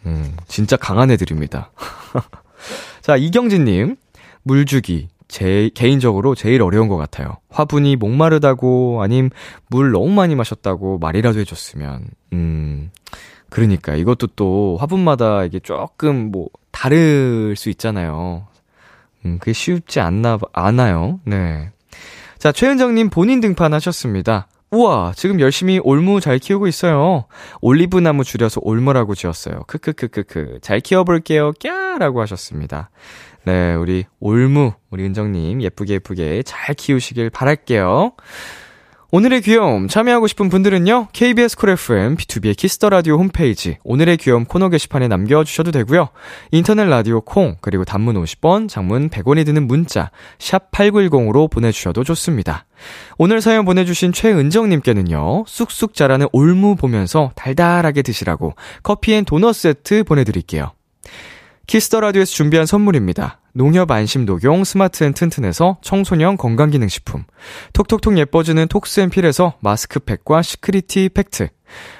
음, 0.06 0.36
진짜 0.48 0.76
강한 0.76 1.12
애들입니다. 1.12 1.70
자, 3.02 3.16
이경진님. 3.16 3.96
물 4.42 4.66
주기. 4.66 5.08
제, 5.28 5.70
개인적으로 5.74 6.34
제일 6.34 6.60
어려운 6.60 6.88
것 6.88 6.96
같아요. 6.96 7.36
화분이 7.50 7.94
목마르다고, 7.96 9.00
아님 9.00 9.30
물 9.68 9.92
너무 9.92 10.08
많이 10.10 10.34
마셨다고 10.34 10.98
말이라도 10.98 11.38
해줬으면. 11.38 12.08
음, 12.32 12.90
그러니까 13.50 13.94
이것도 13.94 14.28
또 14.36 14.76
화분마다 14.80 15.44
이게 15.44 15.58
조금 15.58 16.30
뭐, 16.30 16.48
다를 16.70 17.54
수 17.56 17.70
있잖아요. 17.70 18.46
음, 19.24 19.38
그게 19.38 19.52
쉽지 19.52 20.00
않나, 20.00 20.38
않아요. 20.52 21.20
네. 21.24 21.70
자, 22.38 22.52
최은정님 22.52 23.10
본인 23.10 23.40
등판하셨습니다. 23.40 24.48
우와, 24.70 25.12
지금 25.16 25.40
열심히 25.40 25.80
올무 25.82 26.20
잘 26.20 26.38
키우고 26.38 26.66
있어요. 26.66 27.26
올리브 27.60 27.98
나무 27.98 28.24
줄여서 28.24 28.60
올무라고 28.62 29.14
지었어요. 29.14 29.60
크크크크크. 29.66 30.58
잘 30.60 30.80
키워볼게요. 30.80 31.52
꺄 31.60 31.98
라고 31.98 32.20
하셨습니다. 32.20 32.90
네, 33.44 33.74
우리 33.74 34.04
올무, 34.18 34.72
우리 34.90 35.04
은정님 35.04 35.62
예쁘게 35.62 35.94
예쁘게 35.94 36.42
잘 36.44 36.74
키우시길 36.74 37.30
바랄게요. 37.30 38.12
오늘의 39.12 39.42
귀여움 39.42 39.86
참여하고 39.86 40.26
싶은 40.26 40.48
분들은요. 40.48 41.08
KBS 41.12 41.56
쿨 41.56 41.70
FM 41.70 42.16
BTOB의 42.16 42.56
키스 42.56 42.77
더 42.78 42.90
라디오 42.90 43.16
홈페이지 43.18 43.78
오늘의 43.84 44.16
귀여움 44.16 44.44
코너 44.44 44.68
게시판에 44.68 45.06
남겨 45.06 45.44
주셔도 45.44 45.70
되고요. 45.70 46.08
인터넷 46.50 46.86
라디오 46.86 47.20
콩 47.20 47.56
그리고 47.60 47.84
단문 47.84 48.16
50원, 48.16 48.68
장문 48.68 49.08
100원이 49.10 49.46
드는 49.46 49.68
문자 49.68 50.10
샵 50.40 50.72
8910으로 50.72 51.48
보내 51.48 51.70
주셔도 51.70 52.02
좋습니다. 52.02 52.66
오늘 53.16 53.40
사연 53.40 53.64
보내 53.64 53.84
주신 53.84 54.12
최은정 54.12 54.68
님께는요. 54.70 55.44
쑥쑥 55.46 55.94
자라는 55.94 56.26
올무 56.32 56.74
보면서 56.74 57.30
달달하게 57.36 58.02
드시라고 58.02 58.54
커피 58.82 59.14
and 59.14 59.24
도넛 59.24 59.54
세트 59.54 60.02
보내 60.02 60.24
드릴게요. 60.24 60.72
키스 61.66 61.87
더 61.88 62.00
라디오에서 62.00 62.32
준비한 62.32 62.64
선물입니다. 62.66 63.40
농협 63.52 63.90
안심 63.90 64.24
녹용 64.24 64.64
스마트 64.64 65.02
앤 65.02 65.12
튼튼에서 65.14 65.78
청소년 65.82 66.36
건강기능식품. 66.36 67.24
톡톡톡 67.72 68.18
예뻐지는 68.18 68.68
톡스앤필에서 68.68 69.54
마스크팩과 69.60 70.42
시크리티 70.42 71.08
팩트. 71.08 71.48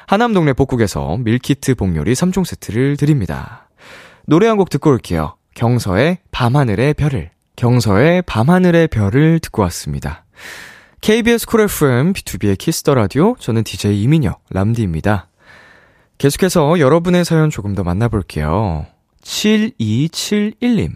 하남 0.07 0.35
동네 0.35 0.53
복국에서 0.53 1.17
밀키트 1.17 1.75
복요리 1.75 2.13
3종 2.13 2.45
세트를 2.45 2.97
드립니다. 2.97 3.69
노래 4.27 4.47
한 4.47 4.57
곡 4.57 4.71
듣고 4.71 4.91
올게요. 4.91 5.37
경서의 5.55 6.19
밤하늘의 6.31 6.95
별을. 6.95 7.31
경서의 7.57 8.23
밤하늘의 8.23 8.89
별을 8.89 9.41
듣고 9.41 9.63
왔습니다. 9.63 10.25
KBS 11.01 11.47
쿨 11.47 11.63
FM 11.63 12.13
BTOB의 12.13 12.59
키스 12.59 12.81
더 12.81 12.95
라디오 12.95 13.35
저는 13.39 13.65
DJ 13.65 14.03
이민혁 14.03 14.43
람디입니다. 14.51 15.29
계속해서 16.19 16.79
여러분의 16.79 17.25
사연 17.25 17.51
조금 17.51 17.75
더 17.75 17.83
만나볼게요. 17.83 18.87
7271님. 19.27 20.93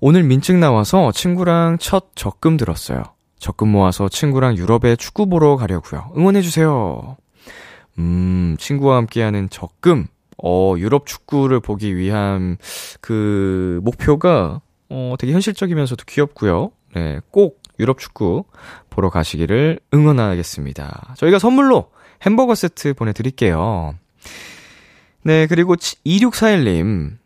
오늘 0.00 0.22
민증 0.22 0.60
나와서 0.60 1.10
친구랑 1.12 1.78
첫 1.78 2.14
적금 2.14 2.58
들었어요. 2.58 3.02
적금 3.38 3.68
모아서 3.68 4.08
친구랑 4.08 4.56
유럽에 4.58 4.96
축구 4.96 5.26
보러 5.28 5.56
가려고요. 5.56 6.12
응원해 6.16 6.42
주세요. 6.42 7.16
음, 7.98 8.56
친구와 8.58 8.98
함께하는 8.98 9.48
적금. 9.50 10.06
어, 10.42 10.74
유럽 10.76 11.06
축구를 11.06 11.60
보기 11.60 11.96
위한 11.96 12.58
그 13.00 13.80
목표가 13.82 14.60
어, 14.90 15.14
되게 15.18 15.32
현실적이면서도 15.32 16.04
귀엽고요. 16.06 16.70
네, 16.94 17.20
꼭 17.30 17.62
유럽 17.80 17.98
축구 17.98 18.44
보러 18.90 19.08
가시기를 19.08 19.80
응원하겠습니다. 19.94 21.14
저희가 21.16 21.38
선물로 21.38 21.90
햄버거 22.22 22.54
세트 22.54 22.94
보내 22.94 23.12
드릴게요. 23.12 23.94
네, 25.22 25.46
그리고 25.46 25.76
2641님. 25.76 27.23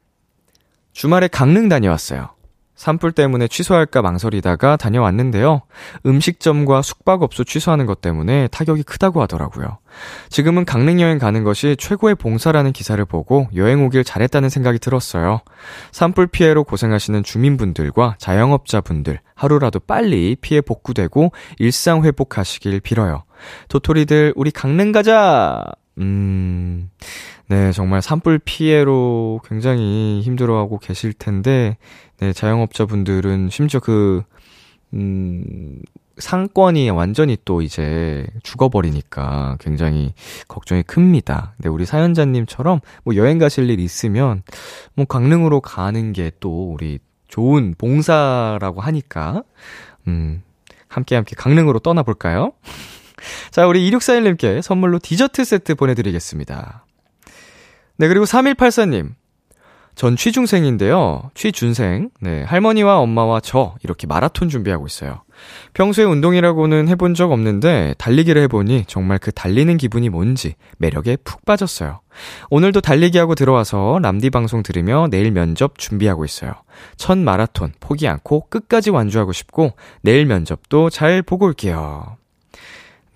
주말에 0.99 1.29
강릉 1.29 1.69
다녀왔어요. 1.69 2.31
산불 2.75 3.13
때문에 3.13 3.47
취소할까 3.47 4.03
망설이다가 4.03 4.77
다녀왔는데요. 4.77 5.63
음식점과 6.05 6.83
숙박업소 6.83 7.45
취소하는 7.45 7.87
것 7.87 8.01
때문에 8.01 8.49
타격이 8.49 8.83
크다고 8.83 9.23
하더라고요. 9.23 9.79
지금은 10.29 10.65
강릉 10.65 11.01
여행 11.01 11.19
가는 11.19 11.45
것이 11.45 11.77
최고의 11.79 12.17
봉사라는 12.17 12.73
기사를 12.73 13.05
보고 13.05 13.47
여행 13.55 13.85
오길 13.87 14.03
잘했다는 14.03 14.49
생각이 14.49 14.81
들었어요. 14.81 15.43
산불 15.93 16.27
피해로 16.27 16.65
고생하시는 16.65 17.23
주민분들과 17.23 18.17
자영업자분들 18.19 19.21
하루라도 19.37 19.79
빨리 19.79 20.37
피해 20.41 20.61
복구되고 20.61 21.31
일상 21.61 22.03
회복하시길 22.03 22.81
빌어요. 22.81 23.23
도토리들 23.69 24.33
우리 24.35 24.51
강릉 24.51 24.91
가자. 24.91 25.63
음. 25.99 26.91
네, 27.49 27.73
정말 27.73 28.03
산불 28.03 28.41
피해로 28.45 29.41
굉장히 29.49 30.21
힘들어하고 30.23 30.79
계실 30.79 31.13
텐데, 31.15 31.79
네, 32.19 32.33
자영업자분들은 32.33 33.49
심지어 33.51 33.81
그, 33.81 34.23
음, 34.93 35.81
상권이 36.19 36.91
완전히 36.91 37.37
또 37.45 37.63
이제 37.63 38.27
죽어버리니까 38.43 39.57
굉장히 39.61 40.13
걱정이 40.49 40.83
큽니다. 40.83 41.55
근데 41.57 41.69
우리 41.69 41.87
사연자님처럼 41.87 42.81
뭐 43.05 43.15
여행 43.15 43.39
가실 43.39 43.71
일 43.71 43.79
있으면 43.81 44.43
뭐 44.95 45.07
강릉으로 45.07 45.61
가는 45.61 46.13
게 46.13 46.33
또 46.41 46.73
우리 46.73 46.99
좋은 47.29 47.75
봉사라고 47.79 48.81
하니까, 48.81 49.43
음, 50.09 50.43
함께 50.89 51.15
함께 51.15 51.35
강릉으로 51.37 51.79
떠나볼까요? 51.79 52.53
자, 53.53 53.67
우리 53.67 53.89
2641님께 53.91 54.63
선물로 54.63 54.99
디저트 54.99 55.45
세트 55.45 55.75
보내드리겠습니다. 55.77 56.85
네, 57.99 58.09
그리고 58.09 58.25
3184님. 58.25 59.11
전 59.97 60.15
취중생인데요. 60.15 61.33
취준생. 61.35 62.11
네, 62.21 62.45
할머니와 62.45 62.99
엄마와 63.01 63.41
저 63.41 63.75
이렇게 63.83 64.07
마라톤 64.07 64.49
준비하고 64.49 64.87
있어요. 64.87 65.25
평소에 65.75 66.05
운동이라고는 66.05 66.87
해본 66.87 67.15
적 67.15 67.33
없는데 67.33 67.97
달리기를 67.99 68.41
해보니 68.43 68.85
정말 68.87 69.19
그 69.19 69.33
달리는 69.33 69.77
기분이 69.77 70.09
뭔지 70.09 70.55
매력에 70.79 71.17
푹 71.25 71.45
빠졌어요. 71.45 72.01
오늘도 72.51 72.81
달리기 72.81 73.19
하고 73.19 73.35
들어와서 73.35 73.99
람디 74.01 74.31
방송 74.31 74.63
들으며 74.63 75.09
내일 75.11 75.33
면접 75.33 75.79
준비하고 75.79 76.25
있어요. 76.25 76.53
첫 76.97 77.19
마라톤 77.19 77.73
포기 77.81 78.07
않고 78.07 78.47
끝까지 78.51 78.91
완주하고 78.91 79.33
싶고 79.33 79.73
내일 80.03 80.27
면접도 80.27 80.91
잘 80.91 81.23
보고 81.23 81.47
올게요. 81.47 82.17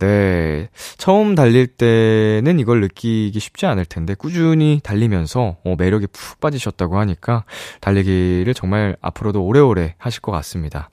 네. 0.03 0.69
처음 0.99 1.37
달릴 1.37 1.69
때는 1.69 2.59
이걸 2.59 2.81
느끼기 2.81 3.39
쉽지 3.39 3.67
않을 3.67 3.85
텐데, 3.85 4.15
꾸준히 4.15 4.81
달리면서, 4.83 5.59
어, 5.65 5.75
매력에 5.79 6.09
푹 6.09 6.41
빠지셨다고 6.41 6.99
하니까, 6.99 7.45
달리기를 7.81 8.53
정말 8.55 8.97
앞으로도 9.01 9.45
오래오래 9.45 9.95
하실 9.99 10.21
것 10.21 10.33
같습니다. 10.33 10.91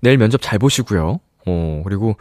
내일 0.00 0.16
면접 0.16 0.40
잘 0.40 0.60
보시고요. 0.60 1.18
어, 1.46 1.82
그리고, 1.82 2.14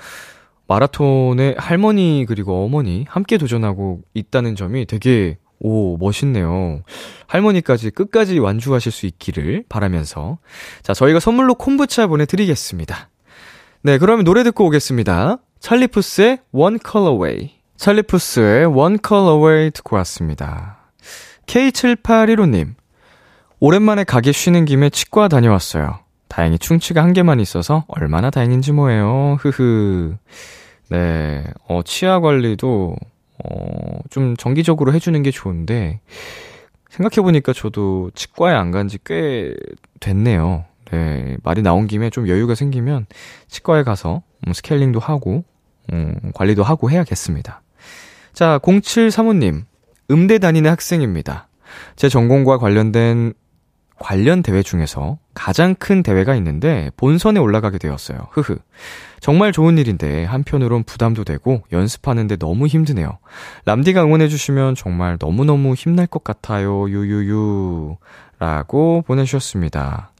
마라톤에 0.67 1.53
할머니 1.59 2.25
그리고 2.27 2.65
어머니 2.65 3.05
함께 3.07 3.37
도전하고 3.37 4.01
있다는 4.15 4.55
점이 4.55 4.85
되게 4.85 5.37
오, 5.59 5.97
멋있네요. 5.97 6.81
할머니까지 7.27 7.91
끝까지 7.91 8.39
완주하실 8.39 8.91
수 8.91 9.05
있기를 9.05 9.63
바라면서. 9.69 10.39
자, 10.81 10.93
저희가 10.93 11.19
선물로 11.19 11.55
콤부차 11.55 12.07
보내드리겠습니다. 12.07 13.09
네, 13.83 13.97
그러면 13.97 14.25
노래 14.25 14.43
듣고 14.43 14.65
오겠습니다. 14.65 15.37
찰리푸스의 15.59 16.39
One 16.51 16.77
Call 16.85 17.09
Away. 17.11 17.51
찰리푸스의 17.77 18.65
One 18.65 18.97
Call 19.05 19.27
Away 19.29 19.71
듣고 19.71 19.95
왔습니다. 19.97 20.77
K7815님. 21.45 22.75
오랜만에 23.59 24.03
가게 24.03 24.31
쉬는 24.31 24.65
김에 24.65 24.89
치과 24.89 25.27
다녀왔어요. 25.27 25.99
다행히 26.27 26.59
충치가 26.59 27.01
한 27.03 27.13
개만 27.13 27.39
있어서 27.39 27.85
얼마나 27.87 28.29
다행인지 28.29 28.71
뭐예요. 28.73 29.37
흐흐. 29.39 30.15
네. 30.89 31.43
어, 31.67 31.81
치아 31.83 32.19
관리도, 32.19 32.95
어, 33.43 33.99
좀 34.09 34.35
정기적으로 34.37 34.93
해주는 34.93 35.21
게 35.23 35.31
좋은데, 35.31 36.01
생각해보니까 36.89 37.53
저도 37.53 38.11
치과에 38.15 38.53
안 38.53 38.71
간 38.71 38.87
지 38.87 38.97
꽤 39.03 39.53
됐네요. 39.99 40.65
네. 40.91 41.37
말이 41.43 41.61
나온 41.61 41.87
김에 41.87 42.09
좀 42.09 42.27
여유가 42.29 42.55
생기면 42.55 43.05
치과에 43.47 43.83
가서 43.83 44.17
음, 44.17 44.21
스케일링도 44.53 44.99
하고, 44.99 45.43
음, 45.91 46.15
관리도 46.33 46.63
하고 46.63 46.89
해야겠습니다. 46.89 47.61
자, 48.33 48.59
0735님. 48.59 49.65
음대 50.11 50.39
다니는 50.39 50.71
학생입니다. 50.71 51.47
제 51.95 52.07
전공과 52.07 52.57
관련된 52.57 53.33
관련 53.99 54.43
대회 54.43 54.61
중에서 54.61 55.17
가장 55.33 55.75
큰 55.75 56.03
대회가 56.03 56.35
있는데 56.35 56.91
본선에 56.97 57.39
올라가게 57.39 57.77
되었어요. 57.77 58.27
흐흐. 58.31 58.57
정말 59.19 59.51
좋은 59.51 59.77
일인데 59.77 60.23
한편으론 60.25 60.83
부담도 60.83 61.23
되고 61.23 61.63
연습하는데 61.71 62.37
너무 62.37 62.67
힘드네요. 62.67 63.17
람디가 63.65 64.03
응원해주시면 64.03 64.75
정말 64.75 65.17
너무너무 65.19 65.73
힘날 65.73 66.05
것 66.05 66.23
같아요. 66.23 66.89
유유유. 66.89 67.97
라고 68.39 69.03
보내주셨습니다. 69.07 70.11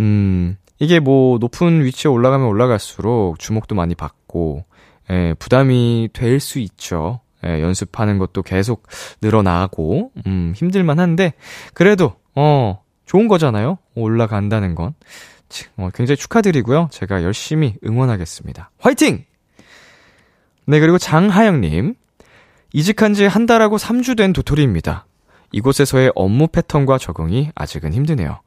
음, 0.00 0.58
이게 0.78 1.00
뭐 1.00 1.38
높은 1.38 1.84
위치에 1.84 2.10
올라가면 2.10 2.46
올라갈수록 2.46 3.38
주목도 3.38 3.74
많이 3.74 3.94
받고, 3.94 4.64
예, 5.10 5.34
부담이 5.38 6.10
될 6.12 6.40
수 6.40 6.58
있죠. 6.58 7.20
예, 7.46 7.60
연습하는 7.62 8.18
것도 8.18 8.42
계속 8.42 8.86
늘어나고, 9.22 10.12
음, 10.26 10.52
힘들만 10.56 10.98
한데, 10.98 11.34
그래도, 11.74 12.14
어, 12.34 12.82
좋은 13.06 13.28
거잖아요? 13.28 13.78
올라간다는 13.94 14.74
건. 14.74 14.94
어, 15.76 15.90
굉장히 15.94 16.16
축하드리고요. 16.16 16.88
제가 16.90 17.22
열심히 17.22 17.74
응원하겠습니다. 17.86 18.70
화이팅! 18.80 19.24
네, 20.66 20.80
그리고 20.80 20.98
장하영님. 20.98 21.94
이직한 22.72 23.14
지 23.14 23.24
한 23.26 23.46
달하고 23.46 23.76
3주 23.76 24.16
된 24.16 24.32
도토리입니다. 24.32 25.06
이곳에서의 25.54 26.10
업무 26.16 26.48
패턴과 26.48 26.98
적응이 26.98 27.50
아직은 27.54 27.92
힘드네요. 27.92 28.40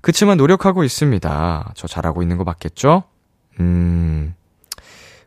그치만 0.00 0.36
노력하고 0.36 0.82
있습니다. 0.82 1.72
저 1.74 1.86
잘하고 1.86 2.22
있는 2.22 2.36
거 2.36 2.44
맞겠죠? 2.44 3.04
음, 3.60 4.34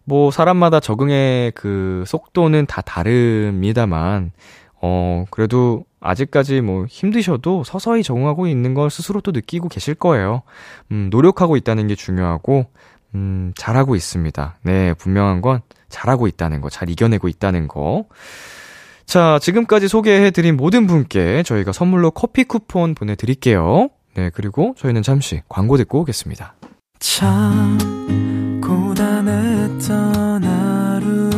뭐, 0.03 0.29
사람마다 0.29 0.79
적응의 0.79 1.53
그 1.55 2.03
속도는 2.05 2.65
다 2.65 2.81
다릅니다만, 2.81 4.31
어, 4.81 5.25
그래도 5.29 5.85
아직까지 6.01 6.61
뭐 6.61 6.85
힘드셔도 6.89 7.63
서서히 7.63 8.03
적응하고 8.03 8.47
있는 8.47 8.73
걸 8.73 8.89
스스로 8.89 9.21
또 9.21 9.31
느끼고 9.31 9.69
계실 9.69 9.95
거예요. 9.95 10.41
음, 10.91 11.09
노력하고 11.11 11.55
있다는 11.55 11.87
게 11.87 11.95
중요하고, 11.95 12.65
음, 13.15 13.53
잘하고 13.55 13.95
있습니다. 13.95 14.57
네, 14.63 14.93
분명한 14.95 15.41
건 15.41 15.61
잘하고 15.87 16.27
있다는 16.27 16.59
거, 16.59 16.69
잘 16.69 16.89
이겨내고 16.89 17.29
있다는 17.29 17.67
거. 17.67 18.05
자, 19.05 19.39
지금까지 19.41 19.87
소개해드린 19.87 20.55
모든 20.57 20.87
분께 20.87 21.43
저희가 21.43 21.71
선물로 21.73 22.11
커피 22.11 22.43
쿠폰 22.43 22.95
보내드릴게요. 22.95 23.89
네, 24.15 24.29
그리고 24.33 24.73
저희는 24.77 25.03
잠시 25.03 25.41
광고 25.49 25.77
듣고 25.77 26.01
오겠습니다. 26.01 26.55
참 26.99 27.77
고단했던 28.63 30.43
하루 30.43 31.29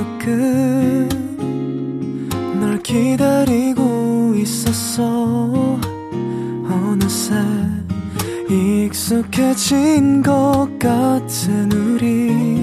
끝널 2.50 2.82
기다리고 2.84 4.34
있었어 4.36 5.80
어느새 6.70 7.36
익숙해진 8.50 10.22
것 10.22 10.68
같은 10.80 11.72
우리 11.72 12.63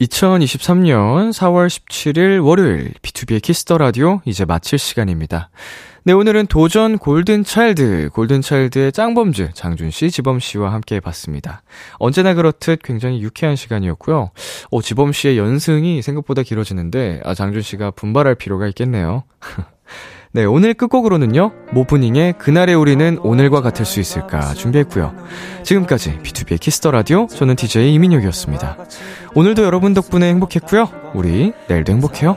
2023년 0.00 1.30
4월 1.30 1.66
17일 1.66 2.42
월요일 2.42 2.94
BTOB의 3.02 3.42
키스 3.42 3.63
더 3.63 3.76
라디오 3.76 4.22
이제 4.24 4.46
마칠 4.46 4.78
시간입니다. 4.78 5.50
네, 6.04 6.14
오늘은 6.14 6.46
도전 6.46 6.96
골든차일드, 6.96 8.08
골든차일드의 8.14 8.92
짱범즈 8.92 9.50
장준 9.52 9.90
씨, 9.90 10.10
지범 10.10 10.40
씨와 10.40 10.72
함께 10.72 10.94
해봤습니다. 10.96 11.62
언제나 11.98 12.32
그렇듯 12.32 12.82
굉장히 12.82 13.20
유쾌한 13.20 13.56
시간이었고요. 13.56 14.30
오, 14.70 14.80
지범 14.80 15.12
씨의 15.12 15.36
연승이 15.36 16.00
생각보다 16.00 16.42
길어지는데 16.42 17.20
아, 17.24 17.34
장준 17.34 17.60
씨가 17.60 17.90
분발할 17.90 18.36
필요가 18.36 18.66
있겠네요. 18.68 19.24
네, 20.32 20.44
오늘 20.44 20.74
끝곡으로는요, 20.74 21.50
모프닝의 21.72 22.34
그날의 22.38 22.76
우리는 22.76 23.18
오늘과 23.20 23.62
같을 23.62 23.84
수 23.84 23.98
있을까 23.98 24.54
준비했고요. 24.54 25.12
지금까지 25.64 26.20
BTOB의 26.20 26.60
키스 26.60 26.80
더 26.80 26.92
라디오, 26.92 27.26
저는 27.26 27.56
DJ 27.56 27.92
이민혁이었습니다. 27.94 28.76
오늘도 29.34 29.64
여러분 29.64 29.92
덕분에 29.92 30.28
행복했고요. 30.28 30.88
우리 31.14 31.52
내일도 31.68 31.92
행복해요. 31.92 32.36